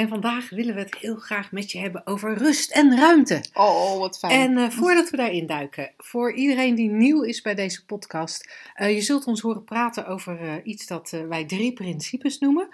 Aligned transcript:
En 0.00 0.08
vandaag 0.08 0.50
willen 0.50 0.74
we 0.74 0.80
het 0.80 0.96
heel 0.98 1.16
graag 1.16 1.52
met 1.52 1.72
je 1.72 1.78
hebben 1.78 2.06
over 2.06 2.34
rust 2.38 2.70
en 2.70 2.96
ruimte. 2.96 3.44
Oh, 3.54 3.98
wat 3.98 4.18
fijn. 4.18 4.32
En 4.32 4.58
uh, 4.58 4.70
voordat 4.70 5.10
we 5.10 5.16
daarin 5.16 5.46
duiken, 5.46 5.92
voor 5.96 6.32
iedereen 6.32 6.74
die 6.74 6.90
nieuw 6.90 7.22
is 7.22 7.42
bij 7.42 7.54
deze 7.54 7.84
podcast, 7.84 8.50
uh, 8.76 8.94
je 8.94 9.00
zult 9.00 9.26
ons 9.26 9.40
horen 9.40 9.64
praten 9.64 10.06
over 10.06 10.42
uh, 10.42 10.52
iets 10.62 10.86
dat 10.86 11.16
wij 11.28 11.44
drie 11.44 11.72
principes 11.72 12.38
noemen. 12.38 12.68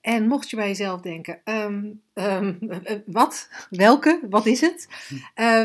En 0.00 0.26
mocht 0.26 0.50
je 0.50 0.56
bij 0.56 0.66
jezelf 0.66 1.00
denken, 1.00 1.40
um, 1.44 2.02
um, 2.14 2.58
wat? 3.06 3.48
Welke? 3.70 4.20
Wat 4.30 4.46
is 4.46 4.60
het? 4.60 4.88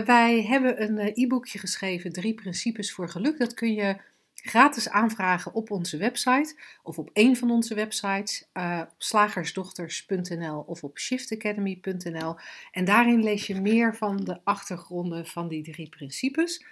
wij 0.05 0.45
hebben 0.47 0.81
een 0.81 1.11
e-boekje 1.13 1.59
geschreven, 1.59 2.11
Drie 2.11 2.33
Principes 2.33 2.93
voor 2.93 3.09
Geluk. 3.09 3.37
Dat 3.37 3.53
kun 3.53 3.73
je 3.73 3.97
gratis 4.45 4.89
aanvragen 4.89 5.53
op 5.53 5.71
onze 5.71 5.97
website 5.97 6.55
of 6.83 6.97
op 6.97 7.09
een 7.13 7.37
van 7.37 7.51
onze 7.51 7.75
websites, 7.75 8.47
uh, 8.53 8.81
slagersdochters.nl 8.97 10.59
of 10.59 10.83
op 10.83 10.99
shiftacademy.nl. 10.99 12.35
En 12.71 12.85
daarin 12.85 13.23
lees 13.23 13.47
je 13.47 13.61
meer 13.61 13.95
van 13.95 14.17
de 14.17 14.39
achtergronden 14.43 15.25
van 15.25 15.47
die 15.47 15.63
drie 15.63 15.89
principes. 15.89 16.65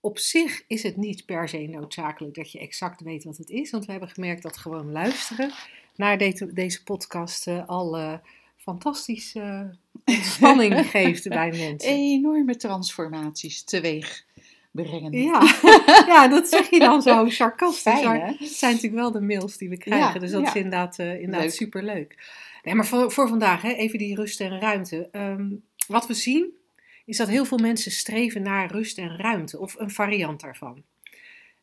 Op 0.00 0.18
zich 0.18 0.64
is 0.66 0.82
het 0.82 0.96
niet 0.96 1.26
per 1.26 1.48
se 1.48 1.58
noodzakelijk 1.58 2.34
dat 2.34 2.52
je 2.52 2.58
exact 2.58 3.00
weet 3.00 3.24
wat 3.24 3.36
het 3.36 3.50
is, 3.50 3.70
want 3.70 3.84
we 3.84 3.90
hebben 3.90 4.10
gemerkt 4.10 4.42
dat 4.42 4.56
gewoon 4.56 4.92
luisteren 4.92 5.52
naar 5.96 6.18
deze, 6.18 6.52
deze 6.52 6.82
podcast 6.82 7.46
uh, 7.46 7.68
al 7.68 7.98
uh, 7.98 8.14
fantastische 8.56 9.76
ontspanning 10.04 10.86
geeft 10.90 11.28
bij 11.28 11.50
mensen. 11.50 11.90
Enorme 11.90 12.56
transformaties 12.56 13.64
teweeg 13.64 14.24
brengen. 14.72 15.12
Ja. 15.12 15.42
ja, 16.14 16.28
dat 16.28 16.48
zeg 16.48 16.70
je 16.70 16.78
dan 16.78 17.02
zo 17.02 17.28
sarcastisch. 17.28 17.82
Fijn, 17.82 18.36
het 18.38 18.48
zijn 18.48 18.74
natuurlijk 18.74 19.02
wel 19.02 19.12
de 19.12 19.20
mails 19.20 19.56
die 19.56 19.68
we 19.68 19.76
krijgen. 19.76 20.12
Ja, 20.12 20.18
dus 20.18 20.30
dat 20.30 20.40
ja. 20.40 20.48
is 20.48 20.54
inderdaad, 20.54 20.98
uh, 20.98 21.20
inderdaad 21.20 21.52
superleuk. 21.52 22.16
Nee, 22.62 22.74
maar 22.74 22.86
voor, 22.86 23.12
voor 23.12 23.28
vandaag, 23.28 23.62
hè, 23.62 23.72
even 23.72 23.98
die 23.98 24.14
rust 24.14 24.40
en 24.40 24.60
ruimte. 24.60 25.08
Um, 25.12 25.64
wat 25.86 26.06
we 26.06 26.14
zien, 26.14 26.56
is 27.04 27.16
dat 27.16 27.28
heel 27.28 27.44
veel 27.44 27.58
mensen 27.58 27.92
streven 27.92 28.42
naar 28.42 28.70
rust 28.70 28.98
en 28.98 29.16
ruimte. 29.16 29.58
Of 29.58 29.74
een 29.78 29.90
variant 29.90 30.40
daarvan. 30.40 30.82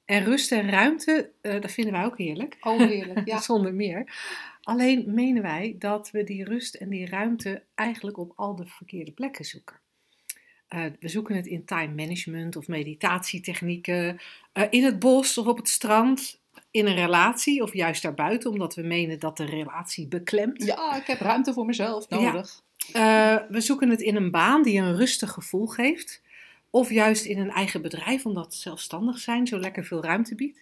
En 0.05 0.23
rust 0.23 0.51
en 0.51 0.69
ruimte, 0.69 1.31
uh, 1.41 1.61
dat 1.61 1.71
vinden 1.71 1.93
wij 1.93 2.05
ook 2.05 2.17
heerlijk. 2.17 2.57
Oh, 2.61 2.77
heerlijk, 2.77 3.27
ja. 3.27 3.41
Zonder 3.51 3.73
meer. 3.73 4.13
Alleen 4.61 5.13
menen 5.13 5.41
wij 5.41 5.75
dat 5.79 6.11
we 6.11 6.23
die 6.23 6.43
rust 6.43 6.75
en 6.75 6.89
die 6.89 7.05
ruimte 7.05 7.63
eigenlijk 7.75 8.17
op 8.17 8.31
al 8.35 8.55
de 8.55 8.65
verkeerde 8.65 9.11
plekken 9.11 9.45
zoeken. 9.45 9.79
Uh, 10.75 10.83
we 10.99 11.07
zoeken 11.07 11.35
het 11.35 11.45
in 11.45 11.65
time 11.65 11.93
management 11.95 12.55
of 12.55 12.67
meditatietechnieken, 12.67 14.19
uh, 14.53 14.63
in 14.69 14.83
het 14.83 14.99
bos 14.99 15.37
of 15.37 15.47
op 15.47 15.57
het 15.57 15.69
strand, 15.69 16.39
in 16.71 16.85
een 16.85 16.95
relatie 16.95 17.63
of 17.63 17.73
juist 17.73 18.01
daarbuiten, 18.01 18.51
omdat 18.51 18.75
we 18.75 18.81
menen 18.81 19.19
dat 19.19 19.37
de 19.37 19.45
relatie 19.45 20.07
beklemt. 20.07 20.63
Ja, 20.63 20.95
ik 20.95 21.07
heb 21.07 21.19
ruimte 21.19 21.53
voor 21.53 21.65
mezelf 21.65 22.09
nodig. 22.09 22.63
Ja. 22.93 23.41
Uh, 23.41 23.49
we 23.49 23.61
zoeken 23.61 23.89
het 23.89 24.01
in 24.01 24.15
een 24.15 24.31
baan 24.31 24.63
die 24.63 24.79
een 24.79 24.95
rustig 24.95 25.31
gevoel 25.31 25.67
geeft, 25.67 26.21
of 26.69 26.89
juist 26.89 27.25
in 27.25 27.39
een 27.39 27.51
eigen 27.51 27.81
bedrijf, 27.81 28.25
omdat 28.25 28.53
zelfstandig 28.53 29.19
zijn 29.19 29.47
zo 29.47 29.59
lekker 29.59 29.85
veel 29.85 30.03
ruimte 30.03 30.35
biedt. 30.35 30.61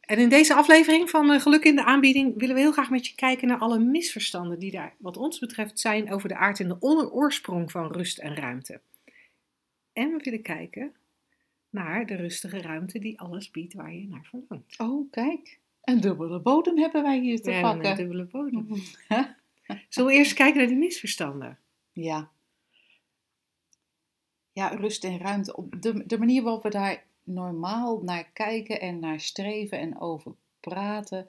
En 0.00 0.18
in 0.18 0.28
deze 0.28 0.54
aflevering 0.54 1.10
van 1.10 1.40
Geluk 1.40 1.64
in 1.64 1.76
de 1.76 1.84
aanbieding 1.84 2.38
willen 2.38 2.54
we 2.54 2.60
heel 2.60 2.72
graag 2.72 2.90
met 2.90 3.06
je 3.06 3.14
kijken 3.14 3.48
naar 3.48 3.58
alle 3.58 3.78
misverstanden 3.78 4.58
die 4.58 4.70
daar, 4.70 4.94
wat 4.98 5.16
ons 5.16 5.38
betreft, 5.38 5.80
zijn 5.80 6.12
over 6.12 6.28
de 6.28 6.36
aard 6.36 6.60
en 6.60 6.68
de 6.68 6.80
oorsprong 7.12 7.70
van 7.70 7.92
rust 7.92 8.18
en 8.18 8.34
ruimte. 8.34 8.80
En 9.92 10.10
we 10.10 10.20
willen 10.22 10.42
kijken 10.42 10.94
naar 11.70 12.06
de 12.06 12.14
rustige 12.14 12.60
ruimte 12.60 12.98
die 12.98 13.20
alles 13.20 13.50
biedt 13.50 13.74
waar 13.74 13.94
je 13.94 14.08
naar 14.08 14.24
verlangt. 14.24 14.78
Oh, 14.78 15.10
kijk. 15.10 15.60
Een 15.82 16.00
dubbele 16.00 16.40
bodem 16.40 16.78
hebben 16.78 17.02
wij 17.02 17.20
hier 17.20 17.40
te 17.40 17.50
ja, 17.50 17.60
pakken. 17.60 17.90
Een 17.90 17.96
dubbele 17.96 18.24
bodem. 18.24 18.66
Zullen 19.88 20.10
we 20.10 20.16
eerst 20.16 20.32
kijken 20.34 20.58
naar 20.58 20.68
die 20.68 20.76
misverstanden? 20.76 21.58
Ja. 21.92 22.30
Ja, 24.52 24.68
rust 24.68 25.04
en 25.04 25.18
ruimte. 25.18 25.56
Op 25.56 25.82
de, 25.82 26.06
de 26.06 26.18
manier 26.18 26.42
waarop 26.42 26.62
we 26.62 26.68
daar 26.68 27.04
normaal 27.22 28.02
naar 28.02 28.30
kijken 28.32 28.80
en 28.80 28.98
naar 28.98 29.20
streven 29.20 29.78
en 29.78 30.00
over 30.00 30.34
praten, 30.60 31.28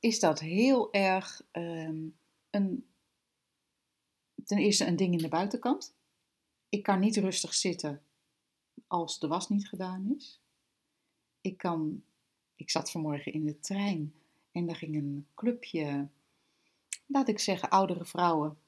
is 0.00 0.20
dat 0.20 0.40
heel 0.40 0.92
erg 0.92 1.42
um, 1.52 2.16
een, 2.50 2.86
ten 4.44 4.58
eerste 4.58 4.86
een 4.86 4.96
ding 4.96 5.12
in 5.12 5.18
de 5.18 5.28
buitenkant 5.28 5.96
ik 6.68 6.82
kan 6.82 7.00
niet 7.00 7.16
rustig 7.16 7.54
zitten 7.54 8.02
als 8.86 9.18
de 9.18 9.26
was 9.26 9.48
niet 9.48 9.68
gedaan 9.68 10.14
is. 10.16 10.40
Ik 11.40 11.56
kan, 11.56 12.02
ik 12.56 12.70
zat 12.70 12.90
vanmorgen 12.90 13.32
in 13.32 13.44
de 13.44 13.60
trein 13.60 14.14
en 14.52 14.66
daar 14.66 14.76
ging 14.76 14.96
een 14.96 15.26
clubje, 15.34 16.08
laat 17.06 17.28
ik 17.28 17.38
zeggen, 17.38 17.70
oudere 17.70 18.04
vrouwen 18.04 18.58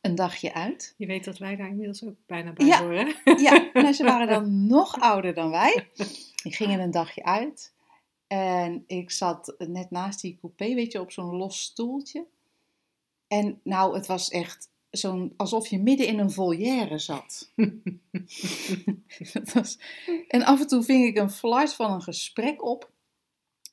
een 0.00 0.14
dagje 0.14 0.54
uit. 0.54 0.94
Je 0.96 1.06
weet 1.06 1.24
dat 1.24 1.38
wij 1.38 1.56
daar 1.56 1.68
inmiddels 1.68 2.04
ook 2.04 2.16
bijna 2.26 2.52
bij 2.52 2.66
ja, 2.66 2.80
horen. 2.82 3.14
Ja, 3.24 3.70
nou, 3.72 3.92
ze 3.92 4.04
waren 4.04 4.26
dan 4.26 4.66
nog 4.66 5.00
ouder 5.00 5.34
dan 5.34 5.50
wij. 5.50 5.88
Die 6.42 6.54
gingen 6.54 6.80
een 6.80 6.90
dagje 6.90 7.24
uit. 7.24 7.72
En 8.26 8.84
ik 8.86 9.10
zat 9.10 9.54
net 9.58 9.90
naast 9.90 10.20
die 10.20 10.38
coupé, 10.40 10.74
weet 10.74 10.92
je, 10.92 11.00
op 11.00 11.12
zo'n 11.12 11.36
los 11.36 11.62
stoeltje. 11.62 12.26
En 13.28 13.60
nou, 13.62 13.94
het 13.94 14.06
was 14.06 14.30
echt 14.30 14.70
zo'n, 14.90 15.32
alsof 15.36 15.68
je 15.68 15.78
midden 15.78 16.06
in 16.06 16.18
een 16.18 16.30
volière 16.30 16.98
zat. 16.98 17.52
was, 19.54 19.78
en 20.28 20.42
af 20.42 20.60
en 20.60 20.66
toe 20.66 20.82
ving 20.82 21.06
ik 21.06 21.16
een 21.16 21.30
flash 21.30 21.74
van 21.74 21.92
een 21.92 22.02
gesprek 22.02 22.64
op. 22.64 22.90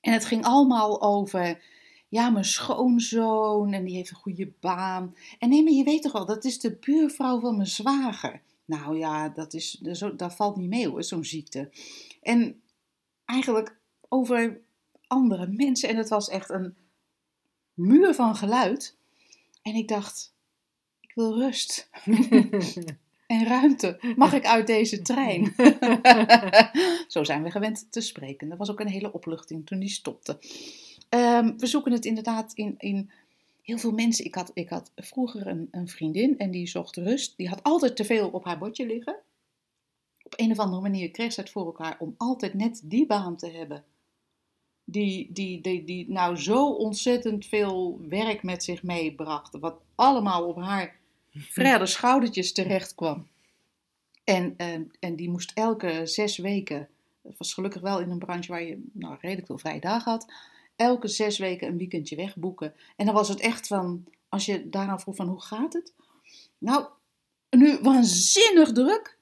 En 0.02 0.14
het 0.14 0.26
ging 0.26 0.44
allemaal 0.44 1.02
over, 1.02 1.64
ja, 2.10 2.30
mijn 2.30 2.46
schoonzoon 2.46 3.74
en 3.74 3.86
die 3.86 3.96
heeft 3.96 4.10
een 4.10 4.16
goede 4.16 4.52
baan. 4.60 5.16
En 5.40 5.50
nee, 5.50 5.64
maar 5.64 5.74
je 5.74 5.84
weet 5.84 6.02
toch 6.02 6.12
wel, 6.12 6.26
dat 6.26 6.46
is 6.46 6.60
de 6.60 6.76
buurvrouw 6.76 7.40
van 7.40 7.56
mijn 7.56 7.68
zwager. 7.68 8.42
Nou 8.66 8.98
ja, 8.98 9.30
dat, 9.30 9.54
is, 9.54 9.80
dat 10.16 10.36
valt 10.36 10.56
niet 10.56 10.70
mee 10.70 10.90
hoor, 10.90 11.04
zo'n 11.04 11.26
ziekte. 11.26 11.70
En 12.22 12.62
eigenlijk 13.26 13.78
over 14.10 14.62
andere 15.08 15.48
mensen. 15.48 15.90
En 15.90 15.98
het 15.98 16.10
was 16.10 16.30
echt 16.30 16.50
een 16.50 16.76
muur 17.74 18.14
van 18.14 18.36
geluid. 18.36 18.98
En 19.62 19.76
ik 19.76 19.88
dacht, 19.88 20.35
wil 21.16 21.38
rust. 21.38 21.90
en 23.28 23.46
ruimte. 23.46 24.14
Mag 24.16 24.34
ik 24.34 24.46
uit 24.46 24.68
deze 24.68 25.02
trein? 25.02 25.54
Zo 27.08 27.24
zijn 27.24 27.44
we 27.44 27.52
gewend 27.52 27.92
te 27.92 28.02
spreken. 28.02 28.50
Dat 28.50 28.58
was 28.58 28.72
ook 28.72 28.80
een 28.80 28.88
hele 28.88 29.14
opluchting 29.14 29.66
toen 29.66 29.80
die 29.80 29.90
stopte. 29.90 30.38
Um, 31.10 31.58
we 31.60 31.66
zoeken 31.66 31.92
het 31.92 32.06
inderdaad 32.06 32.54
in, 32.54 32.76
in 32.78 33.12
heel 33.62 33.78
veel 33.78 33.92
mensen. 33.92 34.26
Ik 34.26 34.36
had, 34.36 34.52
ik 34.54 34.70
had 34.70 34.92
vroeger 34.96 35.48
een, 35.48 35.68
een 35.72 35.88
vriendin 35.88 36.38
en 36.38 36.52
die 36.52 36.68
zocht 36.68 36.96
rust. 36.96 37.38
Die 37.38 37.50
had 37.50 37.64
altijd 37.64 37.96
te 37.96 38.06
veel 38.06 38.30
op 38.30 38.46
haar 38.46 38.58
bordje 38.58 38.86
liggen. 38.86 39.16
Op 40.24 40.34
een 40.36 40.52
of 40.52 40.60
andere 40.60 40.82
manier 40.82 41.12
kreeg 41.12 41.34
ze 41.34 41.40
het 41.40 41.50
voor 41.50 41.66
elkaar 41.66 41.96
om 42.00 42.16
altijd 42.18 42.54
net 42.54 42.82
die 42.84 43.06
baan 43.06 43.38
te 43.38 43.50
hebben. 43.50 43.84
Die, 44.84 45.30
die, 45.34 45.62
die, 45.62 45.84
die 45.84 46.12
nou 46.12 46.36
zo 46.36 46.70
ontzettend 46.70 47.46
veel 47.46 48.00
werk 48.10 48.44
met 48.44 48.64
zich 48.64 48.84
meebracht. 48.84 49.60
Wat 49.60 49.82
allemaal 49.96 50.48
op 50.48 50.56
haar 50.56 51.00
vrede 51.38 51.86
schoudertjes 51.86 52.52
terecht 52.54 52.96
kwam. 52.96 53.28
En, 54.24 54.54
uh, 54.58 54.74
en 55.00 55.16
die 55.16 55.30
moest 55.30 55.52
elke 55.54 56.02
zes 56.04 56.38
weken, 56.38 56.88
dat 57.22 57.38
was 57.38 57.54
gelukkig 57.54 57.82
wel 57.82 58.00
in 58.00 58.10
een 58.10 58.20
branche 58.20 58.52
waar 58.52 58.64
je 58.64 58.84
nou, 58.94 59.18
redelijk 59.22 59.48
veel 59.48 59.58
vrije 59.58 59.80
dagen 59.80 60.12
had, 60.12 60.34
elke 60.76 61.08
zes 61.08 61.38
weken 61.38 61.68
een 61.68 61.78
weekendje 61.78 62.16
wegboeken. 62.16 62.74
En 62.96 63.06
dan 63.06 63.16
was 63.16 63.30
het 63.30 63.40
echt 63.40 63.68
van, 63.68 64.06
als 64.30 64.46
je 64.46 64.70
daarna 64.70 65.00
vroeg 65.00 65.16
van 65.16 65.28
hoe 65.28 65.42
gaat 65.42 65.74
het? 65.74 65.94
Nou, 66.58 66.86
nu 67.50 67.78
waanzinnig 67.82 68.72
druk, 68.72 69.18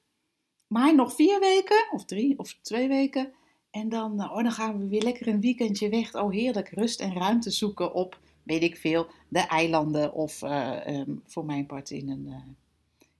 maar 0.67 0.95
nog 0.95 1.15
vier 1.15 1.39
weken, 1.39 1.87
of 1.91 2.05
drie, 2.05 2.39
of 2.39 2.57
twee 2.61 2.87
weken. 2.87 3.33
En 3.71 3.89
dan, 3.89 4.21
oh, 4.21 4.35
dan 4.35 4.51
gaan 4.51 4.79
we 4.79 4.87
weer 4.87 5.01
lekker 5.01 5.27
een 5.27 5.41
weekendje 5.41 5.89
weg. 5.89 6.15
Oh, 6.15 6.31
heerlijk, 6.31 6.69
rust 6.69 6.99
en 6.99 7.13
ruimte 7.13 7.51
zoeken 7.51 7.93
op 7.93 8.19
weet 8.43 8.63
ik 8.63 8.77
veel, 8.77 9.11
de 9.27 9.39
eilanden 9.39 10.13
of 10.13 10.41
uh, 10.41 10.87
um, 10.87 11.21
voor 11.25 11.45
mijn 11.45 11.65
part 11.65 11.89
in 11.89 12.09
een, 12.09 12.25
uh, 12.27 12.35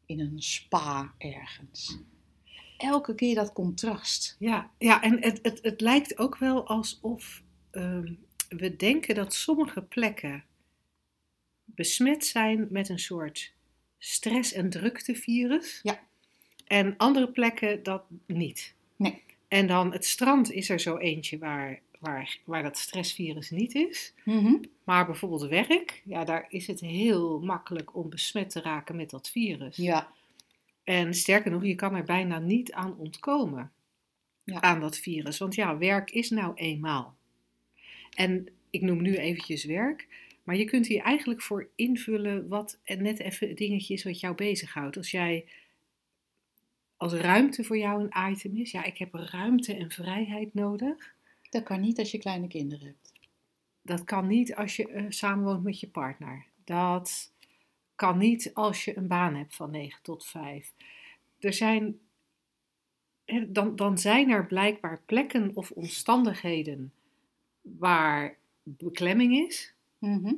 in 0.05 0.19
een 0.19 0.41
spa 0.41 1.13
ergens. 1.17 1.97
Elke 2.77 3.15
keer 3.15 3.35
dat 3.35 3.53
contrast. 3.53 4.35
Ja, 4.39 4.71
ja 4.77 5.01
en 5.01 5.21
het, 5.21 5.39
het, 5.41 5.59
het 5.61 5.81
lijkt 5.81 6.17
ook 6.17 6.37
wel 6.37 6.67
alsof 6.67 7.43
um, 7.71 8.19
we 8.57 8.75
denken 8.75 9.15
dat 9.15 9.33
sommige 9.33 9.81
plekken 9.81 10.43
besmet 11.65 12.25
zijn 12.25 12.67
met 12.69 12.89
een 12.89 12.99
soort 12.99 13.53
stress- 13.97 14.53
en 14.53 14.69
druktevirus. 14.69 15.79
Ja. 15.83 15.99
En 16.67 16.97
andere 16.97 17.31
plekken 17.31 17.83
dat 17.83 18.03
niet. 18.25 18.73
Nee. 18.95 19.21
En 19.47 19.67
dan 19.67 19.91
het 19.91 20.05
strand 20.05 20.51
is 20.51 20.69
er 20.69 20.79
zo 20.79 20.97
eentje 20.97 21.37
waar, 21.37 21.79
waar, 22.03 22.37
waar 22.43 22.63
dat 22.63 22.77
stressvirus 22.77 23.49
niet 23.49 23.75
is. 23.75 24.13
Mhm. 24.25 24.55
Maar 24.83 25.05
bijvoorbeeld 25.05 25.47
werk, 25.47 26.01
ja, 26.05 26.23
daar 26.23 26.45
is 26.49 26.67
het 26.67 26.79
heel 26.79 27.39
makkelijk 27.39 27.95
om 27.95 28.09
besmet 28.09 28.49
te 28.49 28.61
raken 28.61 28.95
met 28.95 29.09
dat 29.09 29.29
virus. 29.29 29.75
Ja, 29.75 30.11
En 30.83 31.13
sterker 31.13 31.51
nog, 31.51 31.63
je 31.63 31.75
kan 31.75 31.95
er 31.95 32.03
bijna 32.03 32.39
niet 32.39 32.71
aan 32.71 32.97
ontkomen. 32.97 33.71
Ja. 34.43 34.61
Aan 34.61 34.79
dat 34.79 34.97
virus. 34.97 35.37
Want 35.37 35.55
ja, 35.55 35.77
werk 35.77 36.11
is 36.11 36.29
nou 36.29 36.53
eenmaal. 36.55 37.15
En 38.15 38.47
ik 38.69 38.81
noem 38.81 39.01
nu 39.01 39.15
eventjes 39.17 39.65
werk. 39.65 40.07
Maar 40.43 40.55
je 40.55 40.65
kunt 40.65 40.87
hier 40.87 41.01
eigenlijk 41.01 41.41
voor 41.41 41.67
invullen 41.75 42.47
wat 42.47 42.79
net 42.85 43.19
even 43.19 43.47
het 43.47 43.57
dingetje 43.57 43.93
is 43.93 44.03
wat 44.03 44.19
jou 44.19 44.35
bezighoudt. 44.35 44.97
Als 44.97 45.11
jij 45.11 45.45
als 46.97 47.13
ruimte 47.13 47.63
voor 47.63 47.77
jou 47.77 48.03
een 48.03 48.31
item 48.31 48.57
is. 48.57 48.71
Ja, 48.71 48.83
ik 48.83 48.97
heb 48.97 49.13
ruimte 49.13 49.75
en 49.75 49.91
vrijheid 49.91 50.53
nodig. 50.53 51.12
Dat 51.53 51.63
kan 51.63 51.81
niet 51.81 51.99
als 51.99 52.11
je 52.11 52.17
kleine 52.17 52.47
kinderen 52.47 52.85
hebt. 52.87 53.11
Dat 53.81 54.03
kan 54.03 54.27
niet 54.27 54.55
als 54.55 54.75
je 54.75 54.87
eh, 54.87 55.05
samenwoont 55.09 55.63
met 55.63 55.79
je 55.79 55.87
partner. 55.87 56.45
Dat 56.63 57.31
kan 57.95 58.17
niet 58.17 58.53
als 58.53 58.85
je 58.85 58.97
een 58.97 59.07
baan 59.07 59.35
hebt 59.35 59.55
van 59.55 59.71
9 59.71 60.01
tot 60.01 60.25
5. 60.25 60.73
Er 61.39 61.53
zijn, 61.53 61.99
dan, 63.47 63.75
dan 63.75 63.97
zijn 63.97 64.29
er 64.29 64.45
blijkbaar 64.45 65.01
plekken 65.05 65.51
of 65.55 65.71
omstandigheden 65.71 66.93
waar 67.61 68.37
beklemming 68.63 69.47
is. 69.47 69.73
Mhm. 69.97 70.33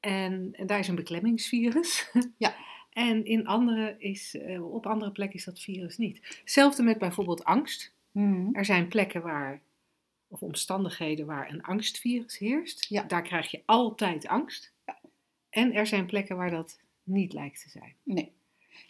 En, 0.00 0.48
en 0.52 0.66
daar 0.66 0.78
is 0.78 0.88
een 0.88 0.94
beklemmingsvirus. 0.94 2.10
Ja. 2.36 2.54
En 2.92 3.24
in 3.24 3.46
andere 3.46 3.96
is, 3.98 4.34
eh, 4.34 4.72
op 4.72 4.86
andere 4.86 5.12
plekken 5.12 5.38
is 5.38 5.44
dat 5.44 5.60
virus 5.60 5.96
niet. 5.96 6.38
Hetzelfde 6.40 6.82
met 6.82 6.98
bijvoorbeeld 6.98 7.44
angst. 7.44 7.92
Mhm. 8.12 8.48
Er 8.54 8.64
zijn 8.64 8.88
plekken 8.88 9.22
waar, 9.22 9.60
of 10.28 10.42
omstandigheden 10.42 11.26
waar 11.26 11.50
een 11.50 11.62
angstvirus 11.62 12.38
heerst. 12.38 12.88
Ja. 12.88 13.02
Daar 13.02 13.22
krijg 13.22 13.50
je 13.50 13.62
altijd 13.66 14.26
angst. 14.26 14.72
En 15.50 15.72
er 15.72 15.86
zijn 15.86 16.06
plekken 16.06 16.36
waar 16.36 16.50
dat 16.50 16.80
niet 17.02 17.32
lijkt 17.32 17.62
te 17.62 17.70
zijn. 17.70 17.94
Nee. 18.02 18.32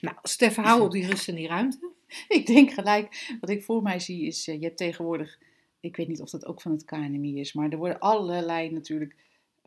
Nou, 0.00 0.16
even 0.36 0.62
houden 0.64 0.86
op 0.86 0.92
die 0.92 1.06
rust 1.06 1.28
en 1.28 1.34
die 1.34 1.48
ruimte. 1.48 1.90
Ik 2.28 2.46
denk 2.46 2.70
gelijk, 2.70 3.36
wat 3.40 3.50
ik 3.50 3.64
voor 3.64 3.82
mij 3.82 3.98
zie 3.98 4.26
is, 4.26 4.48
eh, 4.48 4.58
je 4.58 4.64
hebt 4.64 4.76
tegenwoordig, 4.76 5.38
ik 5.80 5.96
weet 5.96 6.08
niet 6.08 6.20
of 6.20 6.30
dat 6.30 6.46
ook 6.46 6.60
van 6.60 6.72
het 6.72 6.84
KNMI 6.84 7.40
is, 7.40 7.52
maar 7.52 7.70
er 7.70 7.78
worden 7.78 7.98
allerlei 7.98 8.70
natuurlijk 8.70 9.16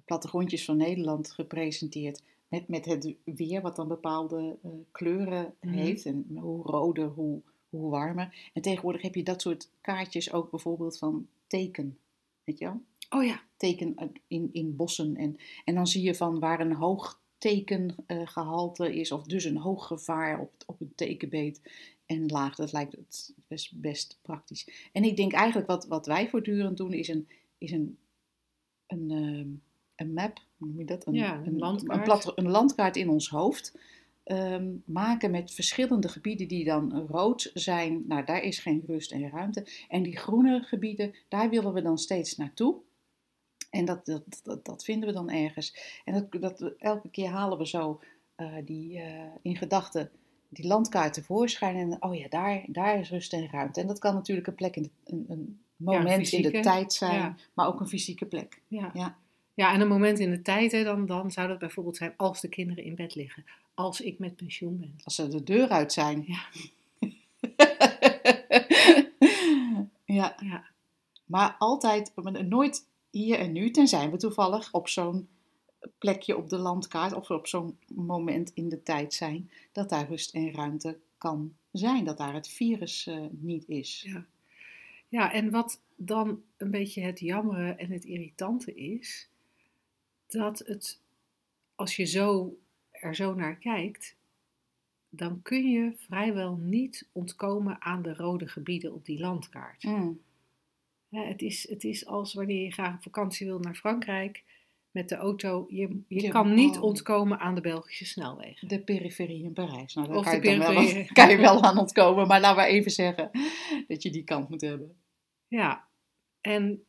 plattegrondjes 0.05 0.65
van 0.65 0.77
Nederland 0.77 1.31
gepresenteerd. 1.31 2.21
Met, 2.47 2.67
met 2.67 2.85
het 2.85 3.15
weer, 3.23 3.61
wat 3.61 3.75
dan 3.75 3.87
bepaalde 3.87 4.57
eh, 4.63 4.69
kleuren 4.91 5.53
Mhm. 5.61 5.73
heeft. 5.73 6.05
En 6.05 6.25
hoe 6.39 6.63
roder, 6.63 7.07
hoe, 7.07 7.41
hoe 7.75 7.89
warmer. 7.89 8.49
En 8.53 8.61
tegenwoordig 8.61 9.01
heb 9.01 9.15
je 9.15 9.23
dat 9.23 9.41
soort 9.41 9.69
kaartjes 9.81 10.33
ook 10.33 10.49
bijvoorbeeld 10.49 10.97
van 10.97 11.27
teken. 11.47 11.97
Weet 12.43 12.57
je 12.57 12.65
wel? 12.65 12.81
Oh 13.09 13.25
ja. 13.25 13.41
teken 13.57 13.95
in, 14.27 14.49
in 14.51 14.75
bossen. 14.75 15.15
En, 15.15 15.35
en 15.65 15.75
dan 15.75 15.87
zie 15.87 16.03
je 16.03 16.15
van 16.15 16.39
waar 16.39 16.59
een 16.59 16.73
hoog 16.73 17.21
tekengehalte 17.37 18.95
is, 18.95 19.11
of 19.11 19.23
dus 19.23 19.43
een 19.43 19.57
hoog 19.57 19.87
gevaar 19.87 20.39
op, 20.39 20.51
op 20.65 20.81
een 20.81 20.93
tekenbeet 20.95 21.61
en 22.05 22.25
laag. 22.25 22.55
Dat 22.55 22.71
lijkt 22.71 22.91
het 22.91 23.33
best, 23.47 23.81
best 23.81 24.19
praktisch. 24.21 24.89
En 24.91 25.03
ik 25.03 25.15
denk 25.17 25.33
eigenlijk 25.33 25.67
wat, 25.67 25.85
wat 25.87 26.05
wij 26.05 26.29
voortdurend 26.29 26.77
doen, 26.77 26.93
is 26.93 27.07
een, 27.07 27.27
is 27.57 27.71
een, 27.71 27.97
een, 28.87 29.11
ehm, 29.11 29.49
een 29.95 30.13
map, 30.13 30.41
hoe 30.57 30.67
noem 30.67 30.79
je 30.79 30.85
dat? 30.85 31.05
Een, 31.05 31.13
Ja, 31.13 31.41
een 31.45 31.57
landkaart. 31.57 31.99
Een, 31.99 32.03
plat- 32.03 32.37
een 32.37 32.49
landkaart 32.49 32.95
in 32.95 33.09
ons 33.09 33.29
hoofd. 33.29 33.77
Ehm, 34.25 34.73
maken 34.85 35.31
met 35.31 35.51
verschillende 35.51 36.07
gebieden 36.07 36.47
die 36.47 36.65
dan 36.65 37.07
rood 37.07 37.51
zijn. 37.53 38.03
Nou, 38.07 38.25
daar 38.25 38.41
is 38.41 38.59
geen 38.59 38.83
rust 38.87 39.11
en 39.11 39.29
ruimte. 39.29 39.67
En 39.89 40.03
die 40.03 40.17
groene 40.17 40.61
gebieden, 40.61 41.15
daar 41.27 41.49
willen 41.49 41.73
we 41.73 41.81
dan 41.81 41.97
steeds 41.97 42.37
naartoe. 42.37 42.75
En 43.69 43.85
dat, 43.85 44.05
dat, 44.05 44.41
dat, 44.43 44.65
dat 44.65 44.83
vinden 44.83 45.07
we 45.07 45.15
dan 45.15 45.29
ergens. 45.29 46.01
En 46.05 46.13
dat, 46.13 46.41
dat, 46.41 46.73
elke 46.77 47.09
keer 47.09 47.29
halen 47.29 47.57
we 47.57 47.67
zo 47.67 47.99
eh, 48.35 48.55
die, 48.65 48.99
eh, 48.99 49.23
in 49.41 49.55
gedachten 49.55 50.11
die 50.49 50.67
landkaart 50.67 51.13
tevoorschijn. 51.13 51.75
En 51.75 52.03
oh 52.03 52.15
ja, 52.15 52.27
daar, 52.27 52.63
daar 52.67 52.99
is 52.99 53.09
rust 53.09 53.33
en 53.33 53.49
ruimte. 53.51 53.81
En 53.81 53.87
dat 53.87 53.99
kan 53.99 54.13
natuurlijk 54.13 54.47
een 54.47 54.55
plek 54.55 54.75
in 54.75 54.81
de, 54.81 54.89
een, 55.03 55.25
een 55.27 55.59
moment 55.75 56.09
in 56.09 56.17
fysieke, 56.17 56.51
de 56.51 56.59
tijd 56.59 56.93
zijn, 56.93 57.19
ja. 57.19 57.35
maar 57.53 57.67
ook 57.67 57.79
een 57.79 57.87
fysieke 57.87 58.25
plek. 58.25 58.61
Ja. 58.67 58.91
Ja. 58.93 59.17
ja, 59.53 59.73
en 59.73 59.81
een 59.81 59.87
moment 59.87 60.19
in 60.19 60.29
de 60.29 60.41
tijd, 60.41 60.71
hè, 60.71 60.83
dan, 60.83 61.05
dan 61.05 61.31
zou 61.31 61.47
dat 61.47 61.59
bijvoorbeeld 61.59 61.97
zijn 61.97 62.13
als 62.17 62.41
de 62.41 62.49
kinderen 62.49 62.83
in 62.83 62.95
bed 62.95 63.15
liggen. 63.15 63.45
Als 63.75 64.01
ik 64.01 64.19
met 64.19 64.35
pensioen 64.35 64.79
ben. 64.79 64.95
Als 65.03 65.15
ze 65.15 65.27
de 65.27 65.43
deur 65.43 65.69
uit 65.69 65.93
zijn. 65.93 66.23
Ja. 66.27 66.45
ja, 70.05 70.35
Ja, 70.39 70.65
maar 71.25 71.55
altijd, 71.57 72.11
nooit 72.47 72.87
hier 73.09 73.39
en 73.39 73.51
nu, 73.51 73.71
tenzij 73.71 74.11
we 74.11 74.17
toevallig 74.17 74.73
op 74.73 74.87
zo'n 74.87 75.27
plekje 75.97 76.37
op 76.37 76.49
de 76.49 76.57
landkaart 76.57 77.13
of 77.13 77.29
op 77.29 77.47
zo'n 77.47 77.77
moment 77.95 78.51
in 78.53 78.69
de 78.69 78.83
tijd 78.83 79.13
zijn, 79.13 79.49
dat 79.71 79.89
daar 79.89 80.07
rust 80.07 80.33
en 80.33 80.53
ruimte 80.53 80.97
kan 81.17 81.53
zijn, 81.71 82.05
dat 82.05 82.17
daar 82.17 82.33
het 82.33 82.47
virus 82.47 83.07
eh, 83.07 83.25
niet 83.29 83.67
is. 83.67 84.05
Ja. 84.07 84.25
ja, 85.09 85.31
en 85.31 85.51
wat 85.51 85.81
dan 85.95 86.41
een 86.57 86.71
beetje 86.71 87.01
het 87.01 87.19
jammere 87.19 87.71
en 87.71 87.91
het 87.91 88.05
irritante 88.05 88.73
is, 88.73 89.29
dat 90.27 90.59
het, 90.59 90.99
als 91.75 91.95
je 91.95 92.05
zo, 92.05 92.57
er 93.05 93.15
zo 93.15 93.33
naar 93.33 93.55
kijkt, 93.55 94.15
dan 95.09 95.41
kun 95.41 95.69
je 95.69 95.93
vrijwel 95.97 96.55
niet 96.55 97.07
ontkomen 97.11 97.81
aan 97.81 98.01
de 98.01 98.13
rode 98.13 98.47
gebieden 98.47 98.93
op 98.93 99.05
die 99.05 99.19
landkaart. 99.19 99.83
Mm, 99.83 100.19
het, 101.09 101.41
is, 101.41 101.69
het 101.69 101.83
is 101.83 102.05
als 102.05 102.33
wanneer 102.33 102.63
je 102.63 102.71
graag 102.71 102.95
op 102.95 103.03
vakantie 103.03 103.45
wil 103.47 103.59
naar 103.59 103.75
Frankrijk 103.75 104.43
met 104.91 105.09
de 105.09 105.15
auto. 105.15 105.65
Je, 105.69 106.01
je 106.07 106.21
Ja, 106.21 106.29
kan 106.29 106.53
niet 106.53 106.75
oh. 106.77 106.83
ontkomen 106.83 107.39
aan 107.39 107.55
de 107.55 107.61
Belgische 107.61 108.05
snelwegen. 108.05 108.67
de 108.67 108.79
periferie 108.79 109.43
in 109.43 109.53
Parijs. 109.53 109.93
Nou, 109.93 110.07
daar 110.07 110.17
Of 110.17 110.23
kan, 110.23 110.41
de 110.41 110.49
je 110.49 110.57
wel, 110.57 110.73
periferie. 110.73 111.13
kan 111.13 111.29
je 111.29 111.37
wel 111.37 111.63
aan 111.63 111.77
ontkomen, 111.77 112.27
maar 112.27 112.39
laten 112.41 112.63
we 112.63 112.69
even 112.69 112.91
zeggen 112.91 113.29
dat 113.87 114.03
je 114.03 114.09
die 114.11 114.23
kant 114.23 114.49
moet 114.49 114.61
hebben. 114.61 114.95
Ja, 115.47 115.87
en, 116.41 116.83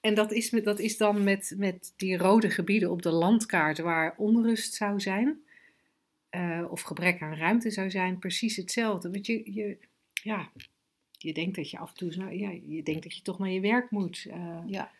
en 0.00 0.14
dat, 0.14 0.32
is 0.32 0.50
met, 0.50 0.64
dat 0.64 0.78
is 0.78 0.96
dan 0.96 1.24
met, 1.24 1.54
met 1.56 1.92
die 1.96 2.16
rode 2.16 2.50
gebieden 2.50 2.90
op 2.90 3.02
de 3.02 3.10
landkaart 3.12 3.78
waar 3.78 4.14
onrust 4.16 4.74
zou 4.74 5.00
zijn, 5.00 5.40
eh, 6.30 6.64
of 6.70 6.80
gebrek 6.80 7.22
aan 7.22 7.34
ruimte 7.36 7.70
zou 7.70 7.90
zijn, 7.90 8.18
precies 8.18 8.56
hetzelfde. 8.56 9.10
Want 9.10 9.26
je, 9.26 9.52
je, 9.54 9.78
ja, 10.22 10.50
je 11.18 11.32
denkt 11.32 11.56
dat 11.56 11.70
je 11.70 11.78
af 11.78 11.88
en 11.90 11.96
toe, 11.96 12.36
ja, 12.38 12.50
je 12.66 12.82
denkt 12.82 13.02
dat 13.02 13.16
je 13.16 13.22
toch 13.22 13.38
naar 13.38 13.50
je 13.50 13.60
werk 13.60 13.90
moet. 13.90 14.26
eh, 14.30 14.58
Ja. 14.66 14.90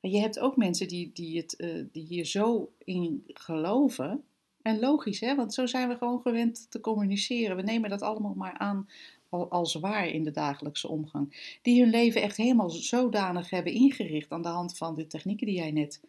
Maar 0.00 0.10
je 0.10 0.18
hebt 0.18 0.38
ook 0.38 0.56
mensen 0.56 0.88
die, 0.88 1.10
die, 1.14 1.36
het, 1.36 1.56
eh, 1.56 1.84
die 1.92 2.04
hier 2.04 2.24
zo 2.24 2.72
in 2.84 3.22
geloven. 3.26 4.24
En 4.62 4.78
logisch, 4.78 5.20
hè? 5.20 5.34
want 5.34 5.54
zo 5.54 5.66
zijn 5.66 5.88
we 5.88 5.96
gewoon 5.96 6.20
gewend 6.20 6.70
te 6.70 6.80
communiceren. 6.80 7.56
We 7.56 7.62
nemen 7.62 7.90
dat 7.90 8.02
allemaal 8.02 8.34
maar 8.34 8.52
aan 8.58 8.88
al- 9.28 9.50
als 9.50 9.74
waar 9.74 10.08
in 10.08 10.24
de 10.24 10.30
dagelijkse 10.30 10.88
omgang. 10.88 11.56
Die 11.62 11.80
hun 11.80 11.90
leven 11.90 12.22
echt 12.22 12.36
helemaal 12.36 12.70
zodanig 12.70 13.50
hebben 13.50 13.72
ingericht 13.72 14.30
aan 14.32 14.42
de 14.42 14.48
hand 14.48 14.76
van 14.76 14.94
de 14.94 15.06
technieken 15.06 15.46
die 15.46 15.56
jij 15.56 15.70
net 15.70 16.00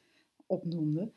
opnoemde. 0.45 1.11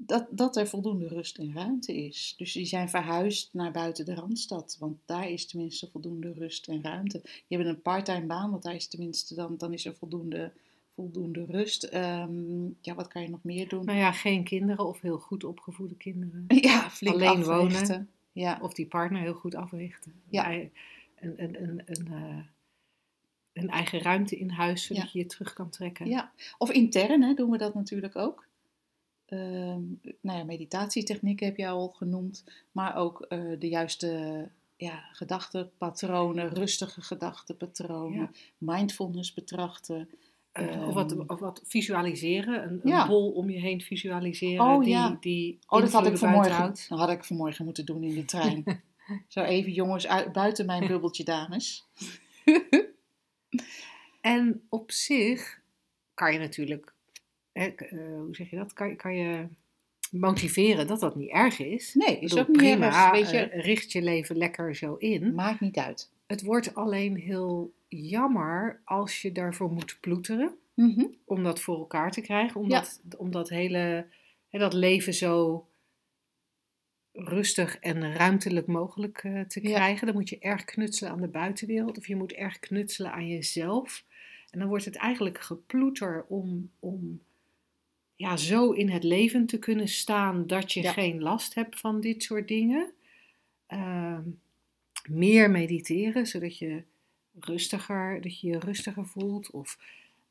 Dat, 0.00 0.26
dat 0.30 0.56
er 0.56 0.66
voldoende 0.68 1.08
rust 1.08 1.38
en 1.38 1.52
ruimte 1.54 1.96
is. 1.96 2.34
Dus 2.36 2.52
die 2.52 2.64
zijn 2.66 2.88
verhuisd 2.88 3.54
naar 3.54 3.72
buiten 3.72 4.04
de 4.04 4.14
Randstad. 4.14 4.76
Want 4.78 4.98
daar 5.04 5.30
is 5.30 5.46
tenminste 5.46 5.88
voldoende 5.90 6.32
rust 6.32 6.68
en 6.68 6.82
ruimte. 6.82 7.20
Die 7.22 7.32
hebben 7.56 7.68
een 7.68 7.82
parttime 7.82 8.26
baan, 8.26 8.50
want 8.50 8.62
daar 8.62 8.74
is 8.74 8.88
tenminste 8.88 9.34
dan, 9.34 9.56
dan 9.56 9.72
is 9.72 9.84
er 9.84 9.94
voldoende, 9.94 10.52
voldoende 10.88 11.44
rust. 11.44 11.84
Ehm, 11.84 12.64
ja, 12.80 12.94
wat 12.94 13.08
kan 13.08 13.22
je 13.22 13.28
nog 13.28 13.42
meer 13.42 13.68
doen? 13.68 13.84
nou 13.84 13.98
ja, 13.98 14.12
geen 14.12 14.44
kinderen 14.44 14.86
of 14.86 15.00
heel 15.00 15.18
goed 15.18 15.44
opgevoede 15.44 15.94
kinderen. 15.96 16.44
Ja, 16.60 16.90
flink 16.90 17.14
Alleen 17.14 17.28
africhten. 17.28 17.86
wonen. 17.88 18.10
Ja, 18.32 18.58
Of 18.62 18.72
die 18.74 18.86
partner 18.86 19.20
heel 19.20 19.34
goed 19.34 19.54
africhten. 19.54 20.12
Ja. 20.28 20.52
Een, 20.52 20.70
een, 21.16 21.62
een, 21.62 21.82
een, 21.86 22.06
eh, 22.12 22.38
een 23.52 23.68
eigen 23.68 24.00
ruimte 24.00 24.36
in 24.38 24.50
huis, 24.50 24.84
zodat 24.84 25.02
Ja. 25.02 25.08
je 25.12 25.18
je 25.18 25.26
terug 25.26 25.52
kan 25.52 25.70
trekken. 25.70 26.06
ja. 26.08 26.32
Of 26.58 26.70
intern 26.70 27.22
hè, 27.22 27.34
doen 27.34 27.50
we 27.50 27.58
dat 27.58 27.74
natuurlijk 27.74 28.16
ook. 28.16 28.47
Ehm, 29.28 29.82
nou 30.20 30.38
ja, 30.38 30.44
meditatietechnieken 30.44 31.46
heb 31.46 31.56
je 31.56 31.68
al 31.68 31.88
genoemd. 31.88 32.44
Maar 32.72 32.96
ook 32.96 33.20
eh, 33.20 33.40
de 33.58 33.68
juiste 33.68 34.48
ja, 34.76 35.04
gedachtenpatronen, 35.12 36.54
rustige 36.54 37.02
gedachtenpatronen, 37.02 38.18
Ja. 38.18 38.30
mindfulness 38.58 39.34
betrachten. 39.34 40.08
Eh, 40.52 40.86
of, 40.88 40.94
wat, 40.94 41.12
Ehm, 41.12 41.20
of 41.26 41.40
wat 41.40 41.62
visualiseren, 41.64 42.80
een, 42.82 43.06
bol 43.06 43.30
om 43.30 43.50
je 43.50 43.58
heen 43.58 43.80
visualiseren 43.80 44.64
Oh, 44.64 44.80
die, 44.80 44.88
ja. 44.88 45.16
die 45.20 45.58
Oh, 45.66 45.80
dat 45.80 45.92
had 45.92 46.06
ik 46.06 46.18
vanmorgen, 46.18 46.74
dat 46.88 46.98
had 46.98 47.10
ik 47.10 47.24
vanmorgen 47.24 47.64
moeten 47.64 47.86
doen 47.86 48.02
in 48.02 48.14
de 48.14 48.24
trein. 48.24 48.64
Zo 49.28 49.40
even 49.40 49.72
jongens, 49.72 50.06
uit, 50.06 50.32
buiten 50.32 50.66
mijn 50.66 50.86
bubbeltje 50.86 51.24
dames. 51.24 51.86
En 54.20 54.66
op 54.68 54.90
zich 54.90 55.60
kan 56.14 56.32
je 56.32 56.38
natuurlijk, 56.38 56.94
hè, 57.58 57.66
eh, 57.66 57.98
hoe 57.98 58.34
zeg 58.34 58.50
je 58.50 58.56
dat, 58.56 58.72
kan, 58.72 58.88
je- 58.88 58.96
kan 58.96 59.16
je 59.16 59.46
motiveren 60.10 60.86
dat 60.86 61.00
dat 61.00 61.16
niet 61.16 61.30
erg 61.30 61.58
is. 61.58 61.94
Nee, 61.94 62.14
is 62.18 62.20
bedoel, 62.20 62.38
ook 62.38 62.48
niet 62.48 62.56
prima, 62.56 62.86
erg, 62.86 63.10
weet 63.10 63.30
je. 63.30 63.38
eh, 63.48 63.64
richt 63.64 63.92
je 63.92 64.02
leven 64.02 64.36
lekker 64.36 64.76
zo 64.76 64.94
in. 64.94 65.34
Maakt 65.34 65.60
niet 65.60 65.76
uit. 65.76 66.10
Het 66.26 66.42
wordt 66.42 66.74
alleen 66.74 67.16
heel 67.16 67.72
jammer 67.88 68.80
als 68.84 69.22
je 69.22 69.32
daarvoor 69.32 69.70
moet 69.72 69.96
ploeteren 70.00 70.54
Mhm. 70.74 71.04
om 71.24 71.42
dat 71.42 71.60
voor 71.60 71.78
elkaar 71.78 72.10
te 72.10 72.20
krijgen. 72.20 72.60
Om, 72.60 72.68
dat, 72.68 73.00
om 73.16 73.30
dat 73.30 73.48
hele 73.48 74.06
hè, 74.48 74.58
dat 74.58 74.72
leven 74.72 75.14
zo 75.14 75.66
rustig 77.12 77.78
en 77.78 78.12
ruimtelijk 78.14 78.66
mogelijk 78.66 79.18
eh, 79.24 79.40
te 79.40 79.62
Ja. 79.68 79.74
krijgen. 79.74 80.06
Dan 80.06 80.14
moet 80.16 80.28
je 80.28 80.38
erg 80.38 80.64
knutselen 80.64 81.12
aan 81.12 81.20
de 81.20 81.28
buitenwereld 81.28 81.98
of 81.98 82.06
je 82.06 82.16
moet 82.16 82.32
erg 82.32 82.58
knutselen 82.58 83.12
aan 83.12 83.28
jezelf. 83.28 84.04
En 84.50 84.58
dan 84.58 84.68
wordt 84.68 84.84
het 84.84 84.96
eigenlijk 84.96 85.40
geploeter 85.40 86.24
om, 86.28 86.70
om 86.80 87.20
ja, 88.18 88.36
zo 88.36 88.70
in 88.70 88.88
het 88.90 89.02
leven 89.04 89.46
te 89.46 89.58
kunnen 89.58 89.88
staan 89.88 90.46
dat 90.46 90.72
je 90.72 90.82
Ja. 90.82 90.92
geen 90.92 91.20
last 91.22 91.54
hebt 91.54 91.78
van 91.80 92.00
dit 92.00 92.22
soort 92.22 92.48
dingen. 92.48 92.92
Ehm, 93.66 94.22
meer 95.08 95.50
mediteren, 95.50 96.26
zodat 96.26 96.58
je 96.58 96.82
rustiger, 97.40 98.20
dat 98.22 98.40
je 98.40 98.46
je 98.48 98.58
rustiger 98.58 99.06
voelt. 99.06 99.50
Of 99.50 99.78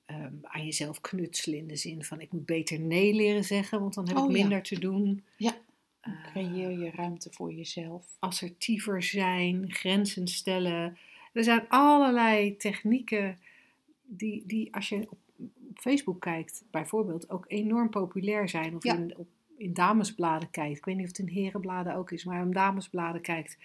ehm, 0.05 0.33
aan 0.41 0.65
jezelf 0.65 1.01
knutselen 1.01 1.57
in 1.59 1.67
de 1.67 1.75
zin 1.75 2.03
van 2.03 2.21
ik 2.21 2.31
moet 2.31 2.45
beter 2.45 2.79
nee 2.79 3.13
leren 3.13 3.43
zeggen, 3.43 3.79
want 3.79 3.93
dan 3.93 4.07
heb 4.07 4.17
Oh, 4.17 4.29
ik 4.29 4.35
ja. 4.35 4.41
minder 4.41 4.61
te 4.63 4.79
doen. 4.79 5.23
Ja. 5.37 5.57
Eh, 5.99 6.13
Creëer 6.31 6.71
je 6.71 6.91
ruimte 6.91 7.29
voor 7.31 7.53
jezelf. 7.53 8.05
assertiever 8.19 9.03
zijn, 9.03 9.71
grenzen 9.73 10.27
stellen. 10.27 10.97
Er 11.33 11.43
zijn 11.43 11.65
allerlei 11.69 12.57
technieken 12.57 13.39
die, 14.03 14.43
die 14.45 14.73
als 14.75 14.89
je 14.89 15.01
op, 15.09 15.17
op 15.77 15.83
Facebook 15.83 16.21
kijkt, 16.21 16.63
bijvoorbeeld, 16.71 17.29
ook 17.29 17.45
enorm 17.47 17.89
populair 17.89 18.49
zijn. 18.49 18.75
Of 18.75 18.83
Ja. 18.83 18.95
in, 18.95 19.17
op, 19.17 19.27
in 19.57 19.73
damesbladen 19.73 20.49
kijkt. 20.49 20.77
Ik 20.77 20.85
weet 20.85 20.95
niet 20.95 21.03
of 21.09 21.17
het 21.17 21.27
in 21.27 21.33
herenbladen 21.33 21.95
ook 21.95 22.11
is, 22.11 22.23
maar 22.25 22.41
in 22.41 22.51
damesbladen 22.51 23.21
kijkt. 23.21 23.57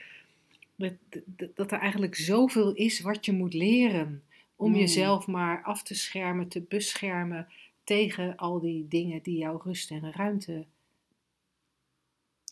Dat, 0.76 0.92
dat, 1.26 1.56
dat 1.56 1.72
er 1.72 1.78
eigenlijk 1.78 2.14
zoveel 2.14 2.72
is 2.74 3.00
wat 3.00 3.24
je 3.26 3.32
moet 3.32 3.54
leren. 3.54 4.22
Om 4.56 4.70
Mm. 4.70 4.76
jezelf 4.78 5.26
maar 5.26 5.62
af 5.62 5.82
te 5.82 5.94
schermen, 5.94 6.48
te 6.48 6.60
beschermen 6.60 7.48
tegen 7.84 8.36
al 8.36 8.60
die 8.60 8.88
dingen 8.88 9.22
die 9.22 9.38
jouw 9.38 9.60
rust 9.64 9.90
en 9.90 10.12
ruimte 10.12 10.66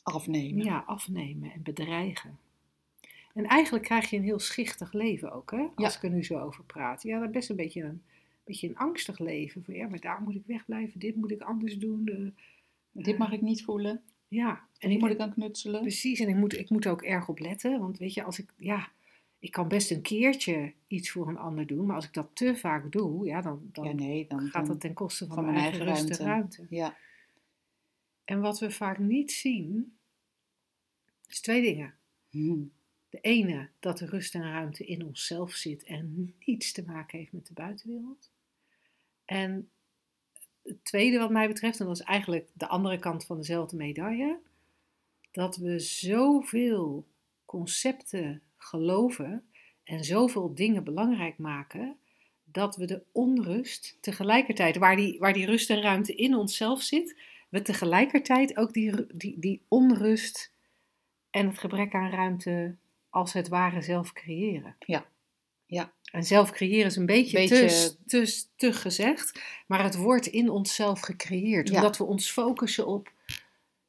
Afnemen. 0.03 0.65
ja, 0.65 0.83
afnemen 0.87 1.53
en 1.53 1.63
bedreigen. 1.63 2.39
En 3.35 3.45
eigenlijk 3.47 3.85
krijg 3.85 4.11
je 4.11 4.17
een 4.17 4.23
heel 4.23 4.39
schichtig 4.39 4.93
leven 4.93 5.33
ook, 5.33 5.51
hè? 5.51 5.67
Als 5.75 5.93
Ja. 5.93 5.99
ik 5.99 6.03
er 6.03 6.11
nu 6.11 6.25
zo 6.25 6.39
over 6.39 6.65
praat. 6.65 7.03
Ja, 7.03 7.19
dat 7.19 7.29
is 7.29 7.35
best 7.35 7.51
een 7.51 7.57
beetje 7.57 7.83
een, 7.83 8.03
beetje 8.51 8.69
een 8.69 8.77
angstig 8.77 9.19
leven. 9.19 9.65
Van 9.65 9.75
ja, 9.75 9.89
maar 9.89 10.01
daar 10.01 10.23
moet 10.23 10.35
ik 10.35 10.47
wegblijven, 10.47 11.01
dit 11.01 11.17
moet 11.17 11.31
ik 11.31 11.41
anders 11.41 11.79
doen. 11.79 12.07
eh, 12.07 12.27
Dit 13.05 13.19
mag 13.19 13.33
ik 13.33 13.41
niet 13.41 13.63
voelen. 13.65 14.03
Ja, 14.29 14.69
En 14.79 14.91
ik, 14.91 14.99
moet 15.01 15.11
ik 15.11 15.19
aan 15.19 15.33
knutselen. 15.33 15.81
precies. 15.81 16.21
En 16.21 16.29
ik 16.29 16.35
moet, 16.37 16.59
ik 16.59 16.71
moet 16.71 16.87
ook 16.87 17.03
erg 17.03 17.29
op 17.29 17.39
letten. 17.39 17.81
Want 17.81 17.99
weet 17.99 18.15
je, 18.15 18.23
als 18.23 18.39
ik, 18.39 18.53
ja, 18.57 18.91
ik 19.39 19.51
kan 19.51 19.69
best 19.69 19.91
een 19.91 20.03
keertje 20.03 20.73
iets 20.87 21.11
voor 21.11 21.29
een 21.29 21.37
ander 21.39 21.67
doen. 21.67 21.87
Maar 21.87 21.97
als 21.97 22.05
ik 22.07 22.13
dat 22.13 22.31
te 22.33 22.57
vaak 22.57 22.93
doe, 22.93 23.27
ja, 23.27 23.41
dan, 23.41 23.69
dan 23.73 23.85
Ja, 23.85 23.93
nee, 23.93 24.27
dan, 24.29 24.41
gaat 24.41 24.53
dan- 24.53 24.65
dat 24.73 24.81
ten 24.81 24.93
koste 24.93 25.27
van, 25.27 25.35
van 25.35 25.45
mijn 25.45 25.57
eigen, 25.57 25.87
eigen 25.87 26.07
rust 26.07 26.21
en 26.21 26.27
ruimte. 26.27 26.57
ruimte. 26.57 26.75
Ja, 26.77 26.97
En 28.25 28.41
wat 28.41 28.59
we 28.59 28.71
vaak 28.71 28.99
niet 28.99 29.33
zien, 29.33 29.97
is 31.29 31.41
twee 31.41 31.63
dingen. 31.63 31.95
Hm. 32.31 32.63
De 33.09 33.21
ene, 33.21 33.69
dat 33.81 33.99
de 33.99 34.07
rust 34.07 34.35
en 34.35 34.43
ruimte 34.43 34.85
in 34.87 35.05
onszelf 35.05 35.53
zit 35.53 35.83
en 35.85 36.35
niets 36.45 36.73
te 36.73 36.85
maken 36.85 37.19
heeft 37.19 37.33
met 37.33 37.47
de 37.47 37.53
buitenwereld. 37.53 38.31
En 39.31 39.71
het 40.63 40.85
tweede 40.85 41.19
wat 41.19 41.31
mij 41.31 41.49
betreft, 41.49 41.81
en 41.81 41.87
dat 41.87 42.01
is 42.01 42.03
eigenlijk 42.03 42.49
de 42.53 42.67
andere 42.67 42.99
kant 42.99 43.25
van 43.25 43.37
dezelfde 43.37 43.77
medaille, 43.77 44.39
dat 45.31 45.57
we 45.57 45.79
zoveel 45.79 47.07
concepten 47.45 48.43
geloven 48.57 49.45
en 49.85 50.05
zoveel 50.05 50.55
dingen 50.55 50.85
belangrijk 50.85 51.39
maken, 51.39 51.97
dat 52.45 52.77
we 52.77 52.85
de 52.85 53.03
onrust 53.13 53.99
tegelijkertijd, 54.01 54.77
waar 54.77 54.97
die, 54.97 55.19
waar 55.19 55.33
die 55.33 55.47
rust 55.47 55.71
en 55.71 55.83
ruimte 55.83 56.15
in 56.15 56.35
onszelf 56.35 56.83
zit, 56.83 57.21
we 57.49 57.63
tegelijkertijd 57.63 58.57
ook 58.57 58.73
die, 58.73 59.17
die, 59.17 59.39
die 59.39 59.63
onrust 59.69 60.53
en 61.31 61.47
het 61.47 61.59
gebrek 61.59 61.95
aan 61.95 62.11
ruimte 62.11 62.77
als 63.11 63.33
het 63.33 63.49
ware 63.49 63.83
zelf 63.83 64.13
creëren. 64.13 64.77
Ja. 64.79 65.07
Ja. 65.67 65.93
En 66.13 66.25
zelf 66.25 66.51
creëren 66.51 66.87
is 66.87 66.97
een 66.97 67.07
beetje, 67.07 67.37
Beetje- 67.37 67.67
Te, 67.67 67.97
te, 68.07 68.45
te 68.57 68.73
gezegd, 68.73 69.43
maar 69.67 69.83
het 69.83 69.97
wordt 69.97 70.27
in 70.27 70.51
onszelf 70.51 71.01
gecreëerd. 71.01 71.69
Ja. 71.69 71.75
Omdat 71.77 71.99
we 71.99 72.05
ons 72.05 72.31
focussen 72.31 72.87
op, 72.87 73.13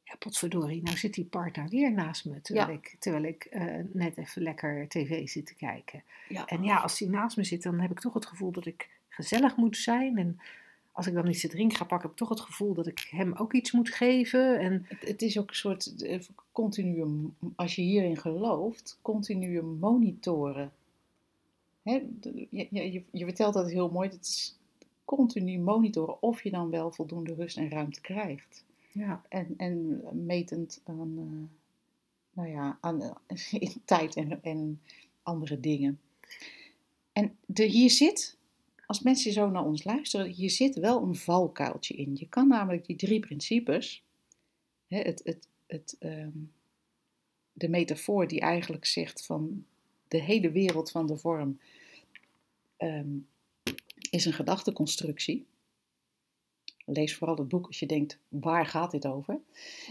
ja 0.04 0.14
potverdorie, 0.18 0.82
nou 0.82 0.96
zit 0.96 1.14
die 1.14 1.24
partner 1.24 1.68
weer 1.68 1.92
naast 1.92 2.24
me, 2.24 2.40
terwijl 2.40 2.68
Ja. 2.68 2.72
ik, 2.74 2.96
terwijl 2.98 3.24
ik 3.24 3.44
eh, 3.44 3.64
net 3.92 4.16
even 4.18 4.42
lekker 4.42 4.88
tv 4.88 5.28
zit 5.28 5.46
te 5.46 5.54
kijken. 5.54 6.02
ja. 6.28 6.46
En 6.46 6.62
ja, 6.64 6.76
als 6.76 6.98
die 6.98 7.08
naast 7.08 7.36
me 7.36 7.44
zit, 7.44 7.62
dan 7.62 7.80
heb 7.80 7.90
ik 7.90 8.00
toch 8.00 8.14
het 8.14 8.26
gevoel 8.26 8.50
dat 8.52 8.66
ik 8.66 8.88
gezellig 9.08 9.56
moet 9.56 9.76
zijn. 9.76 10.18
En 10.18 10.40
als 10.92 11.06
ik 11.06 11.14
dan 11.14 11.28
iets 11.28 11.40
te 11.40 11.48
drinken 11.48 11.76
ga 11.76 11.84
pakken, 11.84 12.08
heb 12.08 12.10
ik 12.20 12.26
toch 12.26 12.36
het 12.38 12.46
gevoel 12.46 12.74
dat 12.74 12.86
ik 12.86 13.06
hem 13.10 13.32
ook 13.34 13.52
iets 13.52 13.72
moet 13.72 13.90
geven. 13.94 14.58
En 14.60 14.84
Het, 14.88 15.08
het 15.08 15.22
is 15.22 15.38
ook 15.38 15.48
een 15.48 15.54
soort 15.56 16.02
eh, 16.02 16.18
continue, 16.52 17.30
als 17.56 17.74
je 17.74 17.82
hierin 17.82 18.16
gelooft, 18.18 18.98
continue 19.02 19.62
monitoren. 19.62 20.72
Je, 21.82 22.08
je, 22.50 23.02
je 23.12 23.24
vertelt 23.24 23.54
dat 23.54 23.70
heel 23.70 23.90
mooi, 23.90 24.08
het 24.08 24.20
is 24.20 24.56
continu 25.04 25.58
monitoren 25.58 26.22
of 26.22 26.42
je 26.42 26.50
dan 26.50 26.70
wel 26.70 26.92
voldoende 26.92 27.34
rust 27.34 27.56
en 27.56 27.70
ruimte 27.70 28.00
krijgt. 28.00 28.64
ja, 28.92 29.22
En, 29.28 29.54
en 29.56 30.00
metend 30.12 30.80
aan, 30.84 31.18
eh, 31.18 31.58
nou 32.32 32.48
ja, 32.48 32.78
aan 32.80 33.02
eh, 33.02 33.52
in 33.62 33.82
tijd 33.84 34.16
en, 34.16 34.42
en 34.42 34.80
andere 35.22 35.60
dingen. 35.60 36.00
En 37.12 37.36
de, 37.46 37.64
hier 37.64 37.90
zit, 37.90 38.36
als 38.86 39.02
mensen 39.02 39.32
zo 39.32 39.50
naar 39.50 39.64
ons 39.64 39.84
luisteren, 39.84 40.26
hier 40.26 40.50
zit 40.50 40.74
wel 40.74 41.02
een 41.02 41.16
valkuiltje 41.16 41.94
in. 41.94 42.16
Je 42.16 42.28
kan 42.28 42.48
namelijk 42.48 42.86
die 42.86 42.96
drie 42.96 43.20
principes, 43.20 44.04
het, 44.86 45.20
het, 45.24 45.48
het, 45.66 45.96
ehm, 45.98 46.30
de 47.52 47.68
metafoor 47.68 48.28
die 48.28 48.40
eigenlijk 48.40 48.86
zegt 48.86 49.26
van 49.26 49.64
de 50.12 50.22
hele 50.22 50.50
wereld 50.50 50.90
van 50.90 51.06
de 51.06 51.16
vorm 51.16 51.60
ehm, 52.76 53.16
is 54.10 54.24
een 54.24 54.32
gedachteconstructie. 54.32 55.46
Lees 56.84 57.16
vooral 57.16 57.36
het 57.36 57.48
boek 57.48 57.66
als 57.66 57.78
je 57.78 57.86
denkt, 57.86 58.18
waar 58.28 58.66
gaat 58.66 58.90
dit 58.90 59.06
over? 59.06 59.40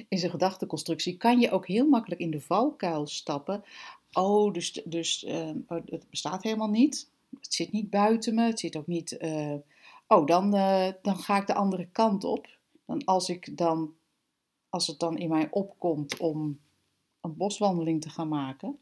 Is 0.08 0.24
een 0.24 0.30
gedachteconstructie. 0.30 1.18
Kan 1.18 1.40
je 1.40 1.52
ook 1.52 1.68
heel 1.68 1.88
makkelijk 1.88 2.22
in 2.22 2.32
de 2.32 2.42
valkuil 2.42 3.08
stappen. 3.08 3.64
Oh, 4.12 4.54
dus, 4.54 4.72
dus 4.86 5.24
ehm, 5.24 5.58
oh, 5.68 5.82
het 5.86 6.10
bestaat 6.10 6.44
helemaal 6.44 6.70
niet. 6.70 7.10
Het 7.42 7.54
zit 7.54 7.72
niet 7.72 7.90
buiten 7.90 8.36
me. 8.36 8.44
Het 8.44 8.60
zit 8.60 8.76
ook 8.76 8.88
niet. 8.88 9.18
eh, 9.18 9.56
oh, 10.08 10.26
dan, 10.26 10.54
eh, 10.54 10.92
dan 11.02 11.18
ga 11.18 11.38
ik 11.38 11.48
de 11.48 11.54
andere 11.54 11.88
kant 11.92 12.24
op. 12.24 12.48
Dan 12.86 13.06
als 13.06 13.30
ik 13.30 13.58
dan, 13.58 13.94
als 14.70 14.88
het 14.88 15.00
dan 15.00 15.18
in 15.18 15.30
mij 15.30 15.48
opkomt 15.52 16.18
om 16.18 16.60
een 17.22 17.38
boswandeling 17.38 18.02
te 18.02 18.10
gaan 18.10 18.28
maken, 18.28 18.80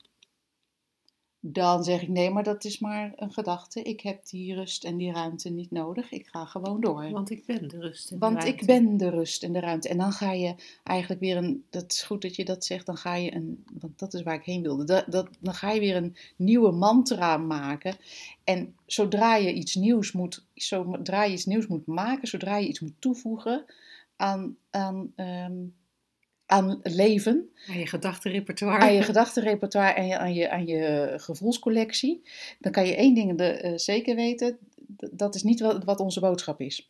dan 1.42 1.84
zeg 1.84 2.02
ik 2.02 2.08
nee, 2.08 2.30
maar 2.30 2.44
dat 2.44 2.64
is 2.64 2.80
maar 2.80 3.14
een 3.16 3.32
gedachte. 3.32 3.82
Ik 3.82 4.02
heb 4.02 4.26
die 4.26 4.54
rust 4.54 4.84
en 4.84 4.98
die 4.98 5.12
ruimte 5.12 5.50
niet 5.50 5.72
nodig. 5.72 6.12
Ik 6.12 6.28
ga 6.28 6.46
gewoon 6.46 6.82
door. 6.82 7.10
want 7.12 7.30
ik 7.30 7.46
ben 7.46 7.68
de 7.68 7.80
rust 7.80 8.12
en 8.12 8.20
de 8.20 8.26
Want 8.26 8.44
ruimte. 8.44 8.62
ik 8.62 8.66
ben 8.66 8.98
de 8.98 9.10
rust 9.10 9.44
en 9.44 9.54
de 9.54 9.60
ruimte. 9.60 9.90
En 9.90 9.98
dan 9.98 10.12
ga 10.12 10.32
je 10.32 10.56
eigenlijk 10.84 11.22
weer 11.22 11.38
een. 11.38 11.64
Dat 11.70 11.92
is 11.92 12.02
goed 12.02 12.22
dat 12.22 12.36
je 12.36 12.46
dat 12.46 12.66
zegt. 12.66 12.86
Dan 12.86 12.98
ga 12.98 13.16
je 13.16 13.36
een. 13.36 13.64
Want 13.80 14.00
dat 14.00 14.14
is 14.14 14.24
waar 14.24 14.36
ik 14.36 14.44
heen 14.44 14.62
wilde. 14.62 14.84
Dat, 14.84 15.06
dat, 15.08 15.30
dan 15.40 15.54
ga 15.54 15.72
je 15.72 15.80
weer 15.80 15.96
een 15.96 16.16
nieuwe 16.36 16.72
mantra 16.72 17.38
maken. 17.38 17.96
En 18.44 18.76
zodra 18.86 19.36
je 19.36 19.54
iets 19.54 19.76
nieuws 19.76 20.12
moet. 20.12 20.46
Zodra 20.54 21.24
je 21.24 21.34
iets 21.34 21.46
nieuws 21.46 21.68
moet 21.68 21.86
maken. 21.86 22.28
Zodra 22.28 22.58
je 22.58 22.68
iets 22.68 22.80
moet 22.80 22.96
toevoegen 23.00 23.66
aan. 24.16 24.58
aan 24.70 25.12
ehm, 25.16 25.56
aan 26.50 26.80
leven, 26.84 27.50
Aan 27.68 27.80
je 27.80 27.88
gedachtenrepertoire. 27.88 28.80
aan 28.80 28.94
je 28.94 29.02
gedachtenrepertoire 29.04 29.94
en 29.94 30.20
aan, 30.20 30.34
je, 30.34 30.50
aan 30.50 30.66
je 30.68 31.14
gevoelscollectie, 31.18 32.22
dan 32.60 32.72
kan 32.72 32.86
je 32.86 32.96
één 32.96 33.14
ding 33.14 33.38
de, 33.38 33.44
eh, 33.44 33.72
zeker 33.76 34.16
weten: 34.16 34.58
dat 35.12 35.36
is 35.36 35.44
niet 35.44 35.60
wat, 35.60 35.84
wat 35.84 36.00
onze 36.00 36.20
boodschap 36.20 36.62
is. 36.62 36.86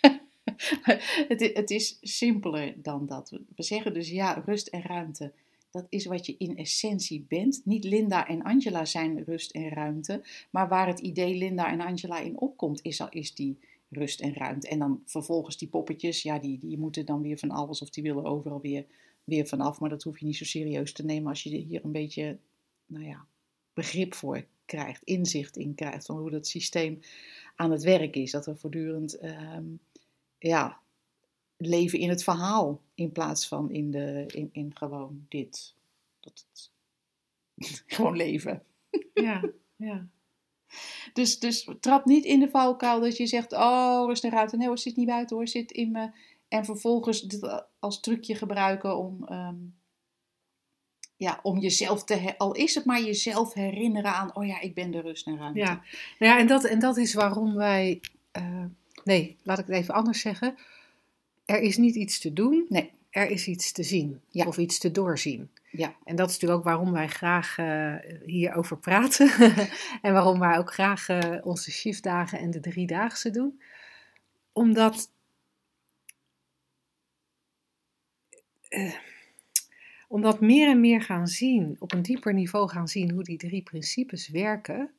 het, 1.28 1.50
het 1.54 1.70
is 1.70 1.98
simpeler 2.00 2.74
dan 2.82 3.06
dat. 3.06 3.30
We- 3.30 3.40
We 3.56 3.62
zeggen 3.62 3.94
dus 3.94 4.10
ja, 4.10 4.42
rust 4.46 4.66
en 4.66 4.82
ruimte. 4.82 5.32
Dat 5.70 5.86
is 5.88 6.04
wat 6.06 6.26
je 6.26 6.34
in 6.38 6.56
essentie 6.56 7.24
bent. 7.28 7.60
Niet 7.64 7.84
Linda 7.84 8.26
en 8.28 8.42
Angela 8.42 8.84
zijn 8.84 9.24
rust 9.24 9.50
en 9.50 9.68
ruimte. 9.68 10.22
Maar 10.50 10.68
waar 10.68 10.86
het 10.86 11.00
idee 11.00 11.34
Linda 11.34 11.70
en 11.70 11.80
Angela 11.80 12.18
in 12.20 12.38
opkomt, 12.40 12.80
is, 12.82 13.00
al- 13.00 13.08
is 13.10 13.34
die 13.34 13.58
rust 13.94 14.20
en 14.20 14.34
ruimte. 14.34 14.68
En 14.68 14.78
dan 14.78 15.02
vervolgens 15.04 15.56
die 15.56 15.68
poppetjes, 15.68 16.22
ja, 16.22 16.38
die, 16.38 16.58
die 16.58 16.78
moeten 16.78 17.06
dan 17.06 17.22
weer 17.22 17.38
van 17.38 17.50
alles 17.50 17.82
of 17.82 17.90
die 17.90 18.02
willen 18.02 18.24
overal 18.24 18.60
weer, 18.60 18.84
weer 19.24 19.46
vanaf. 19.46 19.80
Maar 19.80 19.90
dat 19.90 20.02
hoef 20.02 20.18
je 20.18 20.26
niet 20.26 20.36
zo 20.36 20.44
serieus 20.44 20.92
te 20.92 21.04
nemen 21.04 21.28
als 21.28 21.42
je 21.42 21.56
hier 21.56 21.84
een 21.84 21.92
beetje, 21.92 22.38
nou 22.86 23.04
ja, 23.04 23.26
begrip 23.72 24.14
voor 24.14 24.46
krijgt, 24.64 25.02
inzicht 25.02 25.56
in 25.56 25.74
krijgt 25.74 26.06
van 26.06 26.18
hoe 26.18 26.30
dat 26.30 26.46
systeem 26.46 27.00
aan 27.56 27.70
het 27.70 27.82
werk 27.82 28.16
is. 28.16 28.30
Dat 28.30 28.46
we 28.46 28.56
voortdurend, 28.56 29.18
ehm, 29.18 29.64
ja, 30.38 30.80
leven 31.56 31.98
in 31.98 32.08
het 32.08 32.24
verhaal 32.24 32.80
in 32.94 33.12
plaats 33.12 33.48
van 33.48 33.70
in, 33.70 33.90
de, 33.90 34.24
in, 34.26 34.48
in 34.52 34.76
gewoon 34.76 35.26
dit. 35.28 35.74
Dat 36.20 36.46
het, 36.48 36.70
gewoon 37.96 38.16
leven. 38.16 38.62
Ja, 39.14 39.50
ja. 39.76 40.08
Dus, 41.12 41.38
dus 41.38 41.68
trap 41.80 42.04
niet 42.04 42.24
in 42.24 42.40
de 42.40 42.48
valkuil 42.50 43.00
dat 43.00 43.16
je 43.16 43.26
zegt, 43.26 43.52
oh, 43.52 44.02
rust 44.06 44.24
en 44.24 44.30
ruimte. 44.30 44.56
Nee 44.56 44.66
hoor, 44.66 44.78
zit 44.78 44.96
niet 44.96 45.06
buiten 45.06 45.36
hoor, 45.36 45.48
zit 45.48 45.72
in 45.72 45.90
me. 45.90 46.10
En 46.48 46.64
vervolgens 46.64 47.20
dit 47.22 47.64
als 47.78 48.00
trucje 48.00 48.34
gebruiken 48.34 48.96
om, 48.98 49.24
ehm, 49.28 49.54
ja, 51.16 51.40
om 51.42 51.58
jezelf 51.58 52.04
te, 52.04 52.34
al 52.38 52.52
is 52.54 52.74
het 52.74 52.84
maar 52.84 53.02
jezelf 53.02 53.52
herinneren 53.54 54.14
aan, 54.14 54.36
oh 54.36 54.46
ja, 54.46 54.60
ik 54.60 54.74
ben 54.74 54.90
de 54.90 55.00
rust 55.00 55.26
en 55.26 55.38
ruimte. 55.38 55.58
Ja, 55.58 55.72
nou 56.18 56.32
ja 56.32 56.38
en, 56.38 56.46
dat, 56.46 56.64
en 56.64 56.78
dat 56.78 56.96
is 56.96 57.14
waarom 57.14 57.54
wij. 57.54 58.00
eh, 58.32 58.64
nee, 59.04 59.36
laat 59.42 59.58
ik 59.58 59.66
het 59.66 59.76
even 59.76 59.94
anders 59.94 60.20
zeggen. 60.20 60.54
Er 61.44 61.60
is 61.60 61.76
niet 61.76 61.94
iets 61.94 62.18
te 62.20 62.32
doen, 62.32 62.66
Nee. 62.68 62.90
er 63.10 63.30
is 63.30 63.46
iets 63.46 63.72
te 63.72 63.82
zien 63.82 64.20
Ja. 64.28 64.46
of 64.46 64.58
iets 64.58 64.78
te 64.78 64.90
doorzien. 64.90 65.50
Ja. 65.76 65.96
En 66.04 66.16
dat 66.16 66.28
is 66.28 66.32
natuurlijk 66.32 66.60
ook 66.60 66.66
waarom 66.66 66.92
wij 66.92 67.08
graag 67.08 67.58
eh, 67.58 67.94
hierover 68.24 68.78
praten. 68.78 69.30
en 70.02 70.12
waarom 70.12 70.38
wij 70.38 70.58
ook 70.58 70.72
graag 70.72 71.08
eh, 71.08 71.46
onze 71.46 71.70
shiftdagen 71.70 72.38
en 72.38 72.50
de 72.50 72.60
driedaagse 72.60 73.30
doen. 73.30 73.60
Omdat. 74.52 75.12
eh, 78.68 78.94
omdat 80.08 80.40
meer 80.40 80.68
en 80.68 80.80
meer 80.80 81.02
gaan 81.02 81.26
zien, 81.26 81.76
op 81.78 81.92
een 81.92 82.02
dieper 82.02 82.34
niveau 82.34 82.68
gaan 82.68 82.88
zien 82.88 83.10
hoe 83.10 83.22
die 83.22 83.38
drie 83.38 83.62
principes 83.62 84.28
werken, 84.28 84.90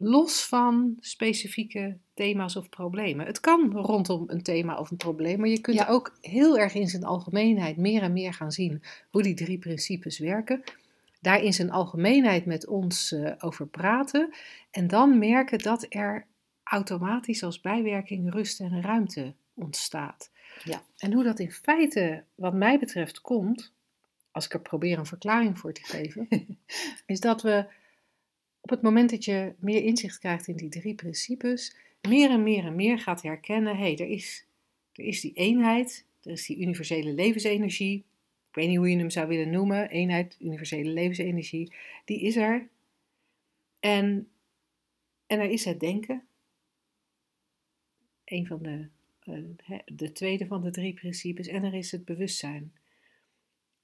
los 0.00 0.44
van 0.44 0.96
specifieke 1.00 1.96
thema's 2.14 2.56
of 2.56 2.68
problemen. 2.68 3.26
Het 3.26 3.40
kan 3.40 3.72
rondom 3.72 4.24
een 4.26 4.42
thema 4.42 4.78
of 4.78 4.90
een 4.90 4.96
probleem, 4.96 5.38
maar 5.38 5.48
je 5.48 5.60
kunt 5.60 5.78
Ja. 5.78 5.86
ook 5.86 6.16
heel 6.20 6.58
erg 6.58 6.74
in 6.74 6.88
zijn 6.88 7.04
algemeenheid 7.04 7.76
meer 7.76 8.02
en 8.02 8.12
meer 8.12 8.34
gaan 8.34 8.52
zien 8.52 8.82
hoe 9.10 9.22
die 9.22 9.34
drie 9.34 9.58
principes 9.58 10.18
werken. 10.18 10.62
Daar 11.20 11.42
in 11.42 11.52
zijn 11.52 11.70
algemeenheid 11.70 12.46
met 12.46 12.66
ons 12.66 13.12
eh, 13.12 13.32
over 13.38 13.66
praten 13.66 14.34
en 14.70 14.86
dan 14.86 15.18
merken 15.18 15.58
dat 15.58 15.86
er 15.88 16.26
automatisch 16.62 17.42
als 17.42 17.60
bijwerking 17.60 18.32
rust 18.32 18.60
en 18.60 18.82
ruimte 18.82 19.34
ontstaat. 19.54 20.30
Ja. 20.64 20.82
En 20.96 21.12
hoe 21.12 21.24
dat 21.24 21.38
in 21.38 21.52
feite, 21.52 22.24
wat 22.34 22.54
mij 22.54 22.78
betreft, 22.78 23.20
komt, 23.20 23.72
als 24.30 24.44
ik 24.44 24.52
er 24.52 24.60
probeer 24.60 24.98
een 24.98 25.06
verklaring 25.06 25.58
voor 25.58 25.72
te 25.72 25.84
geven, 25.84 26.28
is 27.06 27.20
dat 27.20 27.42
we 27.42 27.64
op 28.68 28.74
het 28.74 28.82
moment 28.82 29.10
dat 29.10 29.24
je 29.24 29.54
meer 29.58 29.82
inzicht 29.82 30.18
krijgt 30.18 30.46
in 30.46 30.56
die 30.56 30.68
drie 30.68 30.94
principes, 30.94 31.76
meer 32.08 32.30
en 32.30 32.42
meer 32.42 32.64
en 32.64 32.74
meer 32.74 32.98
gaat 32.98 33.22
herkennen: 33.22 33.76
hé, 33.76 33.82
hey, 33.82 33.98
er, 33.98 34.06
is, 34.06 34.46
er 34.92 35.04
is 35.04 35.20
die 35.20 35.32
eenheid, 35.32 36.06
er 36.22 36.30
is 36.30 36.46
die 36.46 36.58
universele 36.58 37.12
levensenergie. 37.12 38.04
Ik 38.48 38.54
weet 38.54 38.68
niet 38.68 38.76
hoe 38.76 38.90
je 38.90 38.96
hem 38.96 39.10
zou 39.10 39.28
willen 39.28 39.50
noemen, 39.50 39.88
eenheid, 39.88 40.36
universele 40.40 40.90
levensenergie, 40.90 41.74
die 42.04 42.20
is 42.20 42.36
er. 42.36 42.68
En, 43.80 44.28
en 45.26 45.40
er 45.40 45.50
is 45.50 45.64
het 45.64 45.80
denken. 45.80 46.22
Een 48.24 48.46
van 48.46 48.62
de, 48.62 48.88
eh, 49.20 49.78
de 49.86 50.12
tweede 50.12 50.46
van 50.46 50.62
de 50.62 50.70
drie 50.70 50.94
principes. 50.94 51.46
En 51.46 51.64
er 51.64 51.74
is 51.74 51.92
het 51.92 52.04
bewustzijn. 52.04 52.72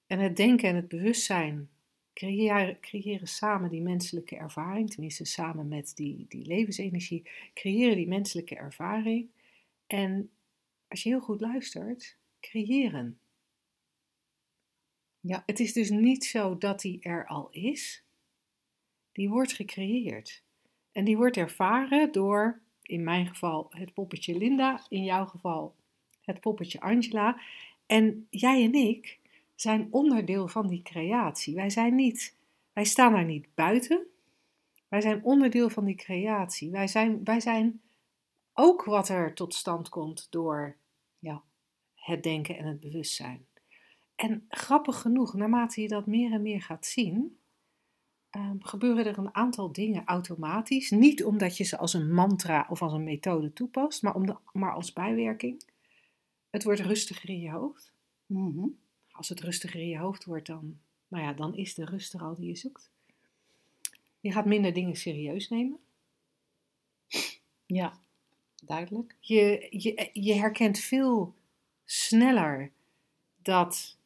En 0.07 0.19
het 0.19 0.37
denken 0.37 0.69
en 0.69 0.77
het 0.77 0.89
bewustzijn 0.89 1.69
creëren, 2.15 2.81
creëren 2.81 3.29
samen 3.29 3.71
die 3.71 3.83
menselijke 3.83 4.37
ervaring, 4.37 4.91
tenminste 4.91 5.25
samen 5.25 5.69
met 5.69 5.93
die, 5.97 6.27
die 6.29 6.47
levensenergie, 6.47 7.31
creëren 7.55 7.97
die 7.97 8.09
menselijke 8.09 8.57
ervaring. 8.57 9.29
En 9.87 10.31
als 10.89 11.03
je 11.03 11.09
heel 11.09 11.21
goed 11.21 11.41
luistert, 11.41 12.17
creëren. 12.41 13.19
Ja. 15.21 15.43
Het 15.47 15.61
is 15.61 15.73
dus 15.73 15.91
niet 15.91 16.25
zo 16.25 16.59
dat 16.59 16.81
die 16.81 17.01
er 17.01 17.27
al 17.27 17.49
is, 17.51 18.05
die 19.13 19.29
wordt 19.29 19.53
gecreëerd. 19.53 20.43
En 20.93 21.05
die 21.05 21.17
wordt 21.17 21.37
ervaren 21.37 22.13
door, 22.13 22.61
in 22.83 23.05
mijn 23.05 23.27
geval, 23.27 23.67
het 23.71 23.95
poppetje 23.95 24.39
Linda, 24.39 24.87
in 24.89 25.05
jouw 25.05 25.27
geval 25.27 25.75
het 26.21 26.41
poppetje 26.41 26.81
Angela. 26.81 27.41
En 27.87 28.27
jij 28.31 28.65
en 28.65 28.75
ik 28.75 29.19
zijn 29.55 29.89
onderdeel 29.91 30.49
van 30.49 30.67
die 30.69 30.83
creatie. 30.83 31.55
Wij 31.55 31.71
zijn 31.71 31.95
niet, 31.95 32.37
wij 32.73 32.85
staan 32.85 33.13
daar 33.13 33.25
niet 33.25 33.55
buiten. 33.55 34.07
Wij 34.89 35.01
zijn 35.01 35.25
onderdeel 35.25 35.71
van 35.71 35.85
die 35.85 35.95
creatie. 35.95 36.71
Wij 36.71 36.87
zijn, 36.87 37.25
wij 37.25 37.41
zijn 37.41 37.81
ook 38.53 38.85
wat 38.85 39.09
er 39.09 39.35
tot 39.35 39.55
stand 39.55 39.89
komt 39.89 40.27
door 40.31 40.77
Ja. 41.19 41.43
het 41.95 42.23
denken 42.23 42.59
en 42.59 42.67
het 42.67 42.81
bewustzijn. 42.81 43.47
En 44.15 44.45
grappig 44.49 45.01
genoeg, 45.01 45.35
naarmate 45.35 45.81
je 45.81 45.89
dat 45.89 46.07
meer 46.07 46.33
en 46.33 46.43
meer 46.43 46.63
gaat 46.63 46.87
zien, 46.87 47.39
ehm, 48.31 48.57
gebeuren 48.59 49.07
er 49.07 49.19
een 49.19 49.35
aantal 49.35 49.73
dingen 49.73 50.05
automatisch. 50.05 50.91
Niet 50.91 51.25
omdat 51.25 51.57
je 51.57 51.65
ze 51.65 51.79
als 51.79 51.95
een 51.95 52.13
mantra 52.13 52.67
of 52.71 52.83
als 52.83 52.93
een 52.93 53.05
methode 53.05 53.53
toepast, 53.53 54.03
maar, 54.03 54.15
om 54.15 54.27
de, 54.27 54.37
maar 54.53 54.73
als 54.75 54.93
bijwerking. 54.93 55.63
Het 56.51 56.65
wordt 56.65 56.81
rustiger 56.81 57.29
in 57.29 57.41
je 57.41 57.51
hoofd. 57.51 57.93
Mhm. 58.27 58.67
Als 59.15 59.29
het 59.29 59.41
rustiger 59.41 59.81
in 59.81 59.89
je 59.89 59.99
hoofd 59.99 60.25
wordt, 60.25 60.47
dan, 60.47 60.79
nou 61.09 61.25
ja, 61.25 61.33
dan 61.33 61.57
is 61.57 61.75
de 61.75 61.85
rust 61.85 62.15
er 62.15 62.21
al 62.21 62.35
die 62.35 62.47
je 62.47 62.57
zoekt. 62.57 62.91
Je 64.21 64.33
gaat 64.33 64.47
minder 64.47 64.73
dingen 64.73 64.97
serieus 64.97 65.49
nemen. 65.49 65.79
Ja, 67.67 67.99
duidelijk. 68.65 69.17
Je, 69.21 69.67
je, 69.71 70.11
je 70.13 70.35
herkent 70.35 70.79
veel 70.79 71.35
sneller 71.85 72.71
dat 73.43 73.97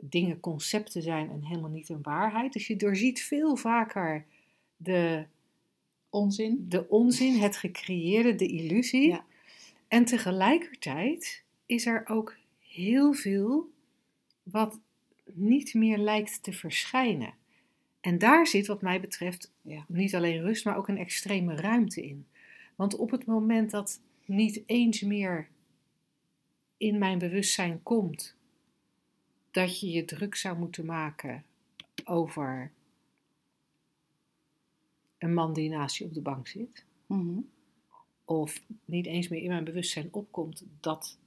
dingen 0.00 0.40
concepten 0.40 1.02
zijn 1.02 1.30
en 1.30 1.44
helemaal 1.44 1.70
niet 1.70 1.88
een 1.88 2.02
waarheid. 2.02 2.52
Dus 2.52 2.66
je 2.66 2.76
doorziet 2.76 3.22
veel 3.22 3.56
vaker 3.56 4.26
de, 4.76 5.26
Onzin. 6.10 6.66
de 6.68 6.88
onzin, 6.88 7.38
het 7.38 7.56
gecreëerde, 7.56 8.34
de 8.34 8.46
illusie. 8.46 9.08
Ja. 9.08 9.24
En 9.88 10.04
tegelijkertijd 10.04 11.42
is 11.66 11.86
er 11.86 12.02
ook 12.06 12.36
heel 12.58 13.12
veel 13.12 13.71
wat 14.42 14.80
niet 15.24 15.74
meer 15.74 15.98
lijkt 15.98 16.42
te 16.42 16.52
verschijnen. 16.52 17.34
En 18.00 18.18
daar 18.18 18.46
zit, 18.46 18.66
wat 18.66 18.82
mij 18.82 19.00
betreft, 19.00 19.52
Ja. 19.62 19.84
niet 19.88 20.14
alleen 20.14 20.40
rust, 20.40 20.64
maar 20.64 20.76
ook 20.76 20.88
een 20.88 20.98
extreme 20.98 21.54
ruimte 21.56 22.02
in. 22.02 22.26
Want 22.76 22.96
op 22.96 23.10
het 23.10 23.26
moment 23.26 23.70
dat 23.70 24.00
niet 24.24 24.62
eens 24.66 25.00
meer 25.00 25.48
in 26.76 26.98
mijn 26.98 27.18
bewustzijn 27.18 27.82
komt 27.82 28.34
dat 29.50 29.80
je 29.80 29.90
je 29.90 30.04
druk 30.04 30.34
zou 30.34 30.58
moeten 30.58 30.84
maken 30.86 31.44
over 32.04 32.70
een 35.18 35.34
man 35.34 35.52
die 35.52 35.68
naast 35.70 35.96
je 35.96 36.04
op 36.04 36.14
de 36.14 36.20
bank 36.20 36.48
zit, 36.48 36.84
Mhm. 37.06 37.38
of 38.24 38.62
niet 38.84 39.06
eens 39.06 39.28
meer 39.28 39.42
in 39.42 39.48
mijn 39.48 39.64
bewustzijn 39.64 40.08
opkomt 40.10 40.64
dat, 40.80 41.18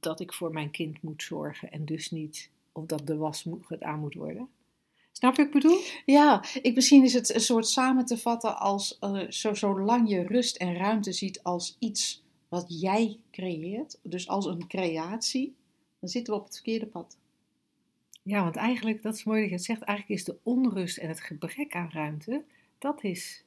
dat 0.00 0.20
ik 0.20 0.32
voor 0.32 0.52
mijn 0.52 0.70
kind 0.70 1.02
moet 1.02 1.22
zorgen 1.22 1.72
en 1.72 1.84
dus 1.84 2.10
niet, 2.10 2.50
of 2.72 2.86
dat 2.86 3.06
de 3.06 3.16
was 3.16 3.44
moet, 3.44 3.66
gedaan 3.66 4.00
moet 4.00 4.14
worden. 4.14 4.48
Snap 5.12 5.36
je 5.36 5.44
wat 5.44 5.54
ik 5.54 5.62
bedoel? 5.62 5.78
Ja, 6.04 6.44
ik, 6.62 6.74
misschien 6.74 7.04
is 7.04 7.12
het 7.12 7.34
een 7.34 7.40
soort 7.40 7.68
samen 7.68 8.04
te 8.04 8.18
vatten 8.18 8.58
als 8.58 8.98
eh, 8.98 9.28
zo, 9.28 9.54
zolang 9.54 10.10
je 10.10 10.22
rust 10.22 10.56
en 10.56 10.74
ruimte 10.74 11.12
ziet 11.12 11.42
als 11.42 11.76
iets 11.78 12.22
wat 12.48 12.80
jij 12.80 13.18
creëert, 13.30 13.98
dus 14.02 14.28
als 14.28 14.46
een 14.46 14.66
creatie, 14.66 15.54
dan 15.98 16.08
zitten 16.08 16.32
we 16.32 16.38
op 16.38 16.44
het 16.44 16.54
verkeerde 16.54 16.86
pad. 16.86 17.16
Ja, 18.22 18.42
want 18.42 18.56
eigenlijk, 18.56 19.02
dat 19.02 19.14
is 19.14 19.24
mooi 19.24 19.40
dat 19.40 19.48
je 19.48 19.56
het 19.56 19.64
zegt, 19.64 19.82
eigenlijk 19.82 20.20
is 20.20 20.26
de 20.26 20.36
onrust 20.42 20.98
en 20.98 21.08
het 21.08 21.20
gebrek 21.20 21.74
aan 21.74 21.90
ruimte, 21.92 22.44
dat 22.78 23.04
is 23.04 23.44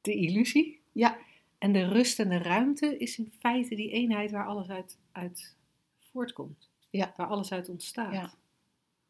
de 0.00 0.14
illusie. 0.14 0.80
Ja, 0.92 1.18
En 1.58 1.72
de 1.72 1.88
rust 1.88 2.18
en 2.18 2.28
de 2.28 2.38
ruimte 2.38 2.96
is 2.96 3.18
in 3.18 3.32
feite 3.38 3.74
die 3.74 3.90
eenheid 3.90 4.30
waar 4.30 4.46
alles 4.46 4.68
uit, 4.68 4.98
uit 5.12 5.56
voortkomt. 5.98 6.68
Ja. 6.90 7.14
Waar 7.16 7.26
alles 7.26 7.52
uit 7.52 7.68
ontstaat. 7.68 8.12
ja. 8.12 8.34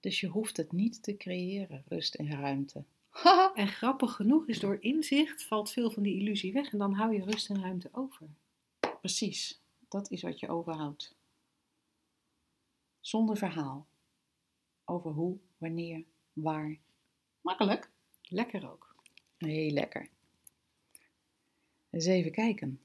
Dus 0.01 0.21
je 0.21 0.27
hoeft 0.27 0.57
het 0.57 0.73
niet 0.73 1.03
te 1.03 1.17
creëren, 1.17 1.85
rust 1.89 2.15
en 2.15 2.31
ruimte. 2.31 2.85
En 3.55 3.69
grappig 3.69 4.13
genoeg 4.13 4.47
is 4.49 4.61
door 4.61 4.77
inzicht 4.81 5.45
valt 5.45 5.71
veel 5.71 5.91
van 5.91 6.03
die 6.03 6.21
illusie 6.21 6.53
weg 6.53 6.73
en 6.73 6.79
dan 6.79 6.93
hou 6.93 7.15
je 7.15 7.25
rust 7.25 7.51
en 7.51 7.61
ruimte 7.61 7.89
over. 7.93 8.27
Precies, 9.01 9.61
dat 9.89 10.11
is 10.11 10.23
wat 10.23 10.41
je 10.41 10.49
overhoudt. 10.49 11.15
Zonder 13.01 13.37
verhaal. 13.37 13.87
Over 14.85 15.11
hoe, 15.11 15.39
wanneer, 15.59 16.05
waar. 16.33 16.79
Makkelijk. 17.41 17.91
Lekker 18.23 18.71
ook. 18.71 18.95
Heel 19.37 19.71
lekker. 19.71 20.09
Eens 21.97 22.07
even 22.07 22.31
kijken. 22.33 22.81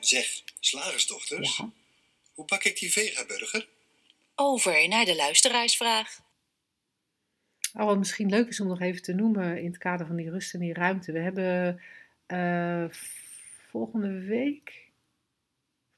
Zeg, 0.00 0.42
slagersdochters, 0.60 1.56
Ja. 1.56 1.70
hoe 2.34 2.44
pak 2.44 2.64
ik 2.64 2.78
die 2.78 2.92
vegaburger? 2.92 3.68
Over 4.34 4.88
naar 4.88 5.04
de 5.04 5.16
luisteraarsvraag. 5.16 6.20
Oh, 7.74 7.84
wat 7.84 7.98
misschien 7.98 8.28
leuk 8.28 8.48
is 8.48 8.60
om 8.60 8.66
nog 8.66 8.80
even 8.80 9.02
te 9.02 9.12
noemen 9.12 9.58
in 9.58 9.66
het 9.66 9.78
kader 9.78 10.06
van 10.06 10.16
die 10.16 10.30
rust 10.30 10.54
en 10.54 10.60
die 10.60 10.72
ruimte. 10.72 11.12
We 11.12 11.18
hebben 11.18 11.80
eh, 12.26 12.84
volgende 13.70 14.20
week, 14.20 14.90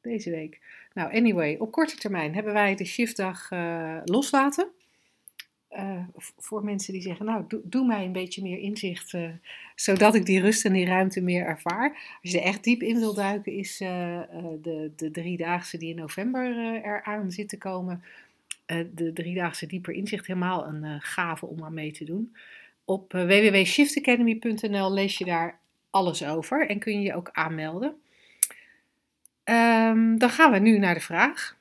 deze 0.01 0.31
week. 0.31 0.61
Nou, 0.95 1.15
anyway, 1.17 1.57
op 1.57 1.73
korte 1.73 1.97
termijn 1.97 2.35
hebben 2.35 2.53
wij 2.53 2.75
de 2.75 2.85
shiftdag 2.85 3.51
uh, 3.51 4.01
loslaten. 4.05 4.71
Uh, 5.77 6.03
voor 6.39 6.65
mensen 6.65 6.93
die 6.93 7.03
zeggen, 7.03 7.27
nou, 7.27 7.45
doe, 7.65 7.87
mij 7.87 8.05
een 8.05 8.13
beetje 8.13 8.43
meer 8.43 8.59
inzicht, 8.59 9.13
uh, 9.13 9.29
zodat 9.75 10.15
ik 10.15 10.27
die 10.27 10.41
rust 10.41 10.65
en 10.65 10.73
die 10.73 10.87
ruimte 10.87 11.21
meer 11.21 11.47
ervaar. 11.47 12.19
Als 12.23 12.33
je 12.33 12.41
er 12.41 12.47
echt 12.47 12.65
diep 12.65 12.83
in 12.83 12.99
wil 12.99 13.15
duiken, 13.15 13.53
is 13.53 13.77
de, 13.77 14.91
de 14.97 15.11
driedaagse 15.11 15.79
die 15.79 15.91
in 15.91 15.97
november 15.97 16.57
eraan 16.85 17.31
zit 17.31 17.49
te 17.49 17.59
komen, 17.59 18.03
de 18.95 19.11
driedaagse 19.15 19.67
dieper 19.67 19.95
inzicht, 19.95 20.27
helemaal 20.27 20.67
een 20.67 21.01
gave 21.01 21.47
om 21.47 21.65
aan 21.65 21.75
mee 21.75 21.93
te 21.93 22.05
doen. 22.05 22.37
Op 22.85 23.13
www.shiftacademy.nl 23.13 24.93
lees 24.93 25.19
je 25.19 25.25
daar 25.25 25.59
alles 25.91 26.25
over 26.25 26.69
en 26.69 26.79
kun 26.79 26.93
je 26.93 27.01
je 27.01 27.15
ook 27.15 27.29
aanmelden. 27.33 27.97
Um, 29.45 30.19
dan 30.19 30.31
gaan 30.31 30.53
we 30.53 30.59
nu 30.59 30.79
naar 30.79 30.95
de 30.95 31.01
vraag. 31.01 31.57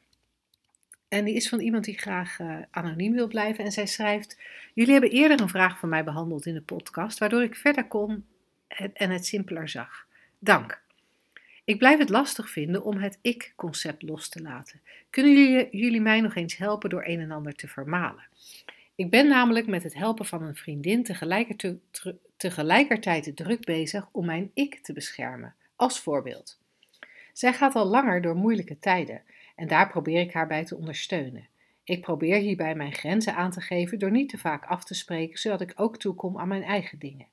En 1.07 1.25
die 1.25 1.35
is 1.35 1.49
van 1.49 1.59
iemand 1.59 1.83
die 1.83 1.97
graag 1.97 2.39
uh, 2.39 2.57
anoniem 2.71 3.13
wil 3.13 3.27
blijven. 3.27 3.63
En 3.63 3.71
zij 3.71 3.85
schrijft: 3.85 4.37
Jullie 4.73 4.91
hebben 4.91 5.11
eerder 5.11 5.41
een 5.41 5.49
vraag 5.49 5.79
van 5.79 5.89
mij 5.89 6.03
behandeld 6.03 6.45
in 6.45 6.53
de 6.53 6.61
podcast, 6.61 7.19
waardoor 7.19 7.43
ik 7.43 7.55
verder 7.55 7.87
kon 7.87 8.25
en 8.93 9.09
het 9.09 9.25
simpeler 9.25 9.69
zag. 9.69 10.07
Dank. 10.39 10.83
Ik 11.63 11.77
blijf 11.77 11.99
het 11.99 12.09
lastig 12.09 12.49
vinden 12.49 12.83
om 12.83 12.97
het 12.97 13.19
ik-concept 13.21 14.01
los 14.01 14.29
te 14.29 14.41
laten. 14.41 14.81
Kunnen 15.09 15.33
jullie, 15.33 15.67
jullie 15.71 16.01
mij 16.01 16.21
nog 16.21 16.35
eens 16.35 16.57
helpen 16.57 16.89
door 16.89 17.05
een 17.05 17.19
en 17.19 17.31
ander 17.31 17.55
te 17.55 17.67
vermalen? 17.67 18.27
Ik 18.95 19.09
ben 19.09 19.27
namelijk 19.27 19.67
met 19.67 19.83
het 19.83 19.93
helpen 19.93 20.25
van 20.25 20.43
een 20.43 20.55
vriendin 20.55 21.03
tegelijkertijd, 21.03 21.77
tegelijkertijd 22.37 23.35
druk 23.35 23.65
bezig 23.65 24.07
om 24.11 24.25
mijn 24.25 24.51
ik 24.53 24.77
te 24.77 24.93
beschermen. 24.93 25.55
Als 25.75 25.99
voorbeeld. 25.99 26.59
Zij 27.33 27.53
gaat 27.53 27.75
al 27.75 27.85
langer 27.85 28.21
door 28.21 28.35
moeilijke 28.35 28.79
tijden 28.79 29.21
en 29.55 29.67
daar 29.67 29.89
probeer 29.89 30.19
ik 30.19 30.33
haar 30.33 30.47
bij 30.47 30.65
te 30.65 30.75
ondersteunen. 30.75 31.47
Ik 31.83 32.01
probeer 32.01 32.37
hierbij 32.37 32.75
mijn 32.75 32.93
grenzen 32.93 33.35
aan 33.35 33.51
te 33.51 33.61
geven 33.61 33.99
door 33.99 34.11
niet 34.11 34.29
te 34.29 34.37
vaak 34.37 34.65
af 34.65 34.83
te 34.83 34.93
spreken, 34.93 35.39
zodat 35.39 35.61
ik 35.61 35.73
ook 35.75 35.97
toekom 35.97 36.37
aan 36.37 36.47
mijn 36.47 36.63
eigen 36.63 36.99
dingen. 36.99 37.27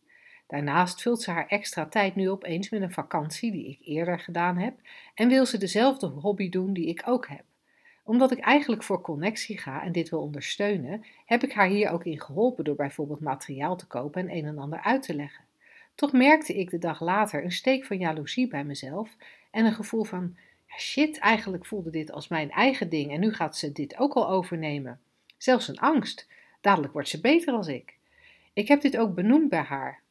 Daarnaast 0.46 1.02
vult 1.02 1.22
ze 1.22 1.30
haar 1.30 1.46
extra 1.46 1.86
tijd 1.86 2.14
nu 2.14 2.30
opeens 2.30 2.70
met 2.70 2.82
een 2.82 2.92
vakantie 2.92 3.52
die 3.52 3.68
ik 3.68 3.78
eerder 3.86 4.18
gedaan 4.20 4.56
heb 4.56 4.74
en 5.14 5.28
wil 5.28 5.46
ze 5.46 5.58
dezelfde 5.58 6.06
hobby 6.06 6.48
doen 6.48 6.72
die 6.72 6.86
ik 6.86 7.02
ook 7.04 7.28
heb. 7.28 7.44
Omdat 8.04 8.30
ik 8.30 8.38
eigenlijk 8.38 8.82
voor 8.82 9.00
connectie 9.00 9.58
ga 9.58 9.82
en 9.82 9.92
dit 9.92 10.08
wil 10.08 10.20
ondersteunen, 10.20 11.04
heb 11.26 11.42
ik 11.42 11.52
haar 11.52 11.68
hier 11.68 11.90
ook 11.90 12.04
in 12.04 12.20
geholpen 12.20 12.64
door 12.64 12.74
bijvoorbeeld 12.74 13.20
materiaal 13.20 13.76
te 13.76 13.86
kopen 13.86 14.28
en 14.28 14.36
een 14.36 14.44
en 14.44 14.58
ander 14.58 14.80
uit 14.80 15.02
te 15.02 15.14
leggen. 15.14 15.44
Toch 15.94 16.12
merkte 16.12 16.54
ik 16.54 16.70
de 16.70 16.78
dag 16.78 17.00
later 17.00 17.44
een 17.44 17.52
steek 17.52 17.84
van 17.84 17.98
jaloezie 17.98 18.48
bij 18.48 18.64
mezelf 18.64 19.16
en 19.50 19.64
een 19.64 19.72
gevoel 19.72 20.04
van: 20.04 20.36
shit, 20.78 21.18
eigenlijk 21.18 21.66
voelde 21.66 21.90
dit 21.90 22.12
als 22.12 22.28
mijn 22.28 22.50
eigen 22.50 22.88
ding 22.88 23.12
en 23.12 23.20
nu 23.20 23.32
gaat 23.32 23.56
ze 23.56 23.72
dit 23.72 23.98
ook 23.98 24.14
al 24.14 24.28
overnemen. 24.28 25.00
Zelfs 25.36 25.68
een 25.68 25.78
angst. 25.78 26.28
Dadelijk 26.60 26.92
wordt 26.92 27.08
ze 27.08 27.20
beter 27.20 27.54
als 27.54 27.66
ik. 27.66 27.96
Ik 28.52 28.68
heb 28.68 28.80
dit 28.80 28.96
ook 28.96 29.14
benoemd 29.14 29.48
bij 29.48 29.62
haar. 29.62 30.02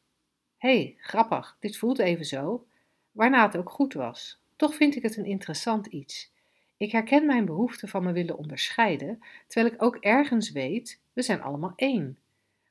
Hé, 0.58 0.76
hey, 0.76 0.96
grappig, 0.98 1.56
dit 1.60 1.76
voelt 1.76 1.98
even 1.98 2.24
zo. 2.24 2.66
Waarna 3.12 3.46
het 3.46 3.56
ook 3.56 3.70
goed 3.70 3.92
was. 3.92 4.40
Toch 4.56 4.74
vind 4.74 4.96
ik 4.96 5.02
het 5.02 5.16
een 5.16 5.24
interessant 5.24 5.86
iets. 5.86 6.32
Ik 6.76 6.92
herken 6.92 7.26
mijn 7.26 7.44
behoefte 7.44 7.88
van 7.88 8.02
me 8.02 8.12
willen 8.12 8.38
onderscheiden, 8.38 9.20
terwijl 9.46 9.74
ik 9.74 9.82
ook 9.82 9.96
ergens 9.96 10.50
weet, 10.50 11.00
we 11.12 11.22
zijn 11.22 11.42
allemaal 11.42 11.72
één. 11.76 12.18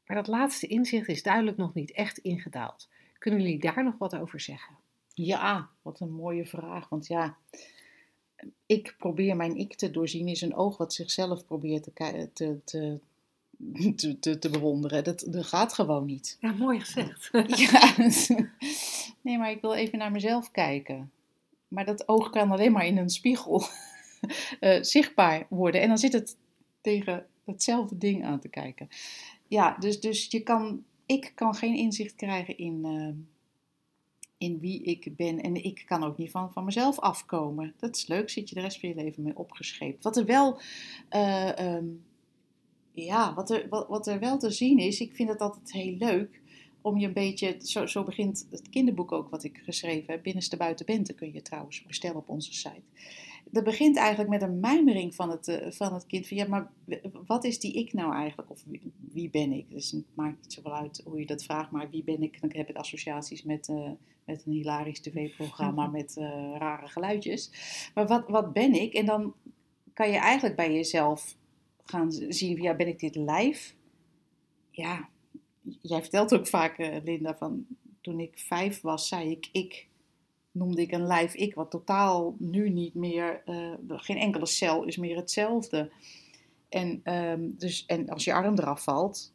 Maar 0.06 0.15
dat 0.15 0.27
laatste 0.27 0.67
inzicht 0.67 1.08
is 1.08 1.23
duidelijk 1.23 1.58
nog 1.58 1.73
niet 1.73 1.91
echt 1.91 2.17
ingedaald. 2.17 2.89
Kunnen 3.17 3.41
jullie 3.41 3.60
daar 3.60 3.84
nog 3.84 3.97
wat 3.97 4.15
over 4.15 4.39
zeggen? 4.39 4.75
Ja, 5.13 5.69
wat 5.82 5.99
een 5.99 6.12
mooie 6.12 6.45
vraag. 6.45 6.89
Want 6.89 7.08
ja, 7.08 7.38
ik 8.65 8.95
probeer 8.97 9.36
mijn 9.36 9.58
ik 9.58 9.75
te 9.75 9.91
doorzien 9.91 10.27
is 10.27 10.41
een 10.41 10.56
oog 10.56 10.77
wat 10.77 10.93
zichzelf 10.93 11.45
probeert 11.45 11.84
te, 11.84 12.30
te, 12.34 12.60
te, 12.63 12.99
te, 13.95 14.19
te, 14.19 14.39
te 14.39 14.49
bewonderen. 14.49 15.04
Dat, 15.04 15.25
dat 15.27 15.45
gaat 15.45 15.73
gewoon 15.73 16.06
niet. 16.06 16.38
Ja, 16.39 16.51
mooi 16.51 16.80
gezegd. 16.80 17.30
ja, 17.71 17.95
nee, 19.21 19.38
maar 19.38 19.51
ik 19.51 19.62
wil 19.62 19.73
even 19.73 19.97
naar 19.97 20.12
mezelf 20.12 20.51
kijken. 20.51 21.12
Maar 21.67 21.86
dat 21.86 22.08
oog 22.08 22.30
kan 22.30 22.51
alleen 22.51 22.71
maar 22.71 22.86
in 22.86 22.97
een 22.97 23.10
spiegel 23.10 23.63
uh, 24.60 24.82
zichtbaar 24.93 25.45
worden. 25.49 25.82
En 25.82 25.88
dan 25.88 25.97
zit 25.97 26.13
het 26.13 26.38
tegen 26.82 27.25
hetzelfde 27.45 27.97
ding 27.97 28.25
aan 28.25 28.39
te 28.39 28.49
kijken. 28.49 28.89
Ja, 29.47 29.75
dus, 29.80 29.99
dus 29.99 30.27
je 30.30 30.39
kan, 30.39 30.84
ik 31.06 31.32
kan 31.36 31.56
geen 31.56 31.75
inzicht 31.75 32.15
krijgen 32.15 32.58
in, 32.58 32.82
uh, 32.86 33.25
in 34.41 34.60
wie 34.60 34.84
ik 34.84 35.15
ben. 35.15 35.41
En 35.41 35.63
ik 35.63 35.84
kan 35.86 36.04
ook 36.04 36.17
niet 36.17 36.32
van, 36.32 36.51
van 36.51 36.65
mezelf 36.65 36.99
afkomen. 36.99 37.73
Dat 37.80 37.95
is 37.95 38.08
leuk, 38.08 38.30
zit 38.30 38.49
je 38.49 38.56
de 38.56 38.62
rest 38.62 38.80
van 38.80 38.89
je 38.89 38.95
leven 38.95 39.23
mee 39.23 39.38
opgescheept. 39.38 40.04
Wat 40.04 40.17
er 40.17 40.25
wel, 40.25 40.60
uh, 41.12 41.75
um, 41.75 42.04
ja, 42.93 43.34
wat 43.34 43.49
er, 43.49 43.67
wat, 43.69 43.88
wat 43.88 44.08
er 44.08 44.19
wel 44.19 44.38
te 44.38 44.51
zien 44.51 44.77
is, 44.77 44.99
ik 44.99 45.15
vind 45.15 45.30
het 45.30 45.41
altijd 45.41 45.71
heel 45.71 45.95
leuk 45.97 46.41
om 46.82 46.97
je 46.97 47.08
een 47.08 47.13
beetje, 47.13 47.58
zo, 47.63 47.86
zo 47.86 48.04
begint 48.04 48.47
het 48.49 48.69
kinderboek 48.69 49.12
ook 49.12 49.30
wat 49.30 49.43
ik 49.43 49.62
geschreven 49.63 50.13
heb, 50.13 50.23
Binnenste 50.23 50.58
Buiten 50.58 50.86
Bente 50.86 51.13
kun 51.13 51.34
je 51.34 51.41
trouwens 51.41 51.84
bestellen 51.84 52.17
op 52.17 52.30
onze 52.30 52.54
site. 52.54 52.84
Dat 53.52 53.64
begint 53.64 53.98
eigenlijk 53.98 54.30
met 54.30 54.42
een 54.42 54.60
mijmering 54.60 55.16
van 55.16 55.30
het, 55.30 55.48
uh, 55.48 55.72
van 55.72 55.94
het 55.94 56.06
kind. 56.06 56.28
Van 56.28 56.38
ja, 56.38 56.48
maar 56.48 56.72
wat 57.26 57.44
is 57.44 57.60
die 57.60 57.74
ik 57.74 57.94
nou 57.94 58.14
eigenlijk? 58.14 58.50
Of 58.50 58.64
wie, 58.66 58.92
wie, 59.12 59.30
ben 59.30 59.52
ik? 59.52 59.70
Dus 59.70 59.92
het 59.92 60.06
maakt 60.14 60.42
niet 60.42 60.54
zoveel 60.54 60.76
uit 60.76 61.02
hoe 61.06 61.20
je 61.20 61.26
dat 61.26 61.44
vraagt, 61.44 61.72
maar 61.72 61.90
wie 61.90 62.04
ben 62.04 62.22
ik? 62.22 62.42
Dan 62.42 62.52
heb 62.54 62.70
ik 62.70 62.76
associaties 62.76 63.44
met, 63.44 63.68
uh, 63.68 63.90
met 64.26 64.44
een 64.46 64.52
hilarisch 64.52 65.00
tv-programma 65.00 65.88
met 65.98 66.16
uh, 66.18 66.56
rare 66.58 66.88
geluidjes. 66.88 67.52
Maar 67.94 68.08
wat, 68.08 68.30
wat 68.30 68.54
ben 68.54 68.74
ik? 68.74 68.94
En 68.94 69.06
dan 69.06 69.34
kan 69.94 70.10
je 70.10 70.18
eigenlijk 70.18 70.56
bij 70.56 70.74
jezelf 70.74 71.36
gaan 71.84 72.12
zien, 72.12 72.62
ja, 72.62 72.76
ben 72.76 72.88
ik 72.88 73.00
dit 73.00 73.16
lijf? 73.16 73.76
Ja, 74.70 75.10
jij 75.82 76.02
vertelt 76.02 76.34
ook 76.34 76.48
vaak, 76.48 76.78
Linda, 77.04 77.36
van 77.36 77.66
toen 78.02 78.20
ik 78.20 78.40
vijf 78.40 78.82
was, 78.82 79.08
zei 79.08 79.32
ik 79.32 79.50
ik 79.52 79.88
noemde 80.52 80.82
ik 80.82 80.92
een 80.92 81.08
lijf 81.08 81.34
ik, 81.34 81.54
wat 81.56 81.72
totaal 81.72 82.36
nu 82.38 82.70
niet 82.70 82.94
meer, 82.94 83.42
uh, 83.46 83.74
geen 83.88 84.18
enkele 84.18 84.46
cel 84.46 84.84
is 84.84 84.98
meer 84.98 85.16
hetzelfde. 85.16 85.92
En, 86.70 87.14
um, 87.14 87.56
dus, 87.58 87.86
en 87.86 88.10
als 88.10 88.24
je 88.24 88.34
arm 88.34 88.58
eraf 88.58 88.84
valt, 88.84 89.34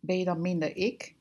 ben 0.00 0.18
je 0.18 0.24
dan 0.24 0.40
minder 0.40 0.76
ik. 0.76 1.14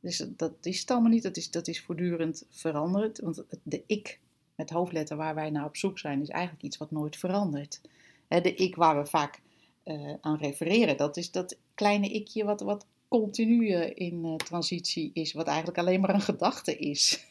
Dus 0.00 0.26
dat 0.36 0.52
is 0.62 0.80
het 0.80 0.90
allemaal 0.90 1.10
niet, 1.10 1.22
dat 1.22 1.36
is, 1.36 1.50
dat 1.50 1.68
is 1.68 1.82
voortdurend 1.82 2.46
veranderd. 2.50 3.20
Want 3.20 3.44
de 3.62 3.82
ik 3.86 4.20
met 4.54 4.70
hoofdletter 4.70 5.16
waar 5.16 5.34
wij 5.34 5.50
naar 5.50 5.64
op 5.64 5.76
zoek 5.76 5.98
zijn, 5.98 6.20
is 6.20 6.28
eigenlijk 6.28 6.64
iets 6.64 6.76
wat 6.76 6.90
nooit 6.90 7.16
verandert. 7.16 7.80
De 8.28 8.54
ik 8.54 8.76
waar 8.76 8.98
we 9.02 9.06
vaak 9.06 9.40
uh, 9.84 10.14
aan 10.20 10.38
refereren, 10.38 10.96
dat 10.96 11.16
is 11.16 11.30
dat 11.30 11.56
kleine 11.74 12.08
ikje 12.08 12.44
wat, 12.44 12.60
wat 12.60 12.86
continu 13.08 13.74
in 13.74 14.24
uh, 14.24 14.34
transitie 14.34 15.10
is, 15.12 15.32
wat 15.32 15.46
eigenlijk 15.46 15.78
alleen 15.78 16.00
maar 16.00 16.14
een 16.14 16.20
gedachte 16.20 16.76
is. 16.76 17.26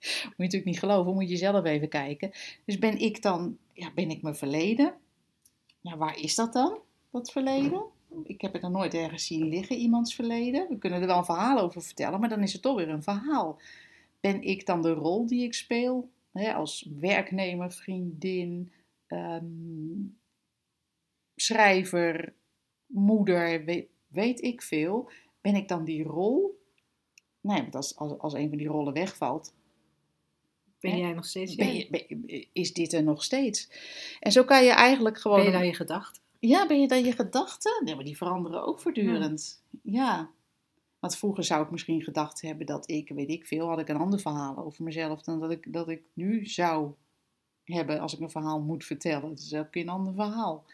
Moet 0.00 0.22
je 0.22 0.34
natuurlijk 0.36 0.64
niet 0.64 0.78
geloven, 0.78 1.14
moet 1.14 1.30
je 1.30 1.36
zelf 1.36 1.64
even 1.64 1.88
kijken. 1.88 2.30
Dus 2.64 2.78
ben 2.78 2.98
ik 2.98 3.22
dan, 3.22 3.58
ja, 3.72 3.92
ben 3.94 4.10
ik 4.10 4.22
mijn 4.22 4.34
verleden? 4.34 4.94
Ja, 5.80 5.96
waar 5.96 6.18
is 6.18 6.34
dat 6.34 6.52
dan, 6.52 6.78
dat 7.10 7.32
verleden? 7.32 7.82
Ik 8.24 8.40
heb 8.40 8.52
het 8.52 8.62
nog 8.62 8.70
nooit 8.70 8.94
ergens 8.94 9.26
zien 9.26 9.48
liggen, 9.48 9.76
iemands 9.76 10.14
verleden. 10.14 10.68
We 10.68 10.78
kunnen 10.78 11.00
er 11.00 11.06
wel 11.06 11.18
een 11.18 11.24
verhaal 11.24 11.58
over 11.58 11.82
vertellen, 11.82 12.20
maar 12.20 12.28
dan 12.28 12.42
is 12.42 12.52
het 12.52 12.62
toch 12.62 12.76
weer 12.76 12.88
een 12.88 13.02
verhaal. 13.02 13.58
Ben 14.20 14.42
ik 14.42 14.66
dan 14.66 14.82
de 14.82 14.92
rol 14.92 15.26
die 15.26 15.44
ik 15.44 15.54
speel? 15.54 16.10
Hè, 16.32 16.54
als 16.54 16.88
werknemer, 16.98 17.72
vriendin, 17.72 18.72
um, 19.08 20.18
schrijver, 21.36 22.32
moeder, 22.86 23.64
weet, 23.64 23.88
weet, 24.08 24.42
ik 24.42 24.62
veel. 24.62 25.10
Ben 25.40 25.54
ik 25.54 25.68
dan 25.68 25.84
die 25.84 26.02
rol? 26.02 26.62
Nee, 27.40 27.60
want 27.60 27.74
als, 27.74 27.96
als, 27.96 28.18
als 28.18 28.34
een 28.34 28.48
van 28.48 28.58
die 28.58 28.68
rollen 28.68 28.92
wegvalt, 28.92 29.54
ben 30.80 30.98
jij 30.98 31.12
nog 31.12 31.24
steeds 31.24 31.54
ben 31.54 31.74
je, 31.74 31.88
ben, 31.90 32.48
is 32.52 32.72
dit 32.72 32.92
er 32.92 33.02
nog 33.02 33.24
steeds? 33.24 33.70
En 34.20 34.32
zo 34.32 34.44
kan 34.44 34.64
je 34.64 34.70
eigenlijk 34.70 35.20
gewoon... 35.20 35.36
Ben 35.36 35.46
je 35.46 35.52
dan 35.52 35.66
je 35.66 35.74
gedachten? 35.74 36.22
Ja, 36.38 36.66
ben 36.66 36.80
je 36.80 36.88
dan 36.88 37.04
je 37.04 37.12
gedachten? 37.12 37.84
Nee, 37.84 37.94
maar 37.94 38.04
die 38.04 38.16
veranderen 38.16 38.66
ook 38.66 38.80
voortdurend. 38.80 39.62
Ja. 39.82 39.92
ja. 39.92 40.30
Want 40.98 41.16
vroeger 41.16 41.44
zou 41.44 41.64
ik 41.64 41.70
misschien 41.70 42.02
gedacht 42.02 42.40
hebben 42.40 42.66
dat 42.66 42.90
ik, 42.90 43.08
weet 43.08 43.30
ik 43.30 43.46
veel, 43.46 43.68
had 43.68 43.78
ik 43.78 43.88
een 43.88 43.96
ander 43.96 44.20
verhaal 44.20 44.56
over 44.58 44.84
mezelf 44.84 45.22
dan 45.22 45.40
dat 45.40 45.50
ik, 45.50 45.72
dat 45.72 45.88
ik 45.88 46.02
nu 46.12 46.46
zou 46.46 46.92
hebben 47.64 48.00
als 48.00 48.14
ik 48.14 48.20
een 48.20 48.30
verhaal 48.30 48.60
moet 48.60 48.84
vertellen. 48.84 49.28
Dat 49.28 49.38
is 49.38 49.54
ook 49.54 49.74
een 49.74 49.88
ander 49.88 50.14
verhaal. 50.14 50.64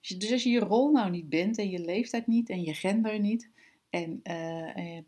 Dus, 0.00 0.18
dus 0.18 0.32
als 0.32 0.42
je 0.42 0.50
je 0.50 0.58
rol 0.58 0.90
nou 0.90 1.10
niet 1.10 1.28
bent 1.28 1.58
en 1.58 1.70
je 1.70 1.78
leeftijd 1.78 2.26
niet 2.26 2.48
en 2.48 2.62
je 2.62 2.74
gender 2.74 3.20
niet 3.20 3.50
en 3.90 4.20
uh, 4.24 4.76
uh, 4.76 5.02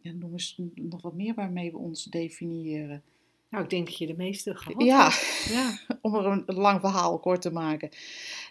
ja, 0.00 0.12
noem 0.12 0.32
eens 0.32 0.60
nog 0.74 1.02
wat 1.02 1.14
meer 1.14 1.34
waarmee 1.34 1.70
we 1.70 1.78
ons 1.78 2.04
definiëren. 2.04 3.02
Nou, 3.50 3.64
ik 3.64 3.70
denk 3.70 3.86
dat 3.86 3.98
je 3.98 4.06
de 4.06 4.16
meeste 4.16 4.56
gehad 4.56 4.82
ja. 4.82 5.10
ja, 5.44 5.78
om 6.02 6.14
er 6.14 6.24
een 6.24 6.44
lang 6.46 6.80
verhaal 6.80 7.18
kort 7.18 7.42
te 7.42 7.52
maken. 7.52 7.90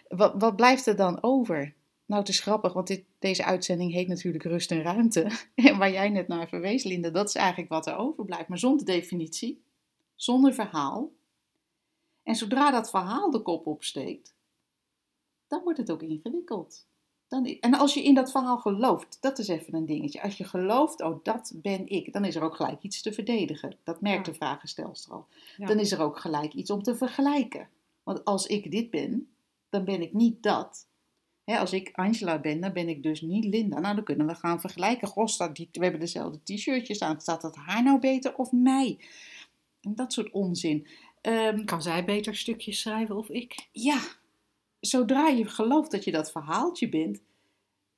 Wat, 0.08 0.34
wat 0.38 0.56
blijft 0.56 0.86
er 0.86 0.96
dan 0.96 1.22
over? 1.22 1.74
Nou, 2.06 2.20
het 2.20 2.30
is 2.30 2.40
grappig, 2.40 2.72
want 2.72 2.86
dit, 2.86 3.04
deze 3.18 3.44
uitzending 3.44 3.92
heet 3.92 4.08
natuurlijk 4.08 4.44
Rust 4.44 4.70
en 4.70 4.82
Ruimte. 4.82 5.30
En 5.54 5.78
waar 5.78 5.90
jij 5.90 6.08
net 6.08 6.28
naar 6.28 6.48
verwees, 6.48 6.84
Linda, 6.84 7.10
dat 7.10 7.28
is 7.28 7.34
eigenlijk 7.34 7.68
wat 7.68 7.86
er 7.86 7.96
overblijft. 7.96 8.48
Maar 8.48 8.58
zonder 8.58 8.86
definitie, 8.86 9.62
zonder 10.14 10.54
verhaal. 10.54 11.12
En 12.22 12.34
zodra 12.34 12.70
dat 12.70 12.90
verhaal 12.90 13.30
de 13.30 13.42
kop 13.42 13.66
opsteekt, 13.66 14.34
dan 15.46 15.62
wordt 15.62 15.78
het 15.78 15.90
ook 15.90 16.02
ingewikkeld. 16.02 16.86
Dan, 17.28 17.44
en 17.60 17.74
als 17.74 17.94
je 17.94 18.02
in 18.04 18.14
dat 18.14 18.30
verhaal 18.30 18.58
gelooft, 18.58 19.18
dat 19.20 19.38
is 19.38 19.48
even 19.48 19.74
een 19.74 19.86
dingetje. 19.86 20.22
Als 20.22 20.36
je 20.36 20.44
gelooft, 20.44 21.02
oh 21.02 21.24
dat 21.24 21.52
ben 21.56 21.88
ik, 21.88 22.12
dan 22.12 22.24
is 22.24 22.34
er 22.36 22.42
ook 22.42 22.56
gelijk 22.56 22.82
iets 22.82 23.02
te 23.02 23.12
verdedigen. 23.12 23.76
Dat 23.84 24.00
merkt 24.00 24.26
Ja. 24.26 24.32
de 24.32 24.38
vragenstelster 24.38 25.12
al. 25.12 25.26
Ja. 25.56 25.66
Dan 25.66 25.78
is 25.78 25.92
er 25.92 26.00
ook 26.00 26.18
gelijk 26.18 26.52
iets 26.54 26.70
om 26.70 26.82
te 26.82 26.96
vergelijken. 26.96 27.68
Want 28.02 28.24
als 28.24 28.46
ik 28.46 28.70
dit 28.70 28.90
ben, 28.90 29.28
dan 29.70 29.84
ben 29.84 30.02
ik 30.02 30.12
niet 30.12 30.42
dat. 30.42 30.86
Als 31.44 31.72
ik 31.72 31.90
Angela 31.92 32.38
ben, 32.38 32.60
dan 32.60 32.72
ben 32.72 32.88
ik 32.88 33.02
dus 33.02 33.20
niet 33.20 33.44
Linda. 33.44 33.78
Nou, 33.78 33.94
dan 33.94 34.04
kunnen 34.04 34.26
we 34.26 34.34
gaan 34.34 34.60
vergelijken. 34.60 35.08
Goh, 35.08 35.26
staat 35.26 35.56
die, 35.56 35.68
we 35.72 35.82
hebben 35.82 36.00
dezelfde 36.00 36.40
t-shirtjes 36.42 37.00
aan. 37.00 37.20
Staat 37.20 37.40
dat 37.40 37.56
haar 37.56 37.82
nou 37.82 37.98
beter 38.00 38.34
of 38.36 38.52
mij? 38.52 38.98
En 39.80 39.94
dat 39.94 40.12
soort 40.12 40.30
onzin. 40.30 40.86
Ehm, 41.20 41.64
Kan 41.64 41.82
zij 41.82 42.04
beter 42.04 42.36
stukjes 42.36 42.80
schrijven 42.80 43.16
of 43.16 43.28
ik? 43.28 43.68
ja, 43.72 44.00
zodra 44.80 45.28
je 45.28 45.44
gelooft 45.44 45.90
dat 45.90 46.04
je 46.04 46.10
dat 46.10 46.30
verhaaltje 46.30 46.88
bent, 46.88 47.22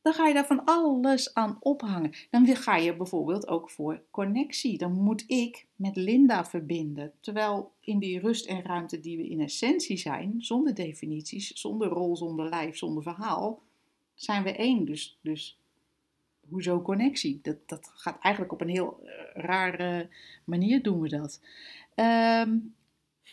dan 0.03 0.13
ga 0.13 0.27
je 0.27 0.35
daar 0.35 0.47
van 0.47 0.65
alles 0.65 1.35
aan 1.35 1.57
ophangen. 1.61 2.11
Dan 2.31 2.47
ga 2.47 2.77
je 2.77 2.97
bijvoorbeeld 2.97 3.49
ook 3.49 3.71
voor 3.71 4.03
connectie. 4.11 4.79
Dan 4.79 4.93
moet 4.93 5.25
ik 5.27 5.67
met 5.77 5.97
Linda 5.97 6.45
verbinden. 6.45 7.13
Terwijl 7.21 7.73
in 7.81 7.99
die 7.99 8.21
rust 8.21 8.47
en 8.47 8.63
ruimte 8.63 9.01
die 9.01 9.17
we 9.17 9.29
in 9.29 9.41
essentie 9.41 9.97
zijn, 9.97 10.35
zonder 10.39 10.75
definities, 10.75 11.53
zonder 11.53 11.89
rol, 11.89 12.17
zonder 12.17 12.49
lijf, 12.49 12.77
zonder 12.77 13.03
verhaal, 13.03 13.63
zijn 14.15 14.43
we 14.43 14.53
één. 14.53 14.85
Dus, 14.85 15.19
dus 15.21 15.59
hoezo 16.49 16.83
connectie? 16.83 17.39
Dat, 17.43 17.69
dat 17.69 17.93
gaat 17.95 18.19
eigenlijk 18.21 18.53
op 18.53 18.61
een 18.61 18.69
heel 18.69 19.01
eh, 19.05 19.43
rare 19.45 20.09
manier 20.45 20.83
doen 20.83 21.01
we 21.01 21.09
dat. 21.09 21.41
Ehm, 21.95 22.57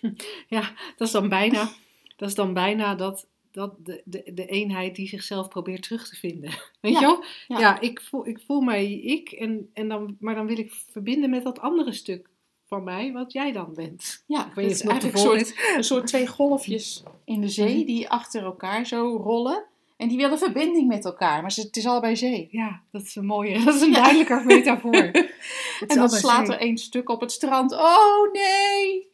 Ja, 0.47 0.71
dat 0.97 1.07
is 1.07 1.13
dan 1.13 1.29
bijna, 1.29 1.69
dat, 2.15 2.29
is 2.29 2.36
dan 2.36 2.53
bijna 2.53 2.95
dat, 2.95 3.27
dat 3.51 3.73
de, 3.86 4.01
de, 4.05 4.31
de 4.33 4.45
eenheid 4.45 4.95
die 4.95 5.07
zichzelf 5.07 5.47
probeert 5.47 5.81
terug 5.83 6.10
te 6.10 6.15
vinden. 6.15 6.49
Weet 6.81 6.93
Ja, 6.93 6.99
je 6.99 7.05
wel? 7.05 7.23
ja. 7.47 7.60
Ja, 7.60 7.79
ik, 7.79 8.01
voel, 8.01 8.27
ik 8.27 8.39
voel 8.45 8.62
mij 8.62 8.91
ik, 8.91 9.31
en, 9.31 9.69
en 9.73 9.88
dan, 9.88 10.17
maar 10.19 10.36
dan 10.36 10.47
wil 10.47 10.57
ik 10.57 10.73
verbinden 10.91 11.29
met 11.29 11.43
dat 11.43 11.60
andere 11.60 11.93
stuk 11.93 12.29
van 12.67 12.83
mij, 12.83 13.12
wat 13.12 13.31
jij 13.33 13.51
dan 13.51 13.73
bent. 13.73 14.23
ja, 14.27 14.47
Ik 14.47 14.53
weet 14.53 14.71
het 14.71 14.88
eigenlijk 14.89 15.17
een 15.17 15.23
soort, 15.23 15.55
een 15.75 15.83
soort 15.83 16.07
twee 16.07 16.27
golfjes 16.27 17.03
in 17.25 17.41
de 17.41 17.49
zee 17.49 17.86
die 17.86 18.10
achter 18.10 18.43
elkaar 18.43 18.86
zo 18.86 19.17
rollen. 19.23 19.63
En 19.97 20.07
die 20.07 20.17
willen 20.17 20.38
verbinding 20.38 20.88
met 20.88 21.05
elkaar, 21.05 21.41
maar 21.41 21.51
het 21.55 21.77
is 21.77 21.86
allebei 21.86 22.15
zee. 22.15 22.47
Ja, 22.51 22.81
dat 22.91 23.01
is 23.01 23.15
een 23.15 23.25
mooie, 23.25 23.60
dat 23.65 23.75
is 23.75 23.81
een 23.81 23.93
duidelijker 23.93 24.45
metafoor. 24.45 24.93
En 25.88 25.97
dan 25.97 26.10
slaat 26.10 26.49
er 26.49 26.57
één 26.60 26.77
stuk 26.77 27.10
op 27.10 27.21
het 27.21 27.31
strand. 27.31 27.71
Oh 27.73 28.31
nee! 28.33 29.07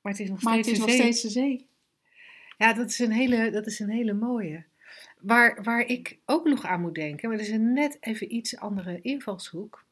Maar 0.00 0.12
het 0.12 0.20
is 0.20 0.28
nog 0.28 0.42
Maar 0.42 0.52
steeds 0.52 0.68
het 0.68 0.76
is 0.76 0.82
nog 0.82 0.90
zee. 0.90 0.98
steeds 1.00 1.20
de 1.22 1.28
zee. 1.30 1.68
Ja, 2.60 2.72
dat 2.72 2.90
is 2.90 2.98
een 2.98 3.12
hele, 3.12 3.50
dat 3.50 3.66
is 3.66 3.78
een 3.78 3.90
hele 3.90 4.12
mooie. 4.12 4.64
Waar, 5.20 5.62
waar 5.62 5.80
ik 5.80 6.18
ook 6.24 6.44
nog 6.48 6.64
aan 6.64 6.80
moet 6.80 6.94
denken, 6.94 7.28
maar 7.28 7.38
dat 7.38 7.46
is 7.46 7.52
een 7.52 7.72
net 7.72 7.96
even 8.00 8.34
iets 8.34 8.56
andere 8.56 9.00
invalshoek. 9.00 9.84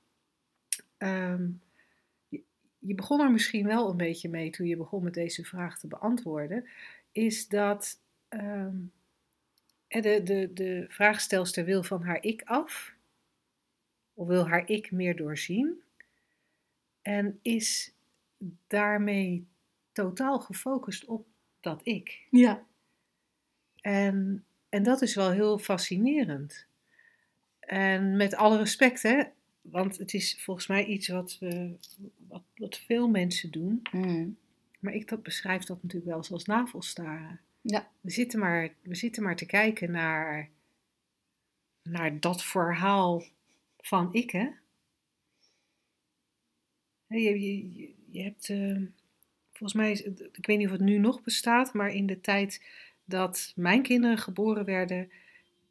Ehm, 0.97 1.51
je, 2.79 2.95
begon 2.95 3.21
er 3.21 3.31
misschien 3.31 3.67
wel 3.67 3.91
een 3.91 3.97
beetje 3.97 4.29
mee 4.29 4.51
toen 4.51 4.67
je 4.67 4.77
begon 4.77 5.03
met 5.03 5.15
deze 5.15 5.45
vraag 5.45 5.79
te 5.79 5.87
beantwoorden. 5.87 6.69
Is 7.13 7.49
dat 7.49 8.01
ehm, 8.29 8.77
eh, 9.87 10.03
de, 10.03 10.23
de, 10.23 10.51
de 10.53 10.85
vraagstelster 10.89 11.65
wil 11.65 11.83
van 11.83 12.03
haar 12.03 12.23
ik 12.23 12.43
af, 12.43 12.95
of 14.15 14.27
wil 14.27 14.49
haar 14.49 14.69
ik 14.69 14.91
meer 14.91 15.17
doorzien, 15.17 15.83
en 17.03 17.39
is 17.43 17.95
daarmee 18.67 19.47
totaal 19.93 20.41
gefocust 20.41 21.05
op 21.05 21.27
dat 21.61 21.81
ik. 21.83 22.27
Ja. 22.31 22.67
En, 23.81 24.45
en 24.69 24.83
dat 24.83 25.03
is 25.03 25.15
wel 25.15 25.31
heel 25.31 25.59
fascinerend. 25.59 26.67
En 27.61 28.17
met 28.17 28.35
alle 28.35 28.57
respect, 28.57 29.03
hè, 29.03 29.23
want 29.61 29.99
het 29.99 30.15
is 30.15 30.43
volgens 30.43 30.67
mij 30.67 30.85
iets 30.85 31.09
wat, 31.09 31.37
we, 31.41 31.77
wat, 32.29 32.43
wat 32.55 32.79
veel 32.79 33.09
mensen 33.09 33.51
doen. 33.51 33.83
Mm. 33.93 34.37
Maar 34.81 34.93
ik 34.95 35.09
dat 35.09 35.23
beschrijf 35.23 35.65
dat 35.65 35.83
natuurlijk 35.83 36.11
wel 36.11 36.17
eens 36.17 36.33
als 36.33 36.45
navelstaren. 36.45 37.41
Ja. 37.61 37.91
We 38.01 38.11
zitten 38.11 38.39
maar, 38.39 38.75
we 38.83 38.95
zitten 38.95 39.23
maar 39.23 39.37
te 39.37 39.47
kijken 39.47 39.91
naar, 39.91 40.49
naar 41.83 42.21
dat 42.21 42.45
verhaal 42.45 43.23
van 43.79 44.13
ik, 44.15 44.31
hè. 44.31 44.49
Je, 47.07 47.21
je, 47.21 47.73
je- 47.75 47.95
je 48.11 48.23
hebt, 48.23 48.49
eh, 48.49 48.81
volgens 49.59 49.81
mij, 49.81 49.91
is 49.91 50.03
ik 50.33 50.47
weet 50.47 50.59
niet 50.59 50.67
of 50.67 50.73
het 50.73 50.81
nu 50.81 50.99
nog 50.99 51.23
bestaat, 51.23 51.75
maar 51.75 51.89
in 51.89 52.07
de 52.07 52.21
tijd 52.21 52.65
dat 53.05 53.53
mijn 53.57 53.83
kinderen 53.83 54.19
geboren 54.19 54.65
werden, 54.65 55.11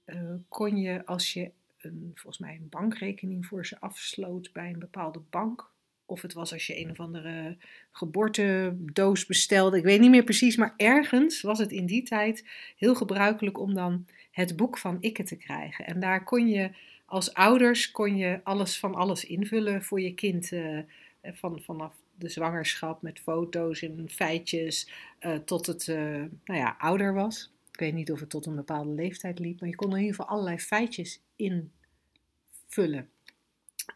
eh, 0.06 0.34
kon 0.48 0.78
je 0.78 1.06
als 1.06 1.34
je 1.34 1.52
een, 1.78 2.12
volgens 2.14 2.38
mij 2.38 2.56
een 2.56 2.70
bankrekening 2.70 3.46
voor 3.46 3.66
ze 3.66 3.80
afsloot 3.80 4.50
bij 4.54 4.70
een 4.70 4.80
bepaalde 4.80 5.22
bank, 5.30 5.70
of 6.06 6.22
het 6.22 6.34
was 6.34 6.54
als 6.54 6.68
je 6.68 6.80
een 6.80 6.90
of 6.90 7.00
andere 7.00 7.58
geboortedoos 7.92 9.26
bestelde, 9.26 9.78
ik 9.78 9.84
weet 9.84 10.00
niet 10.00 10.10
meer 10.10 10.24
precies, 10.24 10.56
maar 10.56 10.74
ergens 10.78 11.42
was 11.42 11.60
het 11.60 11.72
in 11.72 11.86
die 11.86 12.04
tijd 12.04 12.46
heel 12.78 12.96
gebruikelijk 12.96 13.60
om 13.60 13.74
dan 13.74 14.06
het 14.32 14.56
boek 14.56 14.78
van 14.78 14.98
Ikke 15.00 15.24
te 15.24 15.36
krijgen. 15.36 15.86
En 15.86 16.00
daar 16.00 16.24
kon 16.24 16.48
je 16.48 16.72
als 17.06 17.34
ouders 17.34 17.92
kon 17.92 18.18
je 18.18 18.40
alles 18.44 18.80
van 18.80 18.96
alles 18.96 19.26
invullen 19.26 19.84
voor 19.84 20.02
je 20.02 20.14
kind, 20.14 20.52
eh, 20.52 20.80
van, 21.22 21.62
vanaf 21.62 21.96
de 22.18 22.30
zwangerschap 22.30 23.02
met 23.02 23.20
foto's 23.20 23.82
en 23.82 24.10
feitjes 24.10 24.90
eh, 25.20 25.36
tot 25.36 25.66
het 25.66 25.88
eh, 25.88 26.24
nou 26.44 26.60
ja, 26.60 26.76
ouder 26.80 27.14
was. 27.14 27.52
Ik 27.72 27.80
weet 27.80 27.94
niet 27.94 28.12
of 28.12 28.20
het 28.20 28.30
tot 28.30 28.46
een 28.46 28.56
bepaalde 28.56 28.92
leeftijd 28.92 29.40
liep, 29.40 29.60
maar 29.60 29.70
je 29.70 29.76
kon 29.76 29.92
in 29.92 29.98
ieder 29.98 30.16
geval 30.16 30.30
allerlei 30.32 30.58
feitjes 30.58 31.22
invullen. 31.36 33.10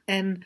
En, 0.06 0.42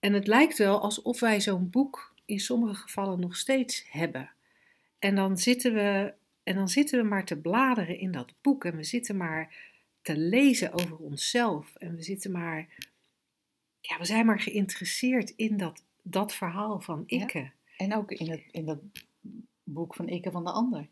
en 0.00 0.12
het 0.12 0.26
lijkt 0.26 0.58
wel 0.58 0.80
alsof 0.80 1.20
wij 1.20 1.40
zo'n 1.40 1.70
boek 1.70 2.14
in 2.24 2.40
sommige 2.40 2.74
gevallen 2.74 3.20
nog 3.20 3.36
steeds 3.36 3.84
hebben. 3.90 4.30
En 4.98 5.14
dan 5.14 5.38
zitten 5.38 5.74
we, 5.74 6.14
en 6.42 6.54
dan 6.54 6.68
zitten 6.68 7.02
we 7.02 7.08
maar 7.08 7.24
te 7.24 7.36
bladeren 7.36 7.98
in 7.98 8.10
dat 8.10 8.34
boek 8.40 8.64
en 8.64 8.76
we 8.76 8.84
zitten 8.84 9.16
maar 9.16 9.54
te 10.02 10.16
lezen 10.16 10.72
over 10.72 10.96
onszelf 10.96 11.74
en 11.74 11.96
we 11.96 12.02
zitten 12.02 12.30
maar, 12.30 12.68
ja, 13.80 13.98
we 13.98 14.04
zijn 14.04 14.26
maar 14.26 14.40
geïnteresseerd 14.40 15.30
in 15.30 15.56
dat, 15.56 15.84
dat 16.10 16.34
verhaal 16.34 16.80
van 16.80 17.02
Ja. 17.06 17.20
ikke. 17.20 17.50
En 17.76 17.94
ook 17.94 18.10
in, 18.10 18.30
het, 18.30 18.42
in 18.50 18.66
dat 18.66 18.78
boek 19.62 19.94
van 19.94 20.08
Ikke 20.08 20.30
van 20.30 20.44
de 20.44 20.50
Ander. 20.50 20.88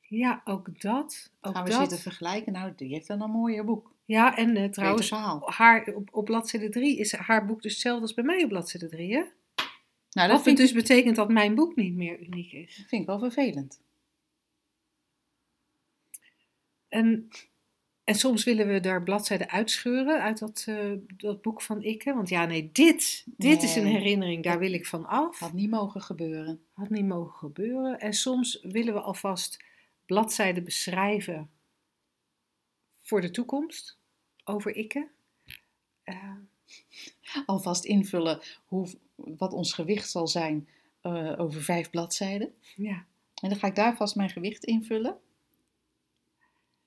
Ja, 0.00 0.40
ook 0.44 0.80
dat. 0.80 1.32
Ook 1.40 1.54
Gaan 1.54 1.64
we 1.64 1.70
dat. 1.70 1.78
zitten 1.80 1.98
vergelijken. 1.98 2.52
Nou, 2.52 2.72
die 2.76 2.88
heeft 2.88 3.06
dan 3.06 3.22
een 3.22 3.30
mooier 3.30 3.64
boek. 3.64 3.94
Ja, 4.04 4.36
en 4.36 4.56
eh, 4.56 4.70
trouwens, 4.70 5.10
haar, 5.44 5.94
op, 5.94 6.08
op 6.12 6.24
bladzijde 6.24 6.68
3 6.68 6.98
is 6.98 7.12
haar 7.12 7.46
boek 7.46 7.62
dus 7.62 7.72
hetzelfde 7.72 8.02
als 8.02 8.14
bij 8.14 8.24
mij 8.24 8.42
op 8.42 8.48
bladzijde 8.48 8.88
3, 8.88 9.14
hè? 9.14 9.24
Nou, 10.10 10.28
dat 10.28 10.42
vind, 10.42 10.56
dus 10.56 10.72
betekent 10.72 11.16
dat 11.16 11.28
mijn 11.28 11.54
boek 11.54 11.76
niet 11.76 11.94
meer 11.94 12.20
uniek 12.20 12.52
is. 12.52 12.74
vind 12.74 13.00
ik 13.00 13.06
wel 13.06 13.18
vervelend. 13.18 13.80
En, 16.88 17.28
en 18.06 18.14
soms 18.14 18.44
willen 18.44 18.68
we 18.68 18.80
daar 18.80 19.02
bladzijden 19.02 19.50
uitscheuren 19.50 20.22
uit 20.22 20.38
dat, 20.38 20.64
eh, 20.68 20.92
dat 21.16 21.42
boek 21.42 21.62
van 21.62 21.82
Ikke. 21.82 22.14
Want 22.14 22.28
ja, 22.28 22.44
nee, 22.44 22.70
dit, 22.72 23.24
dit 23.36 23.62
is 23.62 23.76
een 23.76 23.86
herinnering, 23.86 24.44
daar 24.44 24.58
wil 24.58 24.72
ik 24.72 24.86
van 24.86 25.06
af. 25.06 25.38
Had 25.38 25.52
niet 25.52 25.70
mogen 25.70 26.02
gebeuren. 26.02 26.64
Had 26.72 26.90
niet 26.90 27.06
mogen 27.06 27.38
gebeuren. 27.38 28.00
En 28.00 28.12
soms 28.12 28.60
willen 28.62 28.94
we 28.94 29.00
alvast 29.00 29.64
bladzijden 30.04 30.64
beschrijven 30.64 31.50
voor 33.02 33.20
de 33.20 33.30
toekomst 33.30 33.98
over 34.44 34.74
Ikke. 34.76 35.08
Eh, 36.02 36.34
Alvast 37.46 37.84
invullen 37.84 38.40
hoe, 38.64 38.88
wat 39.14 39.52
ons 39.52 39.72
gewicht 39.72 40.10
zal 40.10 40.28
zijn 40.28 40.68
eh, 41.00 41.40
over 41.40 41.62
vijf 41.62 41.90
bladzijden. 41.90 42.54
ja. 42.76 43.06
En 43.42 43.48
dan 43.48 43.58
ga 43.58 43.66
ik 43.66 43.74
daar 43.74 43.96
vast 43.96 44.16
mijn 44.16 44.30
gewicht 44.30 44.64
invullen. 44.64 45.18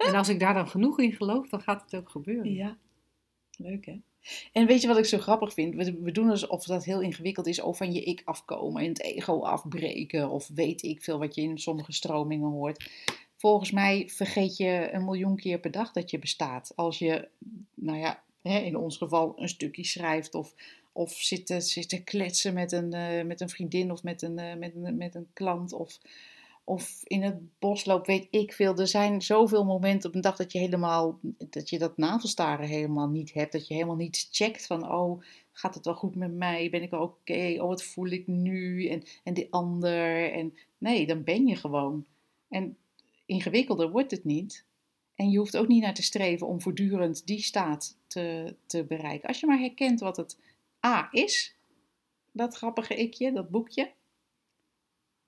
En 0.07 0.15
als 0.15 0.29
ik 0.29 0.39
daar 0.39 0.53
dan 0.53 0.67
genoeg 0.67 0.99
in 0.99 1.13
geloof, 1.13 1.49
dan 1.49 1.61
gaat 1.61 1.81
het 1.81 1.95
ook 1.95 2.09
gebeuren. 2.09 2.53
Ja, 2.53 2.77
leuk 3.57 3.85
hè? 3.85 4.01
En 4.51 4.65
weet 4.65 4.81
je 4.81 4.87
wat 4.87 4.97
ik 4.97 5.05
zo 5.05 5.17
grappig 5.17 5.53
vind? 5.53 5.75
We, 5.75 6.11
doen 6.11 6.29
alsof 6.29 6.63
dat 6.63 6.85
heel 6.85 7.01
ingewikkeld 7.01 7.47
is, 7.47 7.61
of 7.61 7.77
van 7.77 7.93
je 7.93 8.03
ik 8.03 8.21
afkomen 8.25 8.83
en 8.83 8.89
het 8.89 9.01
ego 9.01 9.39
afbreken, 9.39 10.29
of 10.29 10.47
weet 10.47 10.83
ik 10.83 11.03
veel 11.03 11.19
wat 11.19 11.35
je 11.35 11.41
in 11.41 11.57
sommige 11.57 11.91
stromingen 11.91 12.49
hoort. 12.49 12.89
Volgens 13.35 13.71
mij 13.71 14.09
vergeet 14.09 14.57
je 14.57 14.89
een 14.91 15.05
miljoen 15.05 15.35
keer 15.35 15.59
per 15.59 15.71
dag 15.71 15.91
dat 15.91 16.11
je 16.11 16.19
bestaat. 16.19 16.71
Als 16.75 16.99
je, 16.99 17.27
nou 17.73 17.97
ja, 17.97 18.23
in 18.41 18.77
ons 18.77 18.97
geval 18.97 19.33
een 19.35 19.49
stukje 19.49 19.85
schrijft 19.85 20.33
of, 20.33 20.53
of 20.91 21.11
zit, 21.11 21.45
te, 21.45 21.61
zit 21.61 21.89
te 21.89 22.03
kletsen 22.03 22.53
met 22.53 22.71
een, 22.71 22.93
eh, 22.93 23.25
met 23.25 23.41
een 23.41 23.49
vriendin 23.49 23.91
of 23.91 24.03
met 24.03 24.21
een, 24.21 24.39
eh, 24.39 24.55
met 24.55 24.75
een, 24.75 24.97
met 24.97 25.15
een 25.15 25.27
klant 25.33 25.73
of, 25.73 25.99
of 26.69 27.01
in 27.03 27.23
het 27.23 27.59
bos 27.59 27.85
loopt, 27.85 28.07
weet 28.07 28.27
ik 28.29 28.53
veel. 28.53 28.77
Er 28.77 28.87
zijn 28.87 29.21
zoveel 29.21 29.65
momenten 29.65 30.09
op 30.09 30.15
een 30.15 30.21
dag 30.21 30.35
dat 30.35 30.51
je 30.51 30.59
helemaal, 30.59 31.19
dat 31.49 31.69
je 31.69 31.79
dat 31.79 31.97
navelstaren 31.97 32.67
helemaal 32.67 33.07
niet 33.07 33.33
hebt. 33.33 33.51
Dat 33.51 33.67
je 33.67 33.73
helemaal 33.73 33.95
niet 33.95 34.27
checkt 34.31 34.65
van, 34.65 34.91
oh, 34.91 35.23
gaat 35.51 35.75
het 35.75 35.85
wel 35.85 35.95
goed 35.95 36.15
met 36.15 36.33
mij? 36.33 36.69
Ben 36.69 36.81
ik 36.81 36.93
oké? 36.93 37.55
Oh, 37.57 37.67
wat 37.67 37.83
voel 37.83 38.07
ik 38.07 38.27
nu? 38.27 38.87
En, 38.87 39.03
en 39.23 39.33
die 39.33 39.47
ander? 39.51 40.31
En 40.31 40.53
nee, 40.77 41.07
dan 41.07 41.23
ben 41.23 41.47
je 41.47 41.55
gewoon. 41.55 42.05
En 42.49 42.77
ingewikkelder 43.25 43.91
wordt 43.91 44.11
het 44.11 44.23
niet. 44.23 44.65
En 45.15 45.29
je 45.29 45.37
hoeft 45.37 45.57
ook 45.57 45.67
niet 45.67 45.81
naar 45.83 45.93
te 45.93 46.03
streven 46.03 46.47
om 46.47 46.61
voortdurend 46.61 47.27
die 47.27 47.41
staat 47.41 47.97
te, 48.07 48.55
te 48.65 48.83
bereiken. 48.83 49.27
Als 49.27 49.39
je 49.39 49.45
maar 49.45 49.59
herkent 49.59 49.99
wat 49.99 50.17
het 50.17 50.37
A 50.85 51.07
is, 51.11 51.55
dat 52.31 52.55
grappige 52.55 52.95
ikje, 52.95 53.31
dat 53.31 53.49
boekje. 53.49 53.91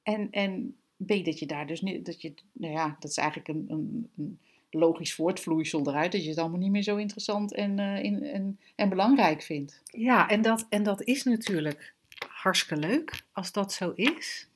En, 0.04 0.32
en 0.32 0.75
B, 1.06 1.26
dat 1.26 1.40
je 1.40 1.46
daar 1.46 1.68
dus 1.68 1.82
niet, 1.82 2.06
dat 2.06 2.22
je, 2.22 2.34
nou 2.52 2.74
ja, 2.74 2.98
dat 3.00 3.10
is 3.10 3.18
eigenlijk 3.18 3.48
een, 3.48 3.66
een, 3.68 4.10
een 4.18 4.40
logisch 4.70 5.14
voortvloeisel 5.14 5.88
eruit, 5.88 6.12
dat 6.12 6.24
je 6.24 6.30
het 6.30 6.38
allemaal 6.38 6.60
niet 6.60 6.72
meer 6.72 6.84
zo 6.84 6.96
interessant 6.96 7.54
en, 7.54 7.78
uh, 7.78 8.04
in, 8.04 8.24
en, 8.24 8.60
en 8.76 8.90
belangrijk 8.90 9.42
vindt. 9.42 9.82
Ja, 9.86 10.30
en 10.30 10.42
dat, 10.42 10.66
en 10.70 10.84
dat 10.84 11.04
is 11.04 11.24
natuurlijk 11.24 11.94
hartstikke 12.28 12.88
leuk 12.88 13.24
als 13.32 13.52
dat 13.52 13.74
zo 13.74 13.92
is. 13.96 14.48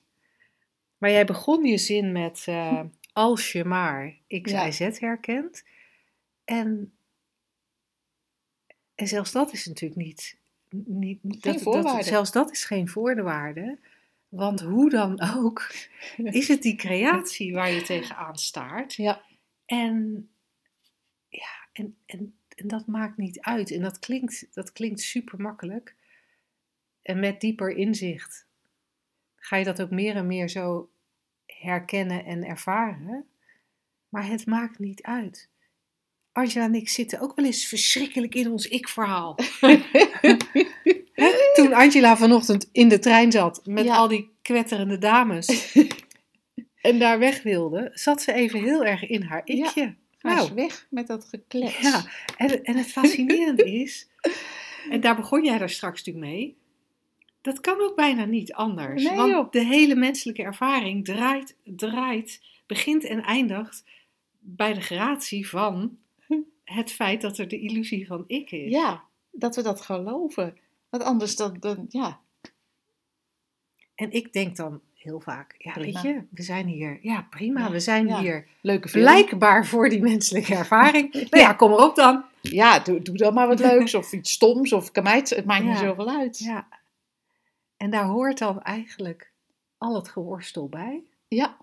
Maar 0.97 1.11
jij 1.11 1.25
begon 1.25 1.65
je 1.65 1.77
zin 1.77 2.11
met 2.11 2.45
uh, 2.49 2.81
als 3.13 3.51
je 3.51 3.65
maar 3.65 4.17
X, 4.41 4.51
Y, 4.51 4.71
Z 4.71 4.99
herkent. 4.99 5.63
En, 6.45 6.93
en 8.95 9.07
zelfs 9.07 9.31
dat 9.31 9.53
is 9.53 9.65
natuurlijk 9.65 10.01
niet. 10.01 10.37
niet 10.85 11.19
dat, 11.21 11.63
dat, 11.63 12.05
zelfs 12.05 12.31
dat 12.31 12.51
is 12.51 12.65
geen 12.65 12.87
voorwaarde. 12.87 13.77
Want 14.29 14.61
hoe 14.61 14.89
dan 14.89 15.21
ook, 15.35 15.71
is 16.17 16.47
het 16.47 16.61
die 16.61 16.75
creatie 16.75 17.53
waar 17.53 17.71
je 17.71 17.81
tegenaan 17.81 18.37
staart. 18.37 18.93
Ja. 18.93 19.21
En, 19.65 20.29
ja, 21.27 21.67
en, 21.73 21.97
en, 22.05 22.37
en 22.55 22.67
dat 22.67 22.87
maakt 22.87 23.17
niet 23.17 23.39
uit. 23.39 23.71
En 23.71 23.81
dat 23.81 23.99
klinkt, 23.99 24.47
dat 24.53 24.71
klinkt 24.71 25.01
super 25.01 25.41
makkelijk. 25.41 25.95
En 27.01 27.19
met 27.19 27.41
dieper 27.41 27.75
inzicht 27.75 28.47
ga 29.35 29.55
je 29.55 29.65
dat 29.65 29.81
ook 29.81 29.89
meer 29.89 30.15
en 30.15 30.27
meer 30.27 30.49
zo 30.49 30.89
herkennen 31.45 32.25
en 32.25 32.43
ervaren. 32.43 33.27
Maar 34.09 34.27
het 34.27 34.45
maakt 34.45 34.79
niet 34.79 35.03
uit. 35.03 35.49
Angela 36.35 36.65
en 36.65 36.75
ik 36.75 36.89
zitten 36.89 37.19
ook 37.19 37.35
wel 37.35 37.45
eens 37.45 37.67
verschrikkelijk 37.67 38.35
in 38.35 38.51
ons 38.51 38.67
ik-verhaal. 38.67 39.35
Toen 41.53 41.73
Angela 41.73 42.17
vanochtend 42.17 42.69
in 42.71 42.89
de 42.89 42.99
trein 42.99 43.31
zat 43.31 43.61
met 43.65 43.87
al 43.87 44.07
die 44.07 44.29
kwetterende 44.41 44.97
dames 44.97 45.75
en 46.81 46.99
daar 46.99 47.19
weg 47.19 47.43
wilde, 47.43 47.91
zat 47.93 48.21
ze 48.21 48.33
even 48.33 48.63
heel 48.63 48.85
erg 48.85 49.07
in 49.07 49.21
haar 49.21 49.41
ikje. 49.45 49.95
Ja, 50.21 50.33
nou, 50.33 50.53
weg 50.53 50.87
met 50.89 51.07
dat 51.07 51.25
geklets. 51.25 51.79
Ja, 51.79 52.05
en, 52.37 52.63
en 52.63 52.77
het 52.77 52.91
fascinerende 52.91 53.71
is, 53.81 54.07
en 54.89 55.01
daar 55.01 55.15
begon 55.15 55.43
jij 55.43 55.57
daar 55.57 55.69
straks 55.69 56.03
natuurlijk 56.03 56.33
mee, 56.33 56.57
dat 57.41 57.59
kan 57.59 57.81
ook 57.81 57.95
bijna 57.95 58.25
niet 58.25 58.53
anders. 58.53 59.03
Nee, 59.03 59.15
want 59.15 59.31
joh. 59.31 59.51
de 59.51 59.65
hele 59.65 59.95
menselijke 59.95 60.43
ervaring 60.43 61.05
draait, 61.05 61.57
draait, 61.63 62.41
begint 62.65 63.03
en 63.03 63.23
eindigt 63.23 63.83
bij 64.39 64.73
de 64.73 64.81
gratie 64.81 65.49
van 65.49 65.97
het 66.65 66.91
feit 66.91 67.21
dat 67.21 67.37
er 67.37 67.47
de 67.47 67.59
illusie 67.59 68.07
van 68.07 68.23
ik 68.27 68.51
is. 68.51 68.71
Ja, 68.71 69.03
dat 69.31 69.55
we 69.55 69.61
dat 69.61 69.81
geloven. 69.81 70.57
Want 70.89 71.03
anders 71.03 71.35
dan, 71.35 71.57
dan 71.59 71.85
ja. 71.89 72.19
En 73.95 74.11
ik 74.11 74.33
denk 74.33 74.55
dan 74.55 74.81
heel 74.93 75.19
vaak, 75.19 75.55
ja 75.57 75.71
Prima. 75.71 76.01
weet 76.01 76.13
je, 76.13 76.21
we 76.29 76.41
zijn 76.41 76.67
hier, 76.67 76.99
ja 77.01 77.27
prima, 77.29 77.59
Ja, 77.59 77.71
we 77.71 77.79
zijn 77.79 78.07
ja. 78.07 78.19
hier 78.19 78.47
Leuke 78.61 78.89
film. 78.89 79.03
blijkbaar 79.03 79.65
voor 79.65 79.89
die 79.89 80.01
menselijke 80.01 80.55
ervaring. 80.55 81.13
Nou 81.29 81.43
ja, 81.43 81.53
kom 81.53 81.71
erop 81.71 81.95
dan. 81.95 82.23
Ja, 82.41 82.79
doe, 82.79 83.01
doe 83.01 83.17
dan 83.17 83.33
maar 83.33 83.47
wat 83.47 83.59
leuks 83.59 83.93
of 83.95 84.11
iets 84.11 84.31
stoms 84.31 84.73
of 84.73 84.91
kan 84.91 85.03
mij 85.03 85.17
het, 85.17 85.45
maakt 85.45 85.63
niet 85.63 85.77
zoveel 85.77 86.09
uit. 86.09 86.37
Ja. 86.39 86.67
En 87.77 87.89
daar 87.89 88.05
hoort 88.05 88.37
dan 88.37 88.61
eigenlijk 88.61 89.31
al 89.77 89.95
het 89.95 90.09
geworstel 90.09 90.69
bij. 90.69 91.03
Ja, 91.27 91.57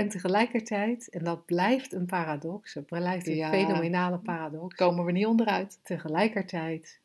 En 0.00 0.08
tegelijkertijd, 0.08 1.08
en 1.08 1.24
dat 1.24 1.44
blijft 1.46 1.92
een 1.92 2.06
paradox, 2.06 2.74
het 2.74 2.86
blijft 2.86 3.26
een 3.26 3.34
Ja. 3.34 3.50
fenomenale 3.50 4.18
paradox. 4.18 4.74
komen 4.74 5.04
we 5.04 5.12
niet 5.12 5.26
onderuit. 5.26 5.78
Tegelijkertijd, 5.82 7.00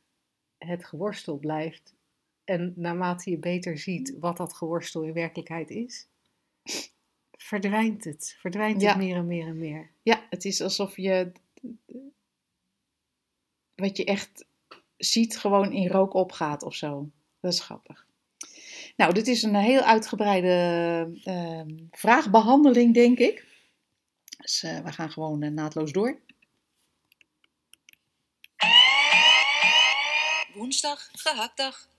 het 0.57 0.85
geworstel 0.85 1.37
blijft. 1.37 1.93
En 2.43 2.73
naarmate 2.75 3.29
je 3.29 3.37
beter 3.37 3.77
ziet 3.77 4.15
wat 4.19 4.37
dat 4.37 4.53
geworstel 4.53 5.01
in 5.03 5.13
werkelijkheid 5.13 5.69
is, 5.69 6.07
verdwijnt 7.31 8.03
het. 8.03 8.35
Verdwijnt 8.39 8.81
Ja. 8.81 8.87
het 8.89 8.97
meer 8.97 9.15
en 9.15 9.27
meer 9.27 9.47
en 9.47 9.57
meer. 9.57 9.91
Ja, 10.03 10.25
het 10.29 10.45
is 10.45 10.61
alsof 10.61 10.97
je 10.97 11.31
wat 13.75 13.97
je 13.97 14.05
echt 14.05 14.45
ziet 14.97 15.37
gewoon 15.37 15.71
in 15.71 15.87
rook 15.87 16.13
opgaat 16.13 16.63
of 16.63 16.75
zo. 16.75 17.09
Dat 17.39 17.53
is 17.53 17.59
grappig. 17.59 18.04
Nou, 18.95 19.13
dit 19.13 19.27
is 19.27 19.43
een 19.43 19.55
heel 19.55 19.81
uitgebreide 19.81 21.19
ehm, 21.23 21.69
vraagbehandeling, 21.91 22.93
denk 22.93 23.17
ik. 23.17 23.45
Dus 24.37 24.63
eh, 24.63 24.79
we 24.79 24.91
gaan 24.91 25.11
gewoon 25.11 25.43
eh, 25.43 25.51
naadloos 25.51 25.91
door. 25.91 26.19
Woensdag, 30.53 31.09
gehaktdag. 31.11 31.89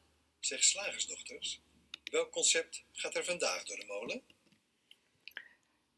Zeg 0.40 0.64
slagersdochters, 0.64 1.60
welk 2.04 2.30
concept 2.30 2.84
gaat 2.92 3.14
er 3.14 3.24
vandaag 3.24 3.64
door 3.64 3.76
de 3.76 3.86
molen? 3.86 4.22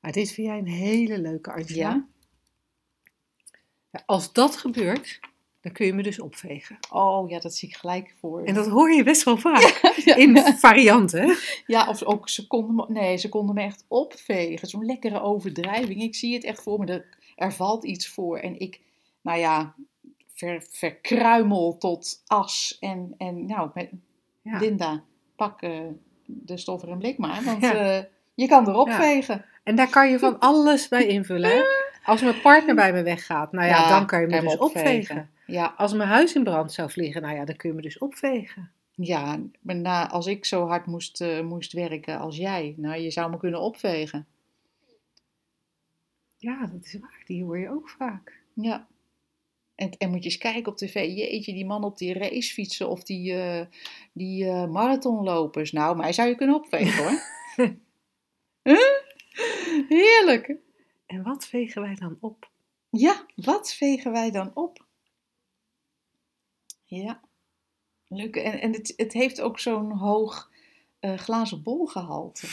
Maar 0.00 0.12
dit 0.12 0.32
vind 0.32 0.46
jij 0.46 0.58
een 0.58 0.66
hele 0.66 1.18
leuke, 1.18 1.52
Angela. 1.52 1.78
Ja? 1.78 2.08
Ja, 3.90 4.02
Als 4.06 4.32
dat 4.32 4.56
gebeurt, 4.56 5.20
dan 5.68 5.76
kun 5.76 5.87
je 5.87 5.94
me 5.94 6.02
dus 6.02 6.20
opvegen. 6.20 6.78
Oh 6.90 7.31
ja, 7.31 7.38
dat 7.38 7.54
zie 7.54 7.68
ik 7.68 7.76
gelijk 7.76 8.14
voor. 8.20 8.44
En 8.44 8.54
dat 8.54 8.66
hoor 8.66 8.90
je 8.90 9.02
best 9.02 9.22
wel 9.22 9.37
vaak. 9.37 9.81
ja, 10.04 10.16
In 10.16 10.37
varianten. 10.37 11.37
ja, 11.66 11.88
of 11.88 12.02
ook 12.02 12.28
ze 12.28 12.46
konden 12.46 12.74
me, 12.74 12.85
nee, 12.88 13.16
ze 13.16 13.28
konden 13.28 13.54
me 13.54 13.62
echt 13.62 13.85
opvegen. 13.88 14.68
Zo'n 14.68 14.85
lekkere 14.85 15.20
overdrijving. 15.20 16.02
Ik 16.02 16.14
zie 16.14 16.35
het 16.35 16.44
echt 16.44 16.62
voor 16.62 16.78
me. 16.78 16.87
Er, 16.87 17.07
er 17.37 17.52
valt 17.52 17.85
iets 17.85 18.09
voor. 18.09 18.38
En 18.38 18.61
ik, 18.61 18.81
nou 19.22 19.38
ja, 19.38 19.74
ver, 20.35 20.66
verkruimel 20.70 21.76
tot 21.78 22.22
as. 22.26 22.76
En, 22.81 23.14
en 23.18 23.46
nou, 23.46 23.70
met, 23.74 23.90
Ja. 24.42 24.59
Linda, 24.59 25.04
pak 25.37 25.62
eh, 25.62 25.81
de 26.24 26.57
stoffer 26.57 26.88
en 26.88 26.98
blik 26.98 27.18
maar. 27.18 27.42
Want 27.44 27.62
eh, 27.62 27.98
je 28.35 28.48
kan 28.48 28.68
erop 28.68 28.90
vegen. 28.90 29.44
En 29.64 29.76
daar 29.76 29.90
kan 29.90 30.11
je 30.11 30.18
van 30.18 30.38
alles 30.50 30.88
bij 30.88 31.07
invullen. 31.07 31.64
Als 32.09 32.23
mijn 32.23 32.40
partner 32.40 32.75
bij 32.75 32.92
me 32.92 33.03
weggaat, 33.03 33.53
nou 33.53 33.66
ja, 33.66 33.77
Ja, 33.79 33.88
dan 33.88 34.07
kan 34.07 34.21
je 34.21 34.27
me 34.27 34.40
dus 34.40 34.57
opvegen. 34.57 34.90
opvegen. 34.90 35.31
Ja, 35.47 35.75
Als 35.77 35.92
mijn 35.92 36.09
huis 36.09 36.35
in 36.35 36.44
brand 36.44 36.73
zou 36.73 36.90
vliegen, 36.90 37.23
nou 37.23 37.35
ja, 37.37 37.44
dan 37.44 37.57
kun 37.57 37.68
je 37.71 37.75
me 37.77 37.83
dus 37.83 37.99
opvegen. 37.99 38.71
ja 38.94 39.38
maar 39.61 39.77
na, 39.77 40.09
als 40.11 40.27
ik 40.27 40.44
zo 40.44 40.66
hard 40.66 40.87
moest, 40.87 41.21
eh, 41.21 41.40
moest 41.40 41.73
werken 41.73 42.18
als 42.18 42.37
jij, 42.37 42.75
nou, 42.77 43.01
je 43.01 43.11
zou 43.11 43.31
me 43.31 43.37
kunnen 43.38 43.61
opvegen. 43.61 44.27
Ja, 46.37 46.66
dat 46.73 46.85
is 46.85 46.99
waar. 47.01 47.23
Die 47.27 47.44
hoor 47.44 47.59
je 47.59 47.71
ook 47.71 47.88
vaak. 47.88 48.40
Ja. 48.55 48.87
En, 49.75 49.90
en 49.99 50.11
moet 50.11 50.23
je 50.23 50.31
eens 50.31 50.38
kijken 50.38 50.73
op 50.73 50.79
tv. 50.79 50.94
Jeetje, 50.94 51.53
die 51.53 51.66
man 51.66 51.85
op 51.85 51.99
die 51.99 52.12
racefietsen 52.18 52.88
of 52.88 53.03
die, 53.03 53.35
eh, 53.35 53.66
die 54.12 54.44
eh, 54.49 54.66
marathonlopers. 54.66 55.73
Nou, 55.73 55.97
mij 55.97 56.12
zou 56.12 56.29
je 56.29 56.35
kunnen 56.35 56.57
opvegen 56.57 57.05
hoor. 57.05 57.18
Huh? 58.62 58.79
Heerlijk. 59.88 60.55
En 61.09 61.23
wat 61.23 61.47
vegen 61.47 61.83
wij 61.83 61.94
dan 61.94 62.16
op? 62.21 62.51
Ja, 62.90 63.27
wat 63.35 63.73
vegen 63.75 64.12
wij 64.12 64.31
dan 64.31 64.51
op? 64.55 64.87
Ja, 66.85 67.21
leuk. 68.09 68.37
En, 68.37 68.61
en 68.61 68.73
het, 68.73 68.92
het 68.97 69.12
heeft 69.12 69.40
ook 69.40 69.59
zo'n 69.59 69.90
hoog 69.92 70.51
eh, 71.01 71.14
glazen 71.18 71.62
bolgehalte. 71.62 72.47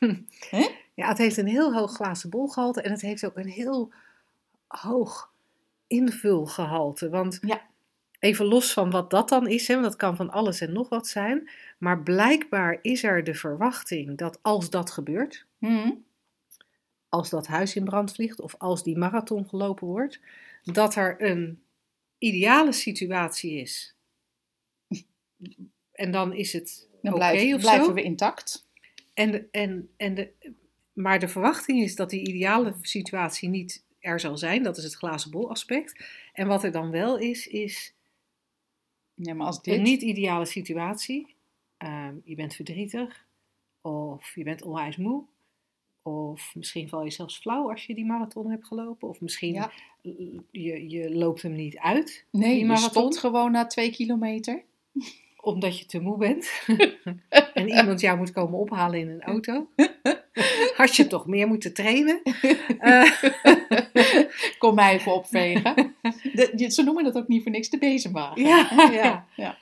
Ja, 0.94 1.08
het 1.08 1.18
heeft 1.18 1.36
een 1.36 1.46
heel 1.46 1.74
hoog 1.74 1.92
glazen 1.92 2.30
bolgehalte 2.30 2.82
en 2.82 2.90
het 2.90 3.00
heeft 3.00 3.24
ook 3.26 3.36
een 3.36 3.48
heel 3.48 3.92
hoog 4.66 5.32
invulgehalte. 5.86 7.08
Want 7.08 7.38
Ja. 7.40 7.66
even 8.18 8.46
los 8.46 8.72
van 8.72 8.90
wat 8.90 9.10
dat 9.10 9.28
dan 9.28 9.46
is, 9.46 9.68
hè, 9.68 9.74
want 9.74 9.86
dat 9.86 9.96
kan 9.96 10.16
van 10.16 10.30
alles 10.30 10.60
en 10.60 10.72
nog 10.72 10.88
wat 10.88 11.06
zijn. 11.08 11.50
Maar 11.78 12.02
blijkbaar 12.02 12.78
is 12.82 13.02
er 13.02 13.24
de 13.24 13.34
verwachting 13.34 14.18
dat 14.18 14.38
als 14.42 14.70
dat 14.70 14.90
gebeurt, 14.90 15.46
Hm? 15.58 15.90
Als 17.08 17.30
dat 17.30 17.46
huis 17.46 17.76
in 17.76 17.84
brand 17.84 18.12
vliegt 18.12 18.40
of 18.40 18.54
als 18.58 18.82
die 18.82 18.96
marathon 18.96 19.48
gelopen 19.48 19.86
wordt, 19.86 20.20
dat 20.62 20.94
er 20.94 21.22
een 21.22 21.62
ideale 22.18 22.72
situatie 22.72 23.52
is. 23.60 23.94
En 25.92 26.10
dan 26.10 26.32
is 26.32 26.52
het 26.52 26.88
Dan 27.02 27.14
blijf- 27.14 27.54
of 27.54 27.60
blijven 27.60 27.84
zo. 27.86 27.92
we 27.92 28.02
intact. 28.02 28.66
En, 29.14 29.48
en, 29.50 29.90
en 29.96 30.14
de, 30.14 30.30
maar 30.92 31.18
de 31.18 31.28
verwachting 31.28 31.82
is 31.82 31.94
dat 31.94 32.10
die 32.10 32.26
ideale 32.28 32.74
situatie 32.82 33.48
niet 33.48 33.84
er 34.00 34.20
zal 34.20 34.36
zijn. 34.38 34.62
Dat 34.62 34.76
is 34.76 34.84
het 34.84 34.94
glazen 34.94 35.30
bol 35.30 35.50
aspect. 35.50 36.04
En 36.32 36.46
wat 36.46 36.64
er 36.64 36.72
dan 36.72 36.90
wel 36.90 37.18
is, 37.18 37.46
is 37.46 37.94
Ja, 39.14 39.34
maar 39.34 39.46
als 39.46 39.56
een 39.56 39.62
dit... 39.62 39.82
niet 39.82 40.02
ideale 40.02 40.44
situatie. 40.46 41.34
Ehm, 41.76 42.14
je 42.24 42.34
bent 42.34 42.54
verdrietig. 42.54 43.26
Of 43.80 44.34
je 44.34 44.44
bent 44.44 44.62
onwijs 44.62 44.96
moe. 44.96 45.24
Of 46.08 46.54
misschien 46.54 46.88
val 46.88 47.04
je 47.04 47.10
zelfs 47.10 47.38
flauw 47.38 47.70
als 47.70 47.86
je 47.86 47.94
die 47.94 48.04
marathon 48.06 48.50
hebt 48.50 48.66
gelopen. 48.66 49.08
Of 49.08 49.20
misschien 49.20 49.52
Ja. 49.54 49.70
je, 50.50 50.88
je 50.88 51.14
loopt 51.14 51.42
hem 51.42 51.52
niet 51.52 51.78
uit, 51.78 52.24
Nee, 52.30 52.50
die 52.50 52.58
je 52.58 52.64
marathon. 52.64 52.90
stopt 52.90 53.18
gewoon 53.18 53.52
na 53.52 53.66
twee 53.66 53.90
kilometer. 53.90 54.62
omdat 55.40 55.78
je 55.78 55.86
te 55.86 56.00
moe 56.00 56.16
bent. 56.18 56.50
en 57.54 57.68
iemand 57.68 58.00
jou 58.00 58.18
moet 58.18 58.32
komen 58.32 58.58
ophalen 58.58 58.98
in 59.00 59.08
een 59.08 59.22
auto. 59.22 59.68
Had 60.76 60.96
je 60.96 61.06
toch 61.06 61.26
meer 61.26 61.46
moeten 61.46 61.74
trainen? 61.74 62.20
Eh, 62.78 63.12
Kom 64.58 64.74
mij 64.74 64.94
even 64.94 65.12
opvegen. 65.14 65.74
De- 66.32 66.52
je- 66.56 66.70
ze 66.70 66.82
noemen 66.82 67.04
dat 67.04 67.16
ook 67.16 67.28
niet 67.28 67.42
voor 67.42 67.52
niks 67.52 67.68
de 67.70 67.78
bezemwagen. 67.78 68.42
Ja, 68.42 68.68
ja. 68.92 69.26
ja. 69.36 69.58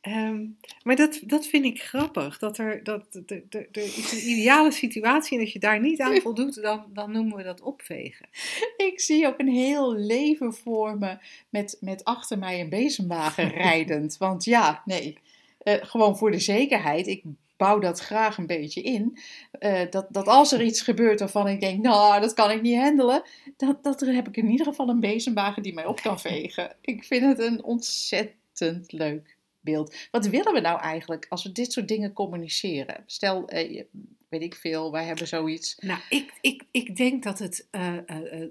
Ehm, 0.00 0.44
maar 0.82 0.96
dat, 0.96 1.20
dat 1.24 1.46
vind 1.46 1.64
ik 1.64 1.82
grappig. 1.82 2.38
Dat 2.38 2.58
er, 2.58 2.84
dat, 2.84 3.20
er, 3.26 3.42
er, 3.50 3.68
er 3.72 3.82
is 3.82 4.12
een 4.12 4.28
ideale 4.30 4.70
situatie 4.72 5.36
en 5.36 5.42
als 5.44 5.52
je 5.52 5.58
daar 5.58 5.80
niet 5.80 6.00
aan 6.00 6.20
voldoet, 6.28 6.62
dan, 6.62 6.84
dan 6.92 7.12
noemen 7.12 7.36
we 7.36 7.42
dat 7.42 7.60
opvegen. 7.60 8.28
Ik 8.76 9.00
zie 9.00 9.26
ook 9.26 9.38
een 9.38 9.48
heel 9.48 9.94
leven 9.94 10.54
voor 10.54 10.98
me 10.98 11.16
met, 11.48 11.76
met 11.80 12.04
achter 12.04 12.38
mij 12.38 12.60
een 12.60 12.68
bezemwagen 12.68 13.48
rijdend. 13.64 14.16
Want 14.16 14.44
ja, 14.44 14.82
nee, 14.84 15.18
eh, 15.58 15.74
gewoon 15.80 16.16
voor 16.18 16.30
de 16.30 16.38
zekerheid. 16.40 17.06
Ik 17.06 17.22
bouw 17.56 17.78
dat 17.78 18.00
graag 18.00 18.38
een 18.38 18.46
beetje 18.46 18.82
in. 18.82 19.18
eh, 19.50 19.90
dat, 19.90 20.06
dat 20.10 20.26
als 20.26 20.52
er 20.52 20.62
iets 20.62 20.80
gebeurt 20.80 21.20
waarvan 21.20 21.48
ik 21.48 21.60
denk, 21.60 21.82
nou, 21.82 22.20
dat 22.20 22.34
kan 22.34 22.50
ik 22.50 22.62
niet 22.62 22.78
handelen. 22.78 23.22
Dat, 23.56 23.82
dat 23.84 24.02
er 24.02 24.14
heb 24.14 24.28
ik 24.28 24.36
in 24.36 24.50
ieder 24.50 24.66
geval 24.66 24.88
een 24.88 25.00
bezemwagen 25.00 25.62
die 25.62 25.74
mij 25.74 25.86
op 25.86 26.00
kan 26.00 26.20
vegen. 26.30 26.76
Ik 26.80 27.04
vind 27.04 27.22
het 27.24 27.38
een 27.38 27.62
ontzettend 27.64 28.92
leuk 28.92 29.36
beeld. 29.60 29.94
Wat 30.10 30.26
willen 30.26 30.52
we 30.52 30.60
nou 30.60 30.80
eigenlijk 30.80 31.26
als 31.28 31.42
we 31.42 31.52
dit 31.52 31.72
soort 31.72 31.88
dingen 31.88 32.12
communiceren? 32.12 33.02
Stel, 33.06 33.48
eh, 33.48 33.82
weet 34.28 34.42
ik 34.42 34.54
veel, 34.54 34.92
wij 34.92 35.04
hebben 35.04 35.28
zoiets. 35.28 35.76
Nou, 35.80 36.00
ik, 36.08 36.32
ik, 36.40 36.62
ik 36.70 36.96
denk 36.96 37.22
dat 37.22 37.38
het 37.38 37.66
eh, 37.70 37.96
eh, 38.06 38.48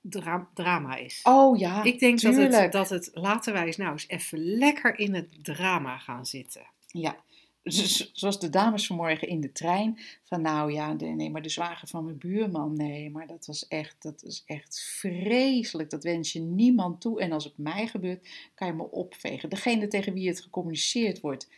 dra- 0.00 0.48
drama 0.54 0.96
is. 0.96 1.20
Oh 1.22 1.58
ja, 1.58 1.82
ik 1.82 1.98
denk 1.98 2.20
dat 2.20 2.36
het, 2.36 2.72
dat 2.72 2.88
het, 2.88 3.10
laten 3.12 3.52
wij 3.52 3.66
eens 3.66 3.76
nou 3.76 3.92
eens 3.92 4.08
even 4.08 4.38
lekker 4.38 4.98
in 4.98 5.14
het 5.14 5.44
drama 5.44 5.98
gaan 5.98 6.26
zitten. 6.26 6.66
Ja, 6.86 7.16
zoals 7.62 8.40
de 8.40 8.50
dames 8.50 8.86
vanmorgen 8.86 9.28
in 9.28 9.40
de 9.40 9.52
trein. 9.52 9.98
Van 10.24 10.40
nou 10.40 10.72
ja, 10.72 10.92
nee, 10.92 11.30
maar 11.30 11.42
de 11.42 11.48
zwager 11.48 11.88
van 11.88 12.04
mijn 12.04 12.18
buurman, 12.18 12.76
nee, 12.76 13.10
maar 13.10 13.26
dat 13.26 13.46
was 13.46 13.68
echt, 13.68 13.96
dat 13.98 14.22
is 14.22 14.42
echt 14.46 14.80
vreselijk. 14.98 15.90
Dat 15.90 16.04
wens 16.04 16.32
je 16.32 16.40
niemand 16.40 17.00
toe. 17.00 17.20
En 17.20 17.32
als 17.32 17.44
het 17.44 17.58
mij 17.58 17.86
gebeurt, 17.86 18.28
kan 18.54 18.66
je 18.66 18.72
me 18.72 18.90
opvegen. 18.90 19.50
Degene 19.50 19.88
tegen 19.88 20.12
wie 20.12 20.28
het 20.28 20.40
gecommuniceerd 20.40 21.20
wordt, 21.20 21.48